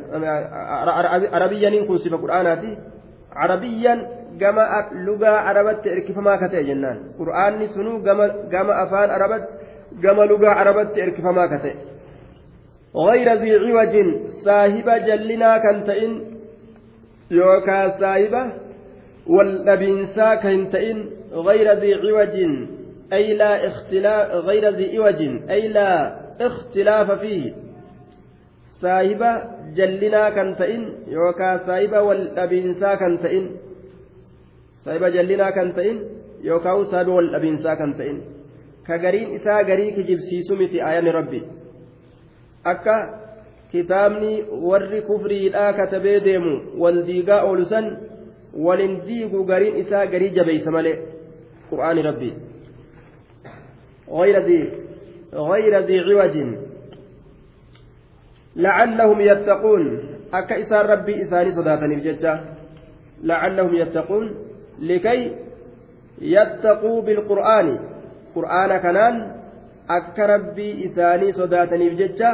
arabiyyaniin 1.33 1.87
kun 1.87 1.99
sifa 2.01 2.19
qur'aanaati 2.25 2.71
carabiyyan 3.37 4.01
gama 4.39 4.65
lugaa 5.07 5.39
arabatti 5.51 5.89
erkifamaa 5.89 6.39
ka 6.39 6.49
ta'e 6.49 6.65
jennaan 6.65 6.99
qur'aanni 7.21 7.69
sunuu 7.77 7.99
gama 8.53 8.73
afaan 8.85 9.11
arabatti 9.11 9.55
gama 10.05 10.27
lugaa 10.33 10.55
arabatti 10.63 11.01
erkifamaa 11.01 11.49
ka 11.49 11.59
ta'e 11.65 11.77
غير 12.95 13.29
ذي 13.43 13.51
عوج 13.59 13.95
صاحب 14.47 14.89
جلنا 15.07 15.51
كنتئن 15.59 16.13
يوكا 17.32 18.00
صاحبة 18.00 18.44
والنبينسا 19.28 20.36
كنتئن 20.36 21.10
غير 21.32 21.68
ذي 21.74 21.94
عوج 21.94 22.36
أي 23.14 23.34
لا 23.34 23.68
اختلاف 23.68 24.32
غير 24.32 24.70
ذي 24.70 24.98
عوج 24.98 25.22
أي 25.50 25.68
لا 25.68 26.20
اختلاف 26.42 27.12
فيه 27.12 27.54
صاحبة 28.82 29.32
جلنا 29.76 30.30
كنتئن 30.30 30.84
يوكا 31.08 31.58
صاحبة 31.68 32.02
والنبينسا 32.02 32.96
كنتئن 32.96 33.46
saahiba 34.84 35.12
jallinaa 35.12 35.52
kan 35.52 35.74
ta'in 35.76 35.98
yookaan 36.42 36.86
saahiba 36.92 37.14
wal 37.14 37.30
dhabiinsaa 37.34 37.76
kan 37.76 37.94
ta'in 38.00 38.18
ka 38.88 38.98
gariin 38.98 39.36
isaa 39.36 39.64
garii 39.68 39.92
kijibsiisu 39.94 40.56
miti 40.56 40.82
ayani 40.82 41.12
rabbi 41.12 41.42
akka 42.64 42.96
kitaabni 43.72 44.32
warri 44.70 45.02
kufriidhaa 45.10 45.74
katabee 45.74 46.20
deemu 46.28 46.54
wal 46.82 47.04
diigaa 47.10 47.42
oolu 47.50 47.66
san 47.66 47.98
walin 48.66 49.02
diigu 49.08 49.44
gariin 49.52 49.78
isaa 49.84 50.06
garii 50.14 50.30
jabeeysa 50.38 50.72
malee 50.72 50.98
qur'aani 51.72 52.08
rabbi 52.12 52.32
غير 54.10 55.74
ذي 55.86 56.00
عوج 56.00 56.36
لعلهم 58.56 59.22
يتقون 59.22 59.84
أكا 60.34 60.62
إسان 60.62 60.86
ربي 60.86 61.24
إساني 61.24 61.52
صداتني 61.52 61.96
بججة 61.96 62.34
لعلهم 63.24 63.76
يتقون 63.76 64.26
لكي 64.80 65.22
yattaquu 66.22 67.02
bilqur'aani 67.08 67.76
qur'aana 68.36 68.82
kanaan 68.84 69.16
akka 69.88 70.28
rabbii 70.28 70.84
isaanii 70.88 71.34
sodaataniif 71.40 71.94
jecha 72.02 72.32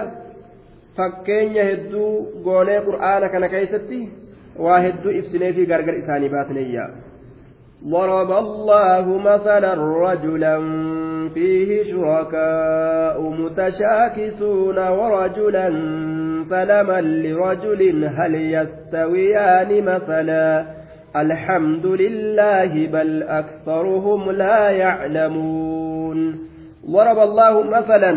fakkeenya 0.97 1.63
hedduu 1.71 2.11
goonee 2.45 2.79
qur'aana 2.87 3.29
kana 3.33 3.49
keessatti 3.55 3.99
waa 4.67 4.79
hedduu 4.85 5.17
ibsinee 5.19 5.51
fi 5.57 5.65
gargar 5.73 5.97
isaanii 6.03 6.33
baasneeyya 6.37 6.87
ضرب 7.85 8.31
الله 8.31 9.17
مثلا 9.17 9.73
رجلا 10.09 10.57
فيه 11.33 11.83
شركاء 11.91 13.21
متشاكسون 13.21 14.77
ورجلا 14.87 15.69
سلما 16.49 17.01
لرجل 17.01 18.05
هل 18.17 18.35
يستويان 18.35 19.83
مثلا؟ 19.83 20.65
الحمد 21.15 21.85
لله 21.85 22.87
بل 22.87 23.23
أكثرهم 23.23 24.31
لا 24.31 24.69
يعلمون. 24.69 26.19
ضرب 26.89 27.19
الله 27.19 27.63
مثلا 27.63 28.11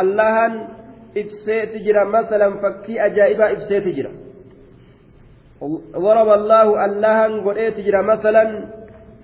الله 0.00 0.52
إفسيت 1.17 1.73
جرا 1.85 2.03
مثلا 2.03 2.47
فكي 2.61 3.05
أجائب 3.05 3.41
إفسيت 3.41 3.85
جرا 3.97 4.11
ضرب 6.05 6.29
الله 6.39 6.85
الله 6.85 7.17
قريت 7.45 7.77
جرا 7.79 8.01
مثلا 8.01 8.45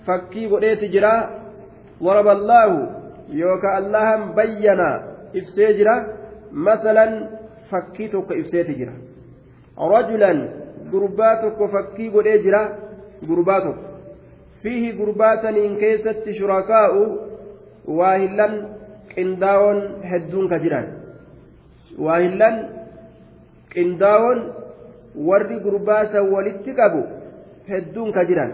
فكي 0.07 0.45
قريت 0.47 0.83
جرا 0.93 1.15
ضرب 2.03 2.27
الله 2.27 2.69
يوكا 3.29 3.77
الله 3.77 4.07
بينا 4.39 4.89
إفسيت 5.39 5.75
جرا 5.79 5.95
مثلا 6.51 7.05
فكي 7.71 8.07
توك 8.07 8.31
إفسيت 8.41 8.69
جرا 8.79 8.95
رجلا 9.95 10.31
قرباتك 10.91 11.59
فكي 11.73 12.09
قريت 12.15 12.41
جرا 12.45 12.63
gurbaa 13.27 13.61
tokko 13.61 13.83
fiihi 14.63 14.93
gurbaataniin 14.93 15.77
keessatti 15.77 16.33
shurakaa'u 16.37 17.03
waahillan 17.97 18.55
qindaawon 19.13 19.79
hedduun 20.11 20.49
ka 20.49 20.59
jiran 21.96 22.04
waahillan 22.04 22.56
qindaawon 23.74 24.38
warri 25.28 25.56
gurbaasan 25.60 26.30
walitti 26.34 26.74
qabu 26.74 27.02
hedduun 27.68 28.12
ka 28.12 28.24
jiran 28.24 28.52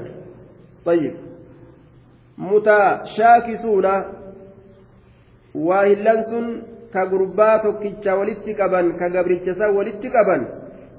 طيب 0.85 1.15
mutashaakisuuna 2.37 3.93
waahillan 5.55 6.21
sun 6.31 6.47
ka 6.93 7.07
gurbaa 7.07 7.59
tokkicha 7.59 8.17
walitti 8.17 8.55
qaban 8.55 8.97
ka 8.99 9.09
gabricha 9.15 9.55
san 9.55 9.77
walitti 9.77 10.09
qaban 10.11 10.43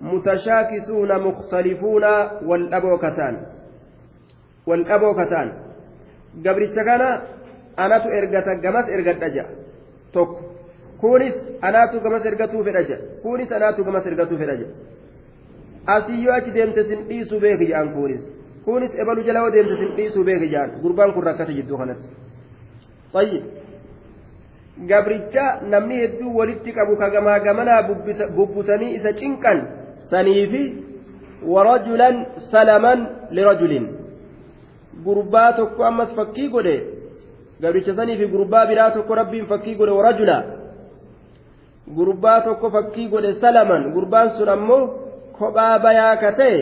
mutashaakisuuna 0.01 1.19
mukhtalifuuna 1.19 2.11
wal 2.49 2.69
dhaboo 2.69 2.97
kataan 2.97 3.35
wal 4.67 4.83
qaboo 4.85 5.13
kataan 5.19 5.49
gabricha 6.45 6.83
kana 6.89 7.09
anatu 7.77 8.09
ergata 8.19 8.55
gamas 8.63 8.87
ergadha 8.95 9.29
ja'a 9.35 9.49
tokko 10.13 10.52
kunis 11.03 11.37
anaatu 11.67 11.99
gamas 12.05 12.25
ergatuu 12.31 12.63
fedha 12.67 12.81
ja'a 12.89 13.01
kunis 13.23 13.49
anaatu 13.57 13.85
gamas 13.87 14.05
ergatuu 14.11 14.37
fedha 14.41 14.55
ja'a 14.61 14.71
asiyyoo 15.95 16.35
achi 16.37 16.51
deemte 16.57 16.83
sin 16.89 16.99
dhiisuu 17.09 17.39
beeki 17.45 17.65
ja'an 17.71 17.89
kunis 17.95 18.21
kunis 18.65 18.93
ebalu 19.01 19.25
jala 19.27 19.39
yoo 19.43 19.51
deemte 19.55 19.75
sin 19.81 19.91
dhiisuu 19.97 20.23
beeki 20.29 20.47
ja'an 20.53 20.69
gurbaan 20.83 21.13
kun 21.15 21.23
rakkate 21.29 21.53
jidduu 21.57 21.77
kanatti 21.81 22.07
tayyib 23.15 23.43
gabricha 24.91 25.45
namni 25.73 25.99
hedduu 26.03 26.37
walitti 26.39 26.71
qabu 26.77 26.95
ka 27.01 27.09
gamaa 27.15 27.39
gamanaa 27.47 27.81
bubbutanii 28.37 28.95
isa 28.97 29.13
cinqan 29.21 29.59
saniifi 30.11 30.63
warajulan 31.53 32.25
salaman 32.51 32.99
lirajulin 33.35 33.85
gurbaa 35.05 35.51
tokko 35.59 35.83
ammas 35.91 36.11
fakkii 36.19 36.49
godhe 36.55 36.75
gabricha 37.61 37.95
sanii 37.95 38.17
fi 38.21 38.33
gurbaa 38.33 38.65
biraa 38.71 38.91
tokko 38.97 39.15
rabbiin 39.21 39.49
fakkii 39.51 39.75
godhe 39.79 39.93
warajula 39.99 40.37
gurbaa 41.87 42.41
tokko 42.41 42.69
fakkii 42.71 43.07
godhe 43.13 43.33
salaman 43.41 43.91
gurbaan 43.93 44.29
sun 44.37 44.49
ammoo 44.49 44.81
kophaa 45.37 45.79
bayaa 45.85 46.15
ka 46.21 46.31
ta'e 46.39 46.57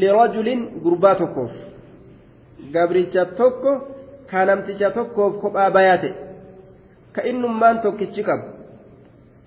lirajulin 0.00 0.60
gurbaa 0.84 1.14
tokkoof. 1.14 1.50
Gabricha 2.72 3.24
tokko 3.38 3.72
ka 4.30 4.44
namticha 4.46 4.90
tokkoof 4.90 5.40
kophaa 5.42 5.70
bayaa 5.70 5.98
ta'e. 6.02 6.12
Ka 7.14 7.20
innummaan 7.30 7.80
tokkichi 7.82 8.22
qabu. 8.28 8.46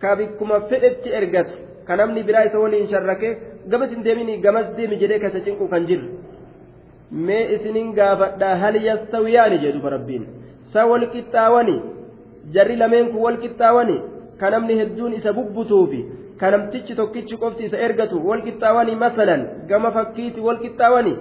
Ka 0.01 0.15
bikkuma 0.15 0.59
fedhetti 0.69 1.09
ergatu. 1.19 1.53
Ka 1.87 1.95
namni 1.95 2.23
biraa 2.27 2.45
isa 2.47 2.59
waliin 2.59 2.87
sharrake 2.91 3.29
gamas 3.71 3.89
hin 3.89 4.03
deemini 4.03 4.37
gamas 4.45 4.67
deemi 4.77 4.97
jedhee 5.01 5.19
kasa 5.19 5.39
cinqu 5.45 5.67
kan 5.71 5.87
jirre 5.87 6.07
mee 7.25 7.43
isinin 7.55 7.93
gaafadha 7.97 8.55
hal 8.61 8.75
yastawiyaani 8.89 9.57
jedhufa 9.63 9.89
rabbiin. 9.95 10.23
Sa 10.73 10.85
wal 10.89 11.05
qixxaawani 11.13 11.75
jarri 12.53 12.75
lameen 12.81 13.11
kun 13.11 13.21
wal 13.25 13.37
qixxaawani 13.43 13.97
ka 14.39 14.49
namni 14.49 14.77
hedduun 14.79 15.13
isa 15.19 15.33
bubbutuufi 15.33 16.01
ka 16.39 16.51
namtichi 16.51 16.95
tokkichi 16.95 17.37
qofti 17.43 17.69
isa 17.69 17.77
ergatu 17.87 18.21
wal 18.27 18.41
qixxaawani 18.45 18.95
masalan 19.03 19.45
gama 19.71 19.91
fakkiiti 19.97 20.45
wal 20.47 20.59
qixxaawani 20.63 21.13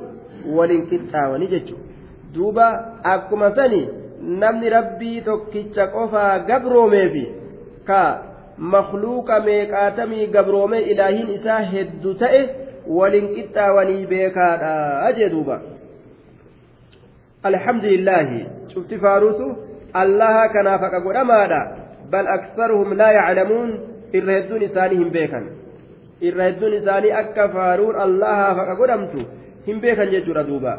waliin 0.59 0.87
qixxaawani 0.93 1.51
jechuudha 1.55 2.35
duuba 2.35 2.67
akkuma 3.15 3.51
sani 3.57 3.83
namni 4.45 4.71
rabbii 4.77 5.21
tokkicha 5.29 5.87
qofaa 5.97 6.39
gabroomeefi 6.51 7.27
ka 7.91 8.03
makluuqa 8.75 9.41
meeqaatamii 9.51 10.27
gabroomee 10.39 10.83
ilaahiin 10.95 11.35
isaa 11.37 11.61
hedduu 11.75 12.15
ta'e 12.25 12.43
waliin 12.99 13.31
qixxaawanii 13.37 14.07
beekaadha 14.15 15.13
jee 15.19 15.31
duuba. 15.37 15.61
لله 17.85 18.47
شفت 18.75 18.95
فاروت 18.95 19.41
الله 19.97 20.47
كان 20.47 20.79
فقد 20.79 21.17
أمادا 21.17 21.82
بل 22.13 22.27
أكثرهم 22.27 22.95
لا 22.95 23.11
يعلمون 23.11 23.81
إرهدون 24.15 24.63
إسانهم 24.63 25.09
بيكا 25.09 25.47
إرهدون 26.23 26.75
إساني 26.75 27.21
أكا 27.21 27.75
الله 28.05 28.55
فقد 28.55 28.91
أمتو 28.91 29.19
هم 29.69 29.81
بيكا 29.81 30.03
يجور 30.03 30.43
دوبا. 30.43 30.75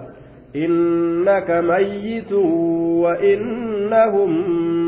إنك 0.55 1.49
ميت 1.51 2.31
وإنهم 3.03 4.31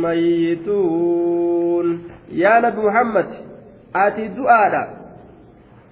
ميتون. 0.01 1.87
يا 2.31 2.59
نبي 2.59 2.81
محمد 2.81 3.29
آتي 3.95 4.27
دعاء. 4.27 4.73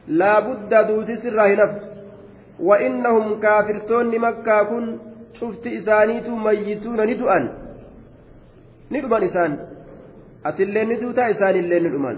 لا 0.08 0.39
بد 0.39 0.88
دوتي 0.88 1.16
سره 1.16 1.82
وإنهم 2.60 3.39
كافرتون 3.39 4.20
مكة 4.20 4.64
كن. 4.64 4.98
cufti 5.39 5.70
isaaniitu 5.76 6.36
mayyituuna 6.36 7.06
ni 7.06 7.16
du'an 7.16 7.50
ni 8.89 9.02
atillee 10.52 10.86
ni 10.86 10.96
duutaa 11.02 11.28
isaanillee 11.36 11.80
ni 11.80 11.89
dhuman 11.96 12.18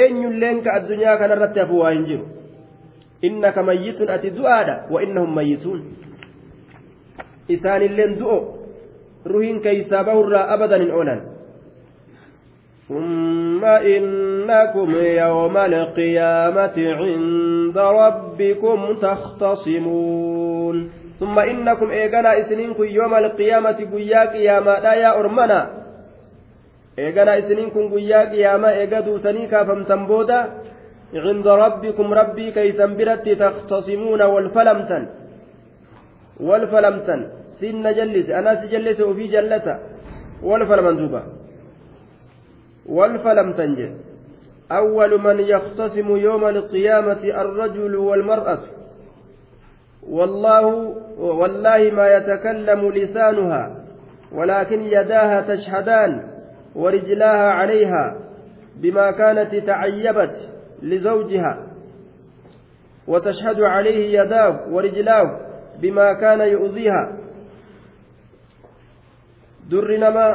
eenyulleen 0.00 0.62
ka 0.62 0.72
addunyaa 0.80 1.16
kanarratti 1.22 1.60
hafu 1.60 1.80
waa 1.80 1.90
hin 1.96 2.04
jiru 2.10 2.26
innaka 3.30 3.62
mayyitun 3.70 4.10
ati 4.16 4.30
du'aadha 4.38 4.76
wa 4.90 5.02
innahum 5.02 5.34
mayyituun 5.40 5.80
isaanilleen 7.56 8.18
du'o 8.20 8.38
ruhiin 9.32 9.60
keeysaa 9.66 10.04
bahurraa 10.04 10.46
abadan 10.54 10.86
hin 10.86 10.94
oolan 11.00 11.20
ثم 12.88 13.64
إنكم 13.64 14.88
يوم 15.24 15.56
القيامة 15.56 16.76
عند 17.00 17.78
ربكم 17.78 18.78
تختصمون 19.02 20.90
ثم 21.20 21.38
إنكم 21.38 21.90
إيغانا 21.90 22.40
إسنينكم 22.40 22.84
يوم 22.84 23.14
القيامة 23.14 23.78
قيا 23.92 24.32
قياما 24.32 24.70
لا 24.80 24.94
يا 24.94 25.20
أرمنا 25.20 25.60
إيغانا 26.98 27.32
إسنينكم 27.38 27.84
قيا 27.94 28.20
قياما 28.32 28.70
إيغادو 28.80 29.14
تنيكا 29.26 29.64
فامتنبودا 29.68 30.40
عند 31.26 31.46
ربكم 31.64 32.06
ربي 32.20 32.46
كيسا 32.56 32.86
برت 32.98 33.26
تختصمون 33.42 34.22
والفلمتن 34.32 35.04
والفلمتن 36.48 37.20
سن 37.60 37.84
جلس 37.98 38.28
أنا 38.38 38.52
سجلس 38.60 38.98
وفي 39.08 39.24
جلسة 39.34 39.74
والفلمندوبة 40.48 41.22
والفلمتن 42.96 43.70
جل 43.78 43.92
أول 44.80 45.20
من 45.26 45.40
يختصم 45.40 46.08
يوم 46.16 46.44
القيامة 46.48 47.22
الرجل 47.42 47.96
والمرأة 47.96 48.58
والله 50.10 50.64
والله 51.18 51.90
ما 51.98 52.06
يتكلم 52.16 52.80
لسانها 52.90 53.64
ولكن 54.32 54.82
يداها 54.82 55.40
تشهدان 55.54 56.37
ورجلاها 56.80 57.48
عليها 57.58 58.04
بما 58.82 59.06
كانت 59.10 59.52
تعيبت 59.70 60.36
لزوجها 60.82 61.54
وتشهد 63.10 63.60
عليه 63.60 64.00
يداه 64.20 64.54
ورجلاه 64.74 65.28
بما 65.82 66.08
كان 66.22 66.40
يؤذيها 66.40 67.02
در 69.70 69.90
نما 70.04 70.28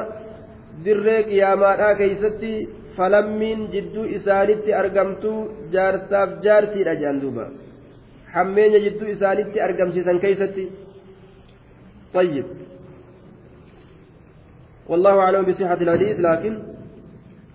dirree 0.86 1.24
qiyaamaadhaa 1.30 1.96
keeysatti 2.02 2.52
falammiin 2.98 3.60
jidduu 3.74 4.06
isaanitti 4.18 4.74
argamtu 4.82 5.34
jaarsaaf 5.76 6.32
jaartiidha 6.46 6.96
jedhan 7.02 7.20
duuba 7.24 7.46
hammeenya 8.36 8.80
jidduu 8.86 9.12
isaanitti 9.16 9.64
argamsiisan 9.68 10.24
keeysatti 10.26 10.66
طيب 12.18 12.46
والله 14.94 15.20
أعلم 15.20 15.46
بصحة 15.46 15.74
الحديث 15.82 16.20
لكن 16.20 16.60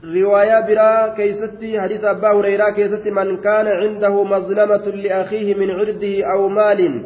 رواية 0.04 0.60
برا 0.66 1.14
كيستي 1.14 1.80
حديث 1.80 2.04
أبا 2.04 2.28
هريرة 2.28 2.70
كيستي 2.70 3.10
من 3.10 3.36
كان 3.36 3.66
عنده 3.66 4.24
مظلمة 4.24 4.86
لأخيه 4.86 5.54
من 5.54 5.70
عرضه 5.70 6.24
أو 6.32 6.48
مال 6.48 7.04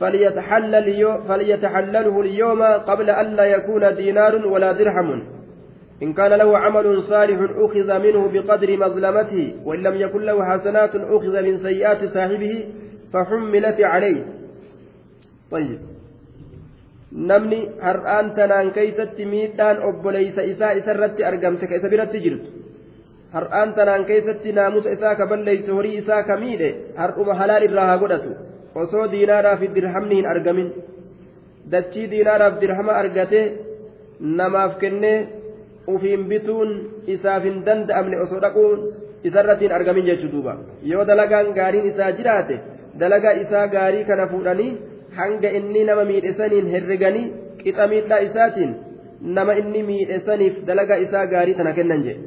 فليتحلل 0.00 1.18
فليتحلله 1.28 2.20
اليوم 2.20 2.62
قبل 2.62 3.10
أن 3.10 3.26
لا 3.26 3.44
يكون 3.44 3.94
دينار 3.94 4.46
ولا 4.46 4.72
درهم. 4.72 5.22
إن 6.02 6.12
كان 6.12 6.32
له 6.32 6.58
عمل 6.58 7.02
صالح 7.02 7.38
أخذ 7.64 7.98
منه 7.98 8.30
بقدر 8.32 8.76
مظلمته 8.76 9.54
وإن 9.64 9.82
لم 9.82 9.94
يكن 9.94 10.20
له 10.20 10.44
حسنات 10.44 10.96
أخذ 10.96 11.42
من 11.42 11.58
سيئات 11.58 12.04
صاحبه 12.04 12.64
فحملت 13.12 13.80
عليه. 13.80 14.24
طيب. 15.50 15.95
Namni 17.12 17.60
har'aan 17.86 18.34
tanaan 18.36 18.72
keeysatti 18.76 19.24
miidhaan 19.32 19.82
obboleeysa 19.88 20.42
isaa 20.52 20.72
isarratti 20.80 21.24
argamte 21.24 21.66
ka 21.66 21.74
isa 21.76 21.88
biratti 21.88 22.18
jirtu 22.24 22.48
har'aan 23.34 23.74
tanaan 23.74 24.04
keeysatti 24.08 24.52
naamusa 24.52 24.90
isaa 24.96 25.14
ka 25.14 25.26
balleeyse 25.30 25.70
horii 25.76 25.96
isaa 26.02 26.22
ka 26.28 26.36
miidhe 26.42 26.70
har'uma 26.96 27.34
halaal 27.40 27.62
irraa 27.68 27.86
haa 27.90 27.98
godhatu. 28.02 28.30
Osoo 28.82 29.06
diinaadhaaf 29.12 29.60
dirhamni 29.76 30.14
hin 30.18 30.26
argamin. 30.34 30.68
Dachii 31.72 32.06
diinaadhaaf 32.12 32.60
dirhama 32.60 32.92
argate 33.02 33.40
namaaf 34.38 34.72
kennee 34.82 35.18
ufiin 35.94 36.22
bituun 36.30 36.70
isaaf 37.14 37.42
hin 37.48 37.62
danda'amne 37.66 38.16
osoo 38.24 38.40
dhaquun 38.44 38.80
isarratti 39.28 39.64
hin 39.66 39.72
argamin 39.78 40.04
jechuu 40.10 40.30
duuba. 40.34 40.52
Yoo 40.90 41.04
dalagaan 41.10 41.54
gaariin 41.58 41.86
isaa 41.92 42.10
jiraate 42.18 42.56
dalagaa 43.00 43.34
isaa 43.44 43.66
gaarii 43.74 44.04
kana 44.10 44.26
fuudhanii 44.32 44.72
hanga 45.19 45.49
inni 45.59 45.83
nama 45.89 46.03
miidhesaniin 46.11 46.67
herreganii 46.73 47.25
qixa 47.63 47.87
miidhaa 47.93 48.19
isaatiin 48.27 48.71
nama 49.37 49.55
inni 49.61 49.83
miidhesaniif 49.89 50.61
dalagaa 50.69 50.99
isaa 51.05 51.25
gaarii 51.33 51.57
tana 51.59 51.73
kennan 51.79 52.03
jedhe 52.07 52.21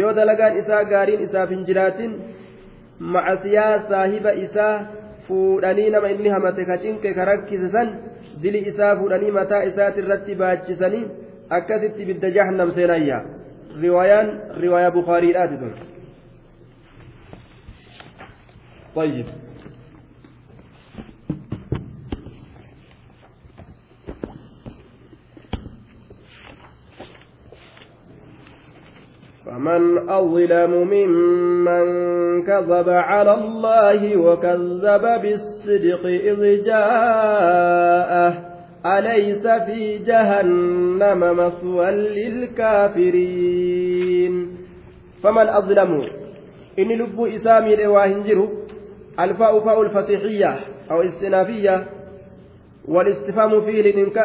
yoo 0.00 0.12
dalagaan 0.18 0.58
isaa 0.62 0.82
gaariin 0.92 1.24
isaaf 1.28 1.50
hin 1.54 1.64
jiraatin 1.70 2.12
macasiyaa 3.16 3.74
saahiba 3.92 4.32
isaa 4.46 4.74
fuudhanii 5.28 5.90
nama 5.96 6.12
inni 6.14 6.34
hamate 6.36 6.64
ka 6.70 6.78
cinqe 6.84 7.14
ka 7.18 7.24
rakkise 7.30 7.68
san 7.76 7.94
dili 8.42 8.64
isaa 8.72 8.96
fuudhanii 9.00 9.32
mataa 9.38 9.62
isaati 9.70 10.04
irratti 10.04 10.34
baachisanii 10.42 11.04
akkasitti 11.58 12.08
bidda 12.10 12.30
jahannam 12.36 12.74
seenayya 12.80 13.18
riwaayaan 13.86 14.28
riwaayaa 14.66 14.94
bukaariidhaati 14.98 15.62
sun 15.64 15.74
طيب 18.94 19.26
فمن 29.47 30.09
أظلم 30.09 30.71
ممن 30.71 31.85
كذب 32.43 32.89
على 32.89 33.33
الله 33.33 34.17
وكذب 34.17 35.21
بالصدق 35.21 36.05
إذ 36.05 36.63
جاءه 36.63 38.33
أليس 38.85 39.47
في 39.47 39.97
جهنم 39.97 41.19
مثوى 41.19 41.91
للكافرين؟ 43.01 44.57
فمن 45.23 45.47
أظلم؟ 45.49 46.07
إن 46.79 46.87
لب 46.87 47.21
إسامي 47.21 47.73
الإواهنجر 47.73 48.49
الفاء 49.19 49.59
فاء 49.59 49.81
الفسيحية 49.81 50.59
أو 50.91 51.01
استنافية 51.01 51.85
والاستفهام 52.87 53.65
فيه 53.65 53.81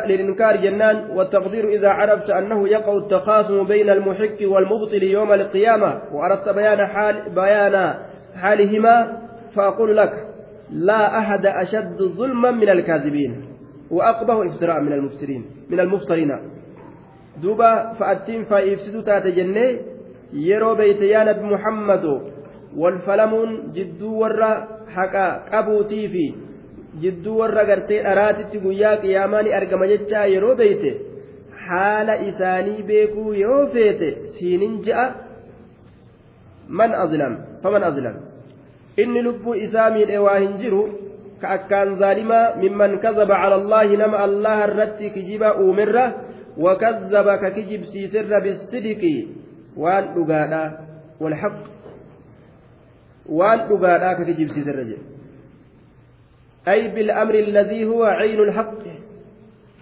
للإنكار 0.06 0.56
جنان 0.56 1.10
والتقدير 1.10 1.68
إذا 1.68 1.88
عرفت 1.88 2.30
أنه 2.30 2.68
يقع 2.68 2.96
التخاصم 2.96 3.64
بين 3.66 3.90
المحق 3.90 4.36
والمبطل 4.42 5.02
يوم 5.02 5.32
القيامة 5.32 6.02
وأردت 6.12 6.48
بيان 6.48 6.86
حال 6.86 7.30
بيان 7.34 7.94
حالهما 8.36 9.18
فأقول 9.54 9.96
لك 9.96 10.26
لا 10.70 11.18
أحد 11.18 11.46
أشد 11.46 12.02
ظلما 12.02 12.50
من 12.50 12.68
الكاذبين 12.68 13.44
وأقبه 13.90 14.46
افتراء 14.46 14.80
من 14.80 14.92
المفسرين 14.92 15.44
من 15.70 15.80
المفترين 15.80 16.38
دوبا 17.42 17.92
فأتين 17.92 18.44
فإفسدوا 18.44 19.02
تات 19.02 19.26
جنة 19.26 19.78
يرو 20.32 20.74
بيتيان 20.74 21.32
بمحمد 21.32 22.04
والفلمون 22.76 23.72
جدو 23.72 24.14
ورا 24.20 24.68
حقا 24.94 25.28
قبوتي 25.52 26.08
في 26.08 26.34
jidduu 27.00 27.38
warra 27.38 27.64
gartee 27.64 28.02
dharaatitti 28.06 28.58
guyyaa 28.64 28.96
qiyaamaa 29.04 29.42
ni 29.42 29.54
argama 29.58 29.86
jechaa 29.92 30.26
yeroo 30.34 30.54
beeyte 30.54 30.90
haala 31.66 32.16
isaanii 32.28 32.82
beekuu 32.90 33.32
yoo 33.32 33.66
feete 33.76 34.08
siinin 34.38 34.80
ja'a 34.86 35.06
man 36.68 36.94
azlam 37.04 37.36
faman 37.62 37.84
azlam. 37.90 38.16
Inni 38.96 39.22
lubbuu 39.22 39.54
isaa 39.54 39.90
miidhe 39.90 40.18
waa 40.18 40.38
hin 40.38 40.58
jiru 40.62 40.82
ka 41.40 41.48
akkaan 41.56 41.96
zaalimaa 41.98 42.56
mimman 42.62 42.98
kazaba 43.04 43.40
cala 43.42 43.56
allaahi 43.62 43.96
nama 43.96 44.18
allaha 44.26 44.66
irratti 44.68 45.10
kijiba 45.10 45.54
uumirra 45.64 46.04
wakazaba 46.64 47.38
ka 47.38 47.50
kijibsiisirra 47.50 48.40
bisidiki 48.40 49.14
waan 49.76 50.12
dhugaadha 50.14 50.62
walhaq 51.20 51.56
waan 53.38 53.68
dhugaadha 53.68 54.14
ka 54.18 54.24
kijibsiisirra 54.28 54.84
jedhe 54.90 55.11
أي 56.68 56.88
بالأمر 56.88 57.34
الذي 57.34 57.84
هو 57.84 58.04
عين 58.04 58.40
الحق 58.40 58.82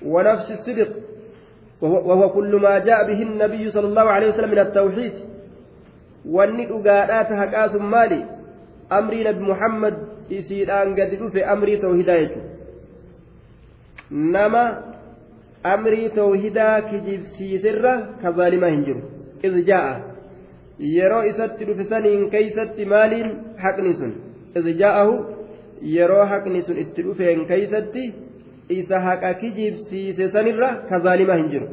ونفس 0.07 0.51
الصدق 0.51 0.89
وهو 1.81 2.29
كل 2.29 2.57
ما 2.57 2.79
جاء 2.79 3.07
به 3.07 3.23
النبي 3.23 3.71
صلى 3.71 3.87
الله 3.87 4.03
عليه 4.03 4.29
وسلم 4.29 4.51
من 4.51 4.59
التوحيد 4.59 5.13
wanni 6.25 6.67
dhugaadhaa 6.67 7.37
haqaa 7.37 7.69
sun 7.69 7.83
maali 7.83 8.25
amrii 8.91 9.25
nabi 9.25 9.41
muhammad 9.41 9.95
isiidhaan 10.29 10.95
gadi 10.95 11.17
dhufe 11.17 11.45
amrii 11.45 11.77
tawhidaa 11.85 12.17
jechuudha 12.17 12.49
nama 14.11 14.83
amrii 15.73 16.11
tawhidaa 16.11 16.81
kijibsiisirra 16.91 17.95
ka 18.23 18.33
zaalimaa 18.33 18.71
hin 18.75 18.85
jiru 18.85 19.03
iz 19.43 19.57
jaa'a 19.71 20.01
yeroo 20.97 21.23
isatti 21.33 21.65
dhufe 21.71 21.85
saniin 21.95 22.31
keeysatti 22.31 22.85
maaliin 22.85 23.33
yeroo 25.83 26.25
haqni 26.33 26.63
sun 26.63 26.79
itti 26.85 27.03
dhufeen 27.03 27.47
keeysatti 27.47 28.05
isa 28.81 29.01
haqa 29.01 29.35
kijibsiise 29.35 30.31
sanirra 30.35 30.71
ka 30.89 31.01
zaalimaa 31.07 31.37
hin 31.37 31.49
jiru 31.51 31.69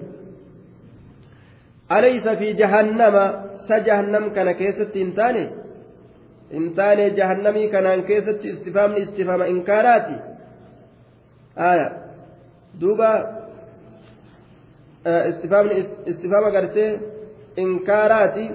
alaysa 1.89 2.35
fi 2.35 2.53
jahannama 2.61 3.25
sa 3.67 3.79
jahannam 3.87 4.31
kana 4.35 4.53
keessatti 4.53 4.99
hin 4.99 5.13
taane 5.19 5.43
hin 6.51 6.73
taane 6.79 7.09
jahannamii 7.19 7.67
kanaan 7.75 8.03
keessatti 8.09 8.47
istifaamni 8.55 9.01
istifaama 9.07 9.45
inkaaraati 9.53 10.15
aya 11.71 11.87
duuba 12.81 13.09
istifaamni 15.29 15.75
istifaama 16.05 16.49
gartee 16.57 16.89
inkaaraati 17.65 18.45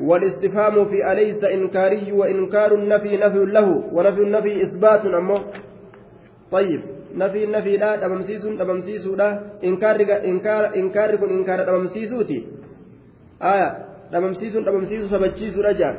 والاستفهام 0.00 0.84
في 0.84 1.12
أليس 1.12 1.44
إنكاري 1.44 2.12
وإنكار 2.12 2.74
النفي 2.74 3.16
نفي 3.16 3.44
له 3.44 3.68
ونفي 3.92 4.22
النفي 4.22 4.62
إثبات 4.62 5.06
أمه 5.06 5.44
طيب 6.52 6.80
نفي 7.14 7.44
النفي 7.44 7.76
لا 7.76 7.96
دممسيس 7.96 8.46
دممسيس 8.46 9.06
لا. 9.06 9.40
إنكار 9.64 9.96
إنكار 10.24 10.74
إنكار 10.74 11.16
كن 11.16 11.30
إنكار 11.30 11.64
دممسيسوتي. 11.64 12.46
آية 13.42 13.68
دممسيس 14.12 14.56
دممسيس 14.56 15.10
سبتشيس 15.10 15.56
رجع 15.58 15.94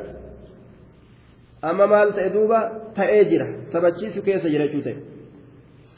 أما 1.64 1.86
مال 1.86 2.14
تأدوبا 2.14 2.60
تأجرة 2.96 3.48
سبتشيس 3.72 4.18
كيس 4.18 4.46
جرى 4.46 4.94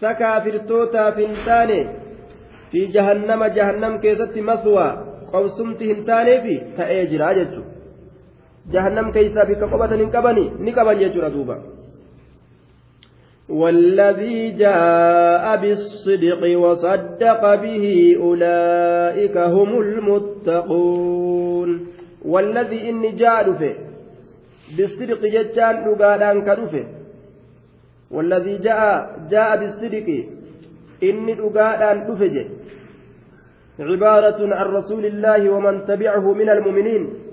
سكافرتوتا 0.01 1.11
فنتاني 1.11 1.81
في 2.71 2.87
جهنم 2.87 3.45
جهنم 3.45 3.97
كيست 3.99 4.39
مثوى 4.39 5.07
hin 5.35 6.05
taaneefi 6.05 6.55
ta'ee 6.77 7.07
jira 7.11 7.35
jechuudha 7.39 7.66
jahannam 8.73 9.13
keeysaa 9.13 9.49
bikka 9.51 9.67
qobatan 9.73 10.01
hin 10.03 10.11
qabani 10.11 10.45
ni 10.59 10.73
qaban 10.73 10.99
والذي 13.49 14.51
جاء 14.51 15.57
بالصدق 15.57 16.59
وصدق 16.59 17.55
به 17.55 18.17
أولئك 18.21 19.37
هم 19.39 19.81
المتقون. 19.81 21.71
والذي 22.25 22.91
إني 22.91 23.11
جاء 23.11 23.51
دفه 23.51 23.75
بالصدق 24.77 25.21
جتان 25.35 25.75
لقادان 25.87 26.43
كدفه 26.43 26.85
والذي 28.11 28.59
جاء 28.59 28.83
جاء 29.31 29.57
بالصدق 29.61 30.09
إني 31.03 31.35
لقادان 31.35 31.97
دفه 32.09 32.37
عبارة 33.81 34.55
عن 34.55 34.67
رسول 34.79 35.07
الله 35.07 35.51
ومن 35.51 35.85
تبعه 35.87 36.33
من 36.33 36.49
المؤمنين. 36.49 37.26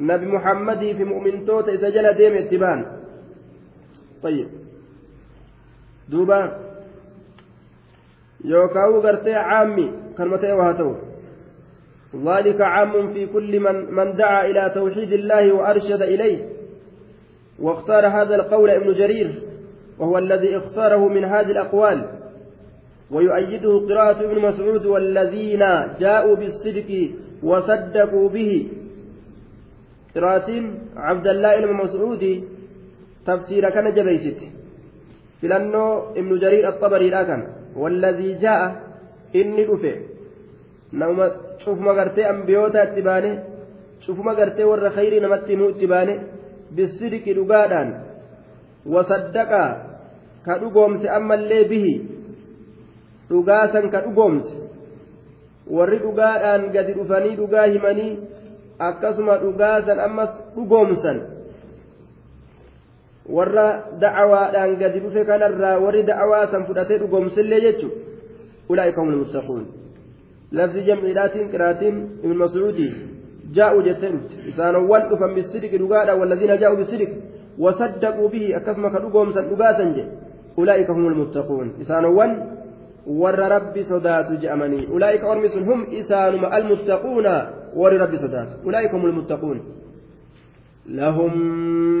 نبي 0.00 0.26
محمد 0.26 0.78
في 0.78 1.04
مؤمن 1.04 1.46
توت 1.46 1.68
إذا 1.68 1.90
جل 1.90 2.12
ديم 2.12 2.34
اتبان. 2.36 2.86
طيب. 4.22 4.48
دوبا. 6.08 6.58
يوكاو 8.44 9.00
غرتي 9.00 9.34
عامي. 9.34 9.92
كلمتين 10.18 10.50
وهاتو. 10.50 10.94
ذلك 12.24 12.60
عام 12.60 13.12
في 13.12 13.26
كل 13.26 13.60
من 13.60 13.94
من 13.94 14.16
دعا 14.16 14.46
إلى 14.46 14.72
توحيد 14.74 15.12
الله 15.12 15.52
وأرشد 15.52 16.02
إليه. 16.02 16.48
واختار 17.58 18.06
هذا 18.06 18.34
القول 18.34 18.70
ابن 18.70 18.92
جرير. 18.92 19.42
وهو 19.98 20.18
الذي 20.18 20.56
اختاره 20.56 21.08
من 21.08 21.24
هذه 21.24 21.50
الأقوال. 21.50 22.06
ويؤيده 23.10 23.86
قراءة 23.88 24.24
ابن 24.24 24.40
مسعود 24.40 24.86
والذين 24.86 25.64
جاءوا 26.00 26.36
بالصدق 26.36 27.10
وصدقوا 27.42 28.28
به. 28.28 28.68
qiraatiin 30.14 30.66
abdallaa 31.12 31.54
ilma 31.58 31.74
mas'uudi 31.82 32.32
tafsiira 33.28 33.70
kana 33.76 33.90
jabeeysiti 33.98 34.46
filannoo 35.40 35.92
ibnu 36.20 36.34
jariir 36.42 36.66
axabariidha 36.72 37.22
kan 37.30 37.42
walladii 37.82 38.34
jaa'a 38.44 38.68
inni 39.40 39.64
dhufe 39.68 39.92
nama 41.00 41.24
cufuma 41.62 41.92
gartee 41.98 42.26
ambiyoota 42.34 42.84
itti 42.88 43.02
baane 43.08 43.32
cufuma 44.04 44.32
gartee 44.38 44.66
warra 44.70 44.90
khayrii 44.96 45.20
namatti 45.24 45.52
himuu 45.54 45.70
itti 45.74 45.86
baane 45.92 46.14
bisidiqi 46.76 47.32
dhugaadhaan 47.38 47.90
wasaddaqa 48.94 49.62
ka 50.46 50.58
dhugoomse 50.62 51.06
ammallee 51.18 51.64
bihi 51.72 51.94
dhugaasan 53.30 53.86
ka 53.92 53.98
dhugoomse 54.06 54.52
warri 55.76 55.98
dhugaadhaan 56.04 56.62
gadi 56.74 56.92
dhufanii 56.98 57.36
dhugaa 57.40 57.66
himanii 57.74 58.12
akkasuma 58.88 59.36
dhugaasan 59.42 59.98
ammas 60.06 60.30
dhugoomsan 60.54 61.18
warra 63.36 63.66
da'awaadhaan 64.00 64.76
gadi 64.82 65.00
dhufe 65.04 65.24
kanarraa 65.30 65.78
warri 65.84 66.02
da'awaasan 66.10 66.66
fudhatee 66.68 66.98
dhugoomsillee 67.02 67.60
jechuun 67.66 67.92
ulaa'ika 68.72 69.00
humna 69.00 69.16
muttaquun 69.22 69.64
lafti 70.58 70.86
jamciidhaatiin 70.88 71.50
qiraatiin 71.52 71.96
ibn 72.24 72.36
mas'uudii 72.44 72.92
jaa'u 73.58 73.82
jettee 73.88 74.10
dhufte 74.14 74.48
isaanowwan 74.52 75.08
dhufan 75.10 75.34
bisidiki 75.34 75.78
dhugaadhaan 75.82 76.20
wallaziina 76.20 76.56
jaa'u 76.62 76.76
bisidiki 76.82 77.16
wasaddaquu 77.64 78.28
bihi 78.32 78.54
akkasuma 78.58 78.90
ka 78.94 78.98
dhugoomsan 79.04 79.48
dhugaasan 79.50 79.94
je 79.96 80.04
ulaa'ika 80.56 80.92
humna 80.96 81.14
muttaquun 81.22 81.72
isaanowwan 81.84 82.32
warra 83.22 83.48
rabbi 83.56 83.84
sodaatu 83.84 84.36
je'amanii 84.42 84.86
ulaa'ika 84.96 85.26
ormi 85.32 85.48
sun 85.54 85.64
hum 85.70 85.86
isaanuma 86.00 86.50
almuttaquuna 86.58 87.34
warri 87.74 87.98
rabbi 87.98 88.16
sodaatu 88.18 88.66
ulaa'ika 88.66 88.92
hum 88.96 89.04
almuttaquun 89.04 89.80
لهم 90.88 91.38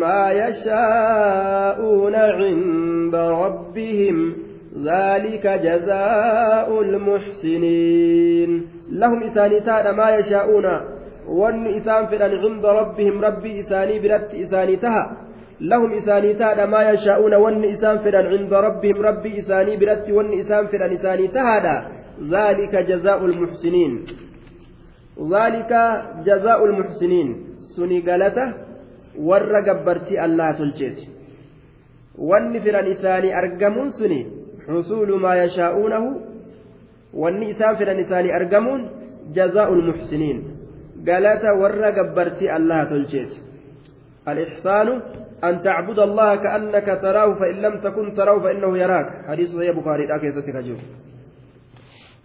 ما 0.00 0.32
يشاءون 0.32 2.14
عند 2.14 3.14
ربهم. 3.14 4.34
ذلك 4.84 5.46
جزاء 5.46 6.80
المحسنين. 6.80 8.66
لهم 8.90 9.22
إساني 9.22 9.60
تاد 9.60 9.86
ما 9.94 10.10
يشاءون. 10.10 10.64
وأن 11.28 11.66
إسان 11.66 12.06
فلان 12.06 12.30
عند 12.30 12.66
ربهم. 12.66 13.24
ربي 13.24 13.60
إساني 13.60 13.98
برت 13.98 14.34
إساني 14.34 14.76
تها 14.76 15.16
لهم 15.60 15.92
إساني 15.92 16.34
تاد 16.34 16.60
ما 16.60 16.90
يشاءون. 16.90 17.34
وأن 17.34 17.64
إسان 17.64 17.98
فلان 17.98 18.26
عند 18.26 18.54
ربهم. 18.54 19.02
ربي 19.02 19.38
إساني 19.38 19.76
برت 19.76 20.10
وأن 20.10 20.32
إسان 20.40 20.66
فلان 20.66 20.92
إساني 20.92 21.28
تهادا 21.28 21.76
ذلك 22.30 22.74
جزاء 22.76 23.24
المحسنين. 23.24 24.06
ذلك 25.20 25.72
جزاء 26.26 26.64
المحسنين. 26.64 27.28
سني 27.76 28.00
قالته 28.00 28.54
ور 29.18 29.52
قبرتي 29.68 30.24
الله 30.24 30.52
تلجيت 30.52 30.98
وان 32.18 32.56
إساني 32.86 33.38
أرقمون 33.38 33.88
سني 33.98 34.26
حصول 34.68 35.20
ما 35.20 35.44
يشاءونه. 35.44 36.20
وان 37.14 37.42
إسان 37.42 37.98
إساني 38.04 38.36
أرقمون 38.36 38.90
جزاء 39.34 39.72
المحسنين. 39.72 40.38
قالته 41.08 41.54
ور 41.54 41.84
قبرتي 41.84 42.56
الله 42.56 42.84
تلجيت 42.84 43.32
الإحسان 44.28 44.88
أن 45.44 45.62
تعبد 45.62 45.98
الله 45.98 46.36
كأنك 46.36 46.98
تراه 47.02 47.34
فإن 47.34 47.54
لم 47.54 47.80
تكن 47.80 48.14
تراه 48.14 48.38
فإنه 48.38 48.78
يراك. 48.78 49.08
حديث 49.28 49.48
صحيح 49.50 49.76
بخاري 49.78 50.04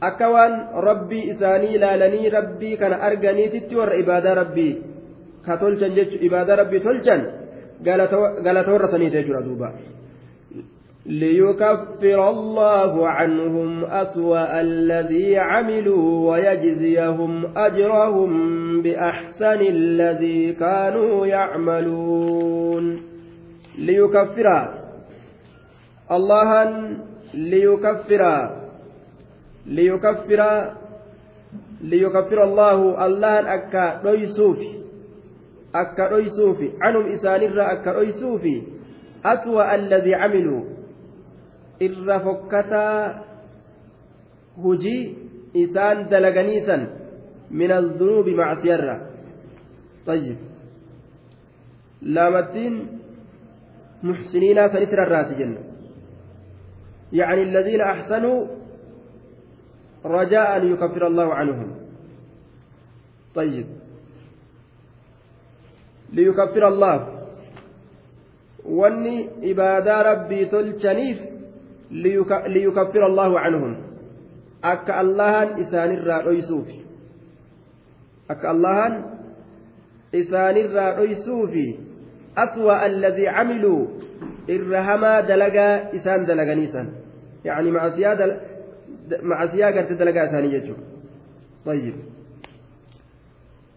لا 0.05 0.09
كيسة 0.09 0.19
كجو 0.19 0.35
أكوان 0.35 0.67
ربي 0.73 1.31
إساني 1.31 1.77
لالني 1.77 2.29
ربي 2.29 2.75
كان 2.77 2.93
أرجاني 2.93 3.49
تتور 3.49 3.89
عبادة 3.89 4.33
ربي 4.33 4.81
كتولشن 5.47 5.93
جج 5.95 6.23
عبادة 6.23 6.55
ربي 6.55 6.79
تولشن 6.79 7.25
قالت 8.45 8.67
ورثني 8.67 9.09
تجرى 9.09 9.43
دوبا 9.43 9.71
ليكفر 11.05 12.29
الله 12.29 13.07
عنهم 13.07 13.85
أسوأ 13.85 14.61
الذي 14.61 15.37
عملوا 15.37 16.31
ويجزيهم 16.31 17.57
أجرهم 17.57 18.81
بأحسن 18.81 19.61
الذي 19.61 20.53
كانوا 20.53 21.27
يعملون 21.27 23.01
ليكفر 23.77 24.69
الله 26.11 26.73
ليكفر 27.33 28.49
ليكفر 29.65 30.41
ليكفر 31.81 32.43
الله 32.43 33.05
الله 33.05 33.53
أكا 33.53 34.01
دويسوف 34.03 34.59
أكا 35.75 36.09
دويسوف 36.09 36.59
عنهم 36.81 37.05
إسان 37.05 37.59
أكا 37.59 37.93
دويسوف 37.93 38.43
أسوأ 39.25 39.75
الذي 39.75 40.15
عملوا. 40.15 40.75
irra 41.79 42.19
fokkataa 42.19 43.23
hujii 44.63 45.15
isaan 45.53 46.09
dalaganiisan 46.09 46.87
min 47.49 47.71
aldunuubi 47.71 48.35
macsiyarra 48.35 49.15
طيب. 50.05 50.37
لامتين 52.01 52.73
محسنين 54.03 54.67
سنتر 54.69 54.99
الرات 55.03 55.29
جنة 55.37 55.61
يعني 57.13 57.43
الذين 57.43 57.81
أحسنوا 57.81 58.47
رجاء 60.05 60.57
أن 60.57 60.71
يكفر 60.71 61.07
الله 61.07 61.33
عنهم. 61.33 61.75
طيب. 63.35 63.65
ليكفر 66.13 66.67
الله. 66.67 66.97
واني 68.65 69.29
إبادة 69.51 70.01
ربي 70.01 70.45
تلشنيف 70.45 71.17
ليكفر 72.45 73.05
الله 73.05 73.39
عنهم. 73.39 73.73
أك 74.63 74.89
الله 74.89 75.61
إسان 75.61 75.91
الرأيسوف 75.91 76.67
أك 78.31 78.45
الله 78.45 79.05
إسان 80.15 80.57
الرأيسوف 80.57 81.53
أسوأ 82.37 82.85
الذي 82.85 83.27
عملوا. 83.27 83.87
الرهما 84.49 85.21
دلقا 85.21 85.95
إسان 85.95 86.25
دلقا 86.25 86.87
يعني 87.45 87.71
مع 87.71 87.89
سيادة 87.89 88.54
مع 89.21 89.47
سياقة 89.47 89.81
دلقا 89.81 90.25
إسانية 90.25 90.75
طيب 91.65 91.95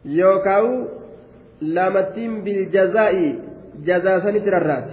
يوكاو 0.04 0.88
لامتين 1.60 2.44
بالجزاء 2.44 3.14
جزاء 3.84 4.20
سنتر 4.20 4.56
الرات 4.56 4.90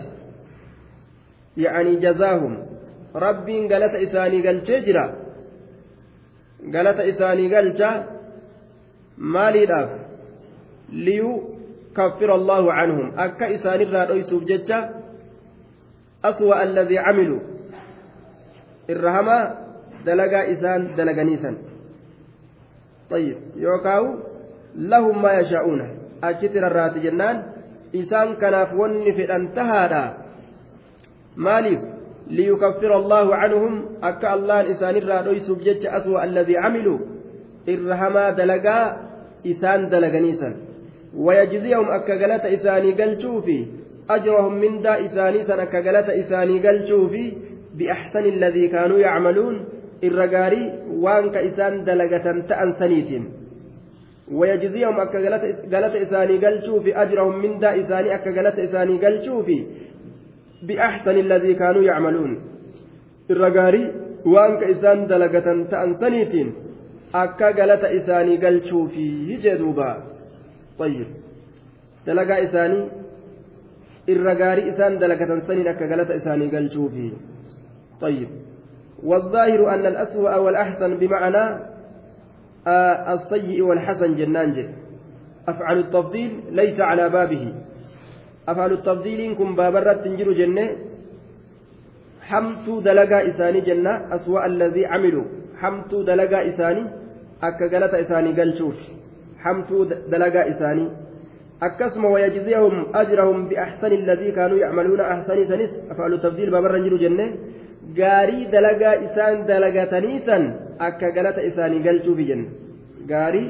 يعني 1.58 1.96
جزاهم 1.96 2.66
rabbiin 3.16 3.68
galata 3.72 3.98
isaanii 4.04 4.44
galchee 4.44 4.82
jira 4.86 5.04
galata 6.74 7.08
isaanii 7.12 7.48
galcha 7.54 7.90
maaliidhaaf 9.36 9.92
kaffira 11.96 12.36
allahu 12.36 12.68
canhum 12.78 13.08
akka 13.26 13.50
isaanirraa 13.56 14.06
dhoysuuf 14.12 14.44
jecha 14.52 14.80
aswa 16.30 16.60
alladii 16.64 17.04
camiluu 17.06 17.42
irra 18.94 19.16
hamaa 19.18 19.44
dalagaa 20.06 20.46
isaan 20.54 20.94
dalaganiisan 20.98 21.56
طيب 23.10 23.38
يوكاو 23.56 24.06
لهم 24.76 25.22
ما 25.22 25.34
يشاءون 25.34 25.82
أجت 26.24 26.56
الرات 26.58 26.98
جنان 26.98 27.44
إسان 27.96 28.34
كناف 28.42 28.74
ون 28.74 29.14
في 29.14 29.36
أنتهى 29.36 30.14
مالف 31.38 31.80
ليكفر 32.28 32.98
الله 32.98 33.36
عنهم 33.36 33.86
أكا 34.04 34.34
الله 34.34 34.72
إسان 34.72 34.96
الرادوي 34.96 35.40
سبجج 35.40 35.86
أسوأ 35.86 36.24
الذي 36.24 36.58
عملوا 36.58 37.00
إرهما 37.70 38.30
دلقا 38.30 38.98
إسان 39.46 39.90
دلقنيسا 39.90 40.56
ويجزيهم 41.18 41.88
أكا 41.90 42.14
قلت 42.14 42.46
إساني 42.46 42.92
قلشوفي 42.92 43.66
أجرهم 44.10 44.54
من 44.54 44.82
دا 44.82 45.06
إساني 45.06 45.44
سن 45.44 45.60
أكا 45.60 45.80
قلت 45.86 46.10
إساني 46.10 46.68
قلشوفي 46.68 47.34
بأحسن 47.78 48.26
الذي 48.26 48.68
كانوا 48.68 49.00
يعملون 49.00 49.56
الرقاري 50.04 50.64
وانك 50.90 51.36
إسان 51.38 51.84
دلقة 51.84 52.26
تأن 52.50 52.74
سنيتين 52.80 53.24
ويجزيهم 54.32 55.00
أكا 55.00 55.20
قلت 55.74 55.96
إساني 55.96 56.36
قلشوفي 56.44 56.92
أجرهم 57.02 57.36
من 57.44 57.60
دا 57.60 57.70
إساني 57.82 58.16
أكا 58.16 58.32
قلت 58.38 58.60
إساني 58.60 58.96
قلشوفي 59.06 59.60
بأحسن 60.68 61.16
الذي 61.26 61.54
كانوا 61.54 61.84
يعملون 61.84 62.32
الرقاري 63.32 64.06
waan 64.26 64.58
ka 64.58 64.66
isaan 64.74 65.06
dalagatan 65.06 65.70
ta'an 65.70 66.02
saniitiin 66.02 66.50
akka 67.14 67.54
galata 67.54 67.94
isaanii 67.94 68.42
galchuufi 68.42 69.38
jee 69.44 69.58
duuba 69.62 69.90
طيب 70.82 71.08
isaanii 72.46 72.84
irra 74.14 74.34
gaarii 74.42 74.70
isaan 74.72 74.98
dalagatan 75.02 75.46
saniin 75.48 75.70
akka 75.74 75.86
galata 75.92 76.18
isaanii 76.20 76.50
galchuufi 76.56 77.08
طيب 78.02 78.30
والظاهر 79.06 79.70
أن 79.74 79.86
الأسوأ 79.86 80.36
والأحسن 80.36 80.98
بمعنى 80.98 81.44
السيء 83.16 83.62
والحسن 83.62 84.16
جنان 84.16 84.70
أفعل 85.48 85.78
التفضيل 85.80 86.32
ليس 86.52 86.80
على 86.80 87.10
بابه. 87.10 87.54
أفعل 88.48 88.72
التفضيل 88.74 89.36
كن 89.36 89.56
بابرة 89.56 89.94
تنجر 89.94 90.32
جنة. 90.32 90.70
حمت 92.22 92.70
دلقا 92.88 93.20
إساني 93.30 93.62
جنة 93.62 94.16
أسوأ 94.16 94.46
الذي 94.46 94.86
عملوا. 94.86 95.26
حمت 95.62 95.96
دلقا 95.96 96.40
إساني 96.50 96.84
أكا 97.44 97.66
قلت 97.74 97.94
إساني 97.94 98.42
قل 98.42 98.58
شوف 98.58 98.78
حمت 99.44 99.72
دلقا 100.10 100.42
إساني. 100.52 100.88
akkasuma 101.62 102.10
wayajziyahum 102.10 102.92
ajrahum 102.94 103.48
biaxsani 103.48 103.96
alladii 104.02 104.32
kaanuu 104.32 104.58
yacmaluuna 104.58 105.08
ahsanii 105.08 105.48
sanis 105.48 105.72
afaalu 105.92 106.18
tabdiil 106.26 106.52
baabarra 106.52 106.80
jiru 106.84 106.98
jenne 107.00 107.26
gaarii 108.00 108.46
dalagaa 108.56 108.96
isaan 109.08 109.46
dalagatanii 109.48 110.20
san 110.26 110.44
akka 110.88 111.12
galata 111.18 111.48
isaanii 111.50 111.86
galchuufi 111.88 112.26
jenne 112.32 112.48
gaarii 113.12 113.48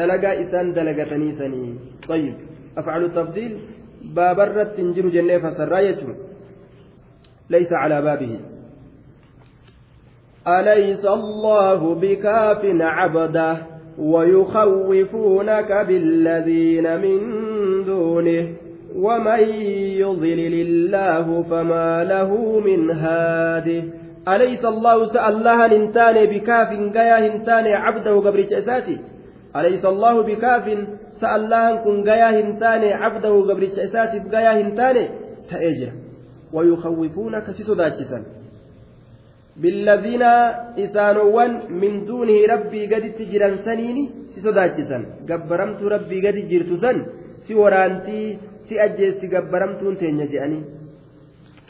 dalagaa 0.00 0.34
isaan 0.46 0.74
dalagatanii 0.78 1.34
sanii 1.42 1.74
طيب 2.08 2.34
أفعل 2.78 3.04
التفضيل 3.04 3.58
بابرت 4.04 4.76
تنجر 4.76 5.08
جنة 5.08 5.38
فسراية 5.38 5.98
ليس 7.50 7.72
على 7.72 8.02
بابه 8.02 8.40
أليس 10.48 11.04
الله 11.04 11.94
بكاف 11.94 12.62
عبده 12.80 13.56
ويخوفونك 13.98 15.72
بالذين 15.88 17.00
من 17.00 17.18
دونه 17.84 18.48
ومن 18.94 19.40
يضلل 20.04 20.54
الله 20.66 21.42
فما 21.42 22.04
له 22.04 22.60
من 22.60 22.90
هاد 22.90 23.90
أليس 24.28 24.64
الله 24.64 25.04
سأل 25.04 25.34
الله 25.36 25.66
هنتاني 25.66 26.26
بكاف 26.26 26.68
قيا 26.68 27.18
هنتاني 27.26 27.74
عبده 27.74 28.14
قبر 28.20 28.40
جأساتي 28.40 28.98
أليس 29.56 29.84
الله 29.84 30.22
بكاف 30.22 30.64
سأل 31.20 31.40
الله 31.40 31.76
كن 31.84 32.10
قيا 32.10 32.30
هنتاني 32.40 32.92
عبده 32.92 33.34
قبر 33.48 33.64
جأساتي 33.64 34.18
قيا 34.18 34.60
هنتاني؟ 34.60 35.08
تأجر. 35.50 35.92
ويخوفونك 36.52 37.46
سسداتشسا 37.50 38.18
بالذين 39.56 40.22
إسانوان 40.84 41.52
من 41.80 42.04
دونه 42.04 42.38
ربي 42.52 42.86
قد 42.94 43.04
تجران 43.18 43.54
سنيني 43.64 44.04
سسداتشسا 44.34 44.98
قبرمت 45.30 45.80
ربي 45.82 46.18
قد 46.26 46.36
جرتسا 46.50 46.92
سورانتي 48.69 48.69
سأجيس 48.69 49.21
قبرمتون 49.33 49.97
تنجزئني 49.97 50.59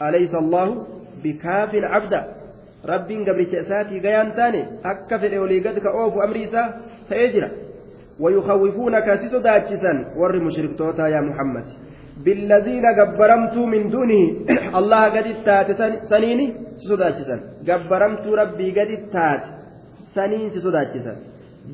أليس 0.02 0.34
الله 0.34 0.66
بكاف 1.24 1.72
عبدا 1.92 2.20
ربين 2.90 3.20
قبل 3.28 3.44
تأساتي 3.52 3.96
قيان 4.04 4.28
تاني 4.36 4.62
أكفر 4.84 5.32
أولي 5.38 5.58
قد 5.64 5.78
كأوف 5.84 6.14
أمريسا 6.26 6.62
سيجرى 7.08 7.50
ويخوفونك 8.22 9.08
سسداتشسا 9.22 9.92
ور 10.20 10.34
مشرك 10.46 10.72
توتا 10.78 11.06
يا 11.14 11.20
محمد 11.28 11.66
بالذين 12.24 12.86
قبرمتوا 12.98 13.66
من 13.74 13.82
دونه 13.94 14.22
الله 14.78 15.02
قد 15.16 15.26
التات 15.34 15.68
سنيني 16.10 16.46
سسداتشسا 16.82 17.36
قبرمتوا 17.68 18.36
ربي 18.40 18.68
قد 18.76 18.90
التات 18.98 19.42
سنين 20.16 20.50
سسداتشسا 20.54 21.14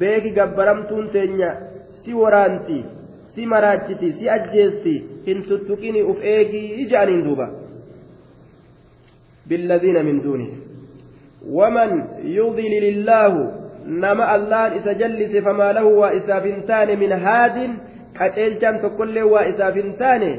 بيك 0.01 0.25
قبرمتون 0.39 1.05
تنيا 1.15 1.51
سي 2.03 2.13
ورانتي 2.21 2.81
سي 3.36 3.46
مراجتي 3.46 4.12
سي 4.12 4.30
أجيستي 4.36 5.04
إن 5.28 5.44
تتكيني 5.44 6.12
أف 6.12 6.22
إيجي 6.24 6.86
إجانين 6.86 7.24
دوبا 7.24 7.48
بالذين 9.48 10.06
من 10.06 10.20
دونه 10.22 10.52
ومن 11.50 11.90
يضلل 12.24 12.84
الله 12.94 13.34
نما 13.86 14.36
الله 14.36 14.68
إذا 14.78 14.92
جلس 14.94 15.44
فما 15.46 15.74
له 15.74 15.86
وإسافنتان 15.86 17.00
من 17.00 17.12
هاد 17.12 17.58
qaceelchaan 18.18 18.80
tokkollee 18.84 19.24
waa 19.34 19.46
isaaf 19.52 19.76
hin 19.76 19.94
taane 20.02 20.30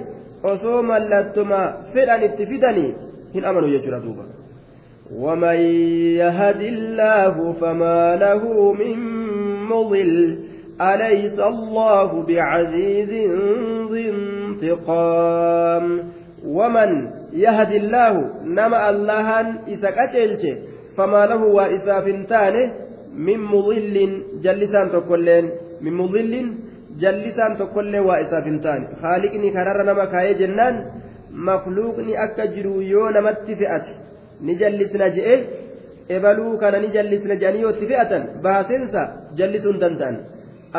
osoo 0.53 0.83
mallattuma 0.91 1.61
fedhan 1.95 2.25
itti 2.29 2.47
fidanii 2.53 2.91
hin 3.35 3.51
amanu 3.53 3.75
jechuudha 3.75 4.05
duuba. 4.07 4.29
ومن 5.13 5.59
يهد 6.17 6.61
الله 6.61 7.53
فما 7.53 8.17
له 8.17 8.73
من 8.73 8.97
مضل 9.69 10.39
أليس 10.91 11.39
الله 11.39 12.11
بعزيز 12.29 13.11
ذي 13.93 14.11
انتقام 14.11 15.85
ومن 16.47 16.91
يهد 17.33 17.73
الله 17.73 18.15
نما 18.45 18.91
الله 18.91 19.29
إذا 19.69 19.91
كتلش 19.91 20.43
فما 20.97 21.27
له 21.27 21.45
وإسافنتان 21.45 22.55
من 23.17 23.39
مضل 23.41 24.23
جلسان 24.43 24.91
تقولين 24.91 25.51
من 25.81 25.93
مضل 25.93 26.33
taane 28.61 28.87
haaliqni 29.03 29.53
kararra 29.53 29.85
nama 29.85 30.07
kaayee 30.15 30.35
jennaan 30.41 30.77
makluuqni 31.49 32.17
akka 32.25 32.47
jiru 32.55 32.83
yoo 32.83 33.11
namatti 33.17 33.57
fe'ate 33.61 33.93
ni 34.41 34.57
jallisna 34.61 35.09
je'e 35.17 35.37
ebaluu 36.17 36.59
kana 36.63 36.79
ni 36.85 36.89
jallisna 36.97 37.35
je'anii 37.41 37.63
yoo 37.65 37.73
itti 37.75 37.87
fe'atan 37.93 38.23
baaseensa 38.45 39.03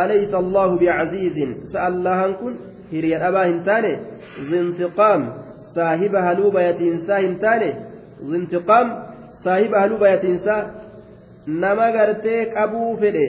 alaysa 0.02 0.38
allahu 0.38 0.78
bicaziizin 0.82 1.56
sa'allahan 1.74 2.36
kun 2.42 2.54
hiriya 2.92 3.20
dhabaa 3.24 3.46
hin 3.50 3.64
taane 3.70 3.92
zintiqaam 4.52 5.26
saahiba 5.76 6.26
haluu 6.28 6.52
bayatiinsaa 6.58 7.24
hin 7.26 7.36
taane 7.46 7.70
zintiqaam 8.32 8.94
saahiba 9.44 9.84
haluu 9.86 10.00
bayatiinsaa 10.06 10.62
nama 11.64 11.90
gartee 11.98 12.46
qabuu 12.56 12.92
fedhe 13.04 13.26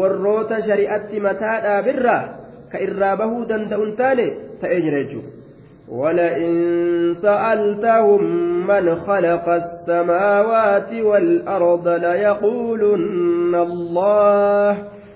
warroota 0.00 0.60
shari'atti 0.68 1.24
mataa 1.28 1.56
dhaabirraa 1.68 2.22
ka 2.74 2.84
irraa 2.88 3.16
bahuu 3.22 3.42
jechuudha. 4.98 5.36
ولئن 5.88 6.54
سألتهم 7.22 8.22
من 8.66 8.94
خلق 8.94 9.48
السماوات 9.48 10.92
والأرض 10.92 11.88
ليقولن 11.88 13.54
الله 13.54 14.78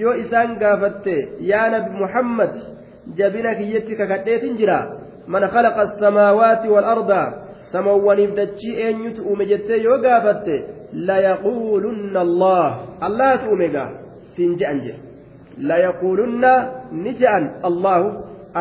يو 0.00 0.10
إسان 0.22 0.48
قافت 0.62 1.06
يا 1.40 1.62
نبي 1.72 1.90
محمد 2.02 2.52
جبنك 3.18 3.60
يتك 3.60 4.00
كديت 4.10 4.44
جرا 4.58 4.80
من 5.28 5.42
خلق 5.54 5.76
السماوات 5.88 6.62
والأرض 6.66 7.10
سموان 7.72 8.20
بدتشي 8.26 8.70
أن 8.90 8.94
يتؤم 9.04 9.42
جتي 9.50 9.76
يو 9.86 9.94
قافت 10.04 10.46
ليقولن 10.92 12.16
الله 12.26 12.66
الله 13.06 13.30
تؤمجا 13.36 13.84
سنجان 14.36 14.78
جي 14.84 14.94
ليقولن 15.68 16.44
نجان 17.04 17.44
الله 17.68 18.00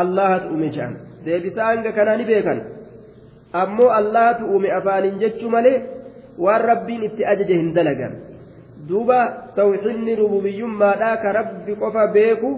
الله 0.02 0.32
تؤمجان 0.38 0.94
deebisaan 1.26 1.84
kanaa 1.94 2.18
ni 2.18 2.26
beekan. 2.26 2.60
Ammoo 3.54 3.90
allahatu 4.00 4.46
uume 4.46 4.72
afaaniin 4.74 5.20
jechuu 5.24 5.50
malee 5.56 5.78
waan 6.46 6.62
rabbiin 6.72 7.04
itti 7.10 7.26
ajaje 7.34 7.54
hin 7.54 7.74
dalagan. 7.76 8.14
Duuba 8.88 9.20
tawxiidni 9.56 10.16
rububiyyummaadhaa 10.16 11.18
ka 11.24 11.34
rabbi 11.40 11.76
qofa 11.76 12.08
beeku 12.16 12.50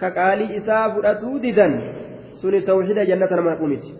ka 0.00 0.10
qaalii 0.10 0.56
isaa 0.60 0.90
fudhatuu 0.94 1.38
didan 1.44 1.72
suni 2.40 2.60
tawxiida 2.62 3.06
jannata 3.10 3.36
nama 3.36 3.56
qumiti 3.60 3.94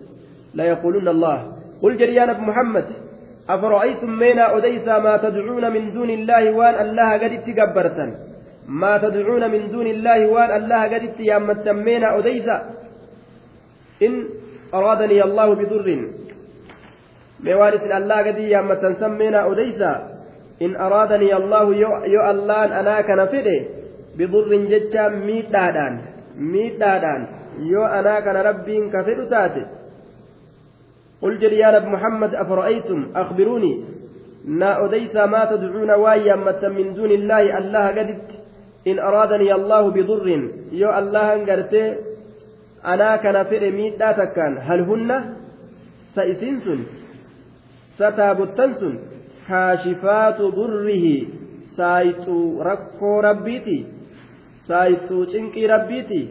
la 0.53 0.63
yaquulunna 0.71 1.11
allah 1.15 1.37
qul 1.81 1.97
jedhi 2.01 2.15
yaa 2.19 2.29
nabi 2.31 2.43
muhammad 2.51 2.87
أفرأيتم 3.49 4.09
مينا 4.09 4.57
أديسا 4.57 4.99
ما 4.99 5.17
تدعون 5.17 5.65
من 5.73 5.91
دون 5.91 6.09
الله 6.09 6.51
وان 6.51 6.75
الله 6.85 7.09
قد 7.17 7.33
تقبرتا 7.47 8.05
ما 8.67 8.97
تدعون 8.97 9.51
من 9.51 9.71
دون 9.71 9.87
الله 9.87 10.19
وان 10.27 10.51
الله 10.59 10.81
قد 10.93 11.03
تيامتا 11.17 11.73
مينا 11.73 12.07
أديسا 12.19 12.57
إن 14.05 14.13
أرادني 14.73 15.23
الله 15.23 15.47
بضر 15.59 15.87
موارث 17.43 17.83
الله 17.99 18.17
قد 18.27 18.37
يامتا 18.37 18.89
سمينا 19.01 19.39
أديسا 19.51 19.91
in 20.65 20.71
araadanii 20.85 21.33
allahu 21.41 21.73
yoo 22.13 22.23
allaan 22.31 22.73
anaa 22.79 23.03
kana 23.09 23.27
fedhe 23.33 23.57
bidurrin 24.17 24.67
jecha 24.73 25.09
miidhaadhaan 25.27 26.01
miidhaadhaan 26.55 27.29
yoo 27.73 27.87
anaa 27.99 28.21
kana 28.25 28.43
rabbiin 28.49 28.91
ka 28.93 29.05
قل 31.21 31.39
جل 31.39 31.53
يا 31.53 31.69
نبي 31.79 31.85
محمد 31.85 32.35
أفرأيتم؟ 32.35 32.99
أخبروني. 33.15 33.73
نا 34.45 34.85
أديسا 34.85 35.25
ما 35.25 35.45
تدعون 35.45 35.91
وايا 35.91 36.35
من 36.77 36.93
دون 36.93 37.11
الله 37.11 37.57
الله 37.57 37.85
قدت. 37.97 38.29
إن 38.87 38.99
أرادني 38.99 39.53
الله 39.53 39.83
بضر. 39.91 40.27
يو 40.71 40.89
الله 40.99 41.33
انقرتي 41.33 41.95
أنا 42.85 43.15
كان 43.23 43.37
فئ 43.43 43.69
ميتا 43.69 44.11
تكان 44.11 44.53
هل 44.67 44.81
هن؟ 44.89 45.09
سئسنسن 46.15 46.79
ستابتنسن. 47.97 48.93
كاشفات 49.47 50.41
ضره. 50.41 51.05
سايتو 51.77 52.61
ركو 52.61 53.19
ربيتي. 53.19 53.85
سايتو 54.67 55.25
چنقي 55.25 55.65
ربيتي. 55.65 56.23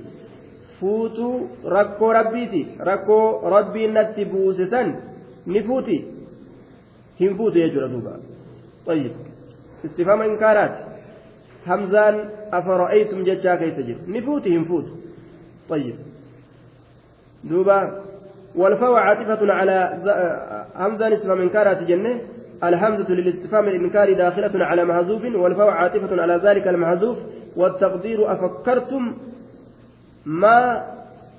rabbiiti 0.81 2.67
rakkoo 2.79 3.51
rabbiin 3.51 3.93
natti 3.93 4.25
buuse 4.25 4.67
san 4.71 4.97
ni 5.47 5.63
fuuti 5.63 5.97
hin 7.21 7.37
fuutu 7.37 7.59
jechuudha 7.59 7.89
duuba 7.89 8.21
طيب. 8.87 9.13
استفهام 9.85 10.21
إنكارات. 10.23 10.75
همزان 11.67 12.15
أفرأيتم 12.53 13.23
جتشا 13.25 13.55
كيف 13.57 13.77
تجد؟ 13.77 14.09
نفوتي 14.09 14.59
نفوت 14.59 14.87
طيب. 15.69 15.95
دوبا. 17.45 18.03
والفاء 18.57 18.93
عاطفة 18.93 19.53
على 19.53 19.77
همزان 20.77 21.13
استفهام 21.13 21.41
إنكارات 21.41 21.83
جنة. 21.83 22.21
الهمزة 22.65 23.15
للاستفهام 23.15 23.69
الإنكار 23.69 24.13
داخلة 24.13 24.65
على 24.65 24.85
محذوف 24.85 25.23
والفاء 25.23 25.69
عاطفة 25.69 26.23
على 26.23 26.41
ذلك 26.45 26.69
المحذوف 26.69 27.19
والتقدير 27.57 28.33
أفكرتم 28.33 29.17
ما 30.27 30.87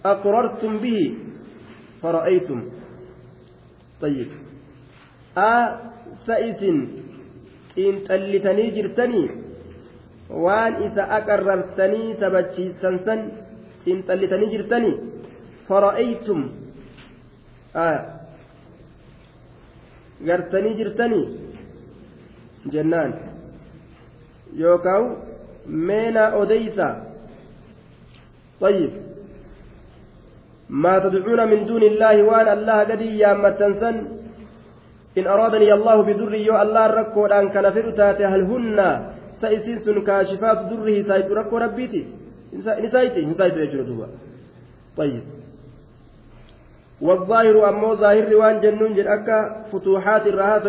أقررتم 0.06 0.78
به 0.78 1.16
فرأيتم. 2.02 2.64
طيب. 4.02 4.28
أ 5.38 5.78
سئس. 6.26 6.64
إن 7.78 8.04
تلتني 8.04 8.70
جرتني. 8.70 9.30
وان 10.30 10.74
إذا 10.74 11.04
أقررتني 11.04 12.14
سبتشي 12.14 12.74
سنسن. 12.82 13.20
إن 13.88 14.06
تلتني 14.06 14.58
جرتني. 14.58 14.94
فرأيتم. 15.70 16.50
آه. 17.76 18.21
Gartanii 20.26 20.78
jirtanii? 20.80 21.26
Jennaan. 22.72 23.14
Yookaan 24.64 25.16
meena 25.66 26.24
odeysa? 26.42 26.90
طيب 28.62 28.92
ما 30.70 31.00
تدعون 31.00 31.42
من 31.52 31.66
دون 31.66 31.84
الله 31.84 32.24
وان 32.24 32.48
الله 32.58 32.80
قد 32.90 33.02
يامتنسن 33.02 33.96
إن 35.18 35.26
أرادني 35.28 35.74
الله 35.74 35.98
بضر 36.08 36.34
يو 36.48 36.56
الله 36.64 36.88
ركو 36.88 37.26
أن 37.26 37.50
كان 37.54 37.66
فرتات 37.76 38.20
هل 38.22 38.42
هن 38.52 38.80
سيسيس 39.42 39.86
كاشفات 40.08 40.60
ضره 40.70 41.02
سايت 41.08 41.30
ركو 41.40 41.58
ربيتي 41.58 42.02
نسايتي 42.86 43.22
نسايتي 43.32 43.60
يجردوا 43.60 44.06
طيب 44.98 45.24
والظاهر 47.02 47.70
أمو 47.70 47.96
ظاهر 47.96 48.36
وان 48.36 48.62
جنون 48.62 48.94
جن 48.94 49.08
أكا 49.08 49.66
فتوحات 49.72 50.28
الرهات 50.28 50.66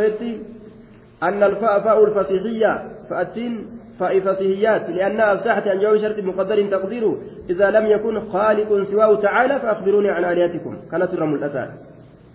أن 1.23 1.43
الفاء 1.43 1.81
فاء 1.81 2.05
الفصيحية 2.05 2.91
فأتين 3.11 3.67
فائفتهيات 4.01 4.91
لأنها 4.91 5.33
أفسحت 5.33 5.69
عن 5.69 5.79
جواب 5.79 5.97
شرط 5.97 6.19
مقدر 6.19 6.71
تقديره 6.71 7.19
إذا 7.51 7.71
لم 7.71 7.87
يكن 7.87 8.21
خالق 8.21 8.83
سواه 8.83 9.21
تعالى 9.21 9.61
فأخبروني 9.61 10.11
عن 10.11 10.25
آلهتكم. 10.25 10.77
كانت 10.91 11.15
الرمل 11.15 11.35
الأثار 11.39 11.69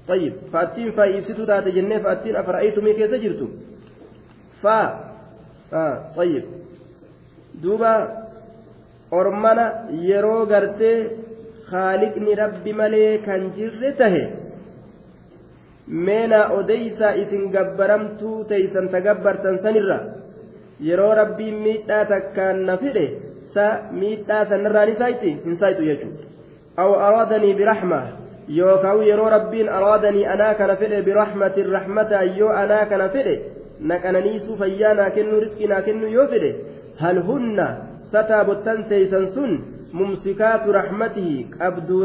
طيب 0.08 0.34
فأتين 0.54 0.92
فايفتو 0.92 1.44
ذات 1.44 1.68
جنة 1.68 1.98
فأتين 2.00 2.36
أفرأيتم 2.36 2.92
كيف 2.92 3.14
جرتم 3.14 3.50
فا. 4.62 5.00
آه 5.74 6.04
طيب. 6.18 6.44
دوبا 7.64 8.24
أرمنا 9.14 9.90
يرو 9.92 10.44
غرتي 11.72 12.16
خالقني 12.18 12.34
ربي 12.34 12.74
ملي 12.74 13.18
كان 13.18 13.52
جرته 13.58 14.48
meena 15.88 16.52
odeysa 16.52 17.16
isin 17.16 17.52
gabbaramtuu 17.52 18.44
teeysan 18.44 18.90
tagabbartan 18.90 19.60
sanirra 19.64 20.00
yeroo 20.88 21.16
rabbiin 21.16 21.56
miidhaa 21.66 22.06
takkaan 22.06 22.66
na 22.66 22.78
fidhe 22.78 23.06
sa 23.54 23.66
miidhaa 23.92 24.46
sanarraan 24.50 24.90
isaayti 24.90 25.32
hin 25.46 25.56
saaytu 25.62 25.88
jechuudha 25.90 26.24
aw 26.84 26.90
araadanii 27.08 27.54
birahma 27.60 28.02
yookaan 28.60 29.04
yeroo 29.10 29.30
rabbiin 29.30 29.70
araadanii 29.78 30.26
anaa 30.34 30.54
kana 30.60 30.76
fedhe 30.76 31.02
birahmatin 31.08 31.72
rahmata 31.78 32.24
yoo 32.40 32.52
anaa 32.64 32.86
kana 32.92 33.10
fedhe 33.16 33.36
naqananiisuu 33.80 34.58
fayyaa 34.58 34.94
naa 35.00 35.10
kennu 35.10 35.40
riskii 35.40 35.68
naa 35.68 35.82
kennu 35.88 36.08
yoo 36.18 36.28
fedhe 36.28 36.52
hal 37.02 37.24
hunna 37.30 37.68
sataa 38.12 38.44
bottan 38.44 38.86
teeysan 38.92 39.28
sun 39.36 39.77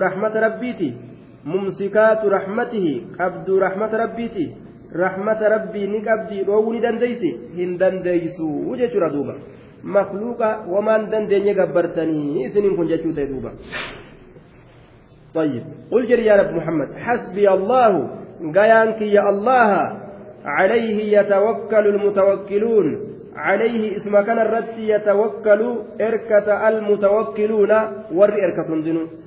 rahmata 0.01 0.41
rabbiiti 0.41 0.95
mumsikaatu 1.45 2.30
rahmatihi 2.30 3.18
qabduu 3.18 3.59
rahmata 3.59 3.99
rabbiiti 3.99 4.45
rahmata 4.93 5.49
rabbii 5.49 5.87
ni 5.87 6.01
qabdii 6.03 6.45
dhoowwuu 6.45 6.72
ni 6.72 6.80
dandeeysi 6.80 7.30
hin 7.57 7.78
dandeeysuu 7.78 8.76
jechuudha 8.76 9.09
duuba 9.11 9.35
makluuqa 9.83 10.64
wamaan 10.68 11.11
dandeenye 11.11 11.55
gabbartanii 11.55 12.45
isiniin 12.45 12.76
kun 12.76 12.89
jechuu 12.89 13.12
ta'e 13.12 13.26
duuba 13.26 13.53
طيب 15.35 15.64
قل 15.91 16.07
جري 16.07 16.24
يا 16.28 16.37
رب 16.37 16.53
محمد 16.53 16.89
حسبي 16.93 17.49
الله 17.49 17.93
قيانك 18.55 19.01
يا 19.01 19.24
الله 19.33 19.70
عليه 20.45 21.18
يتوكل 21.18 21.85
المتوكلون 21.87 23.12
عليه 23.37 23.97
اسم 23.97 24.20
كان 24.20 24.39
الرد 24.39 24.78
يتوكل 24.78 25.61
إركة 26.01 26.68
المتوكلون 26.68 27.72
ور 28.12 28.30
إركة 28.45 28.68
دنو 28.87 29.22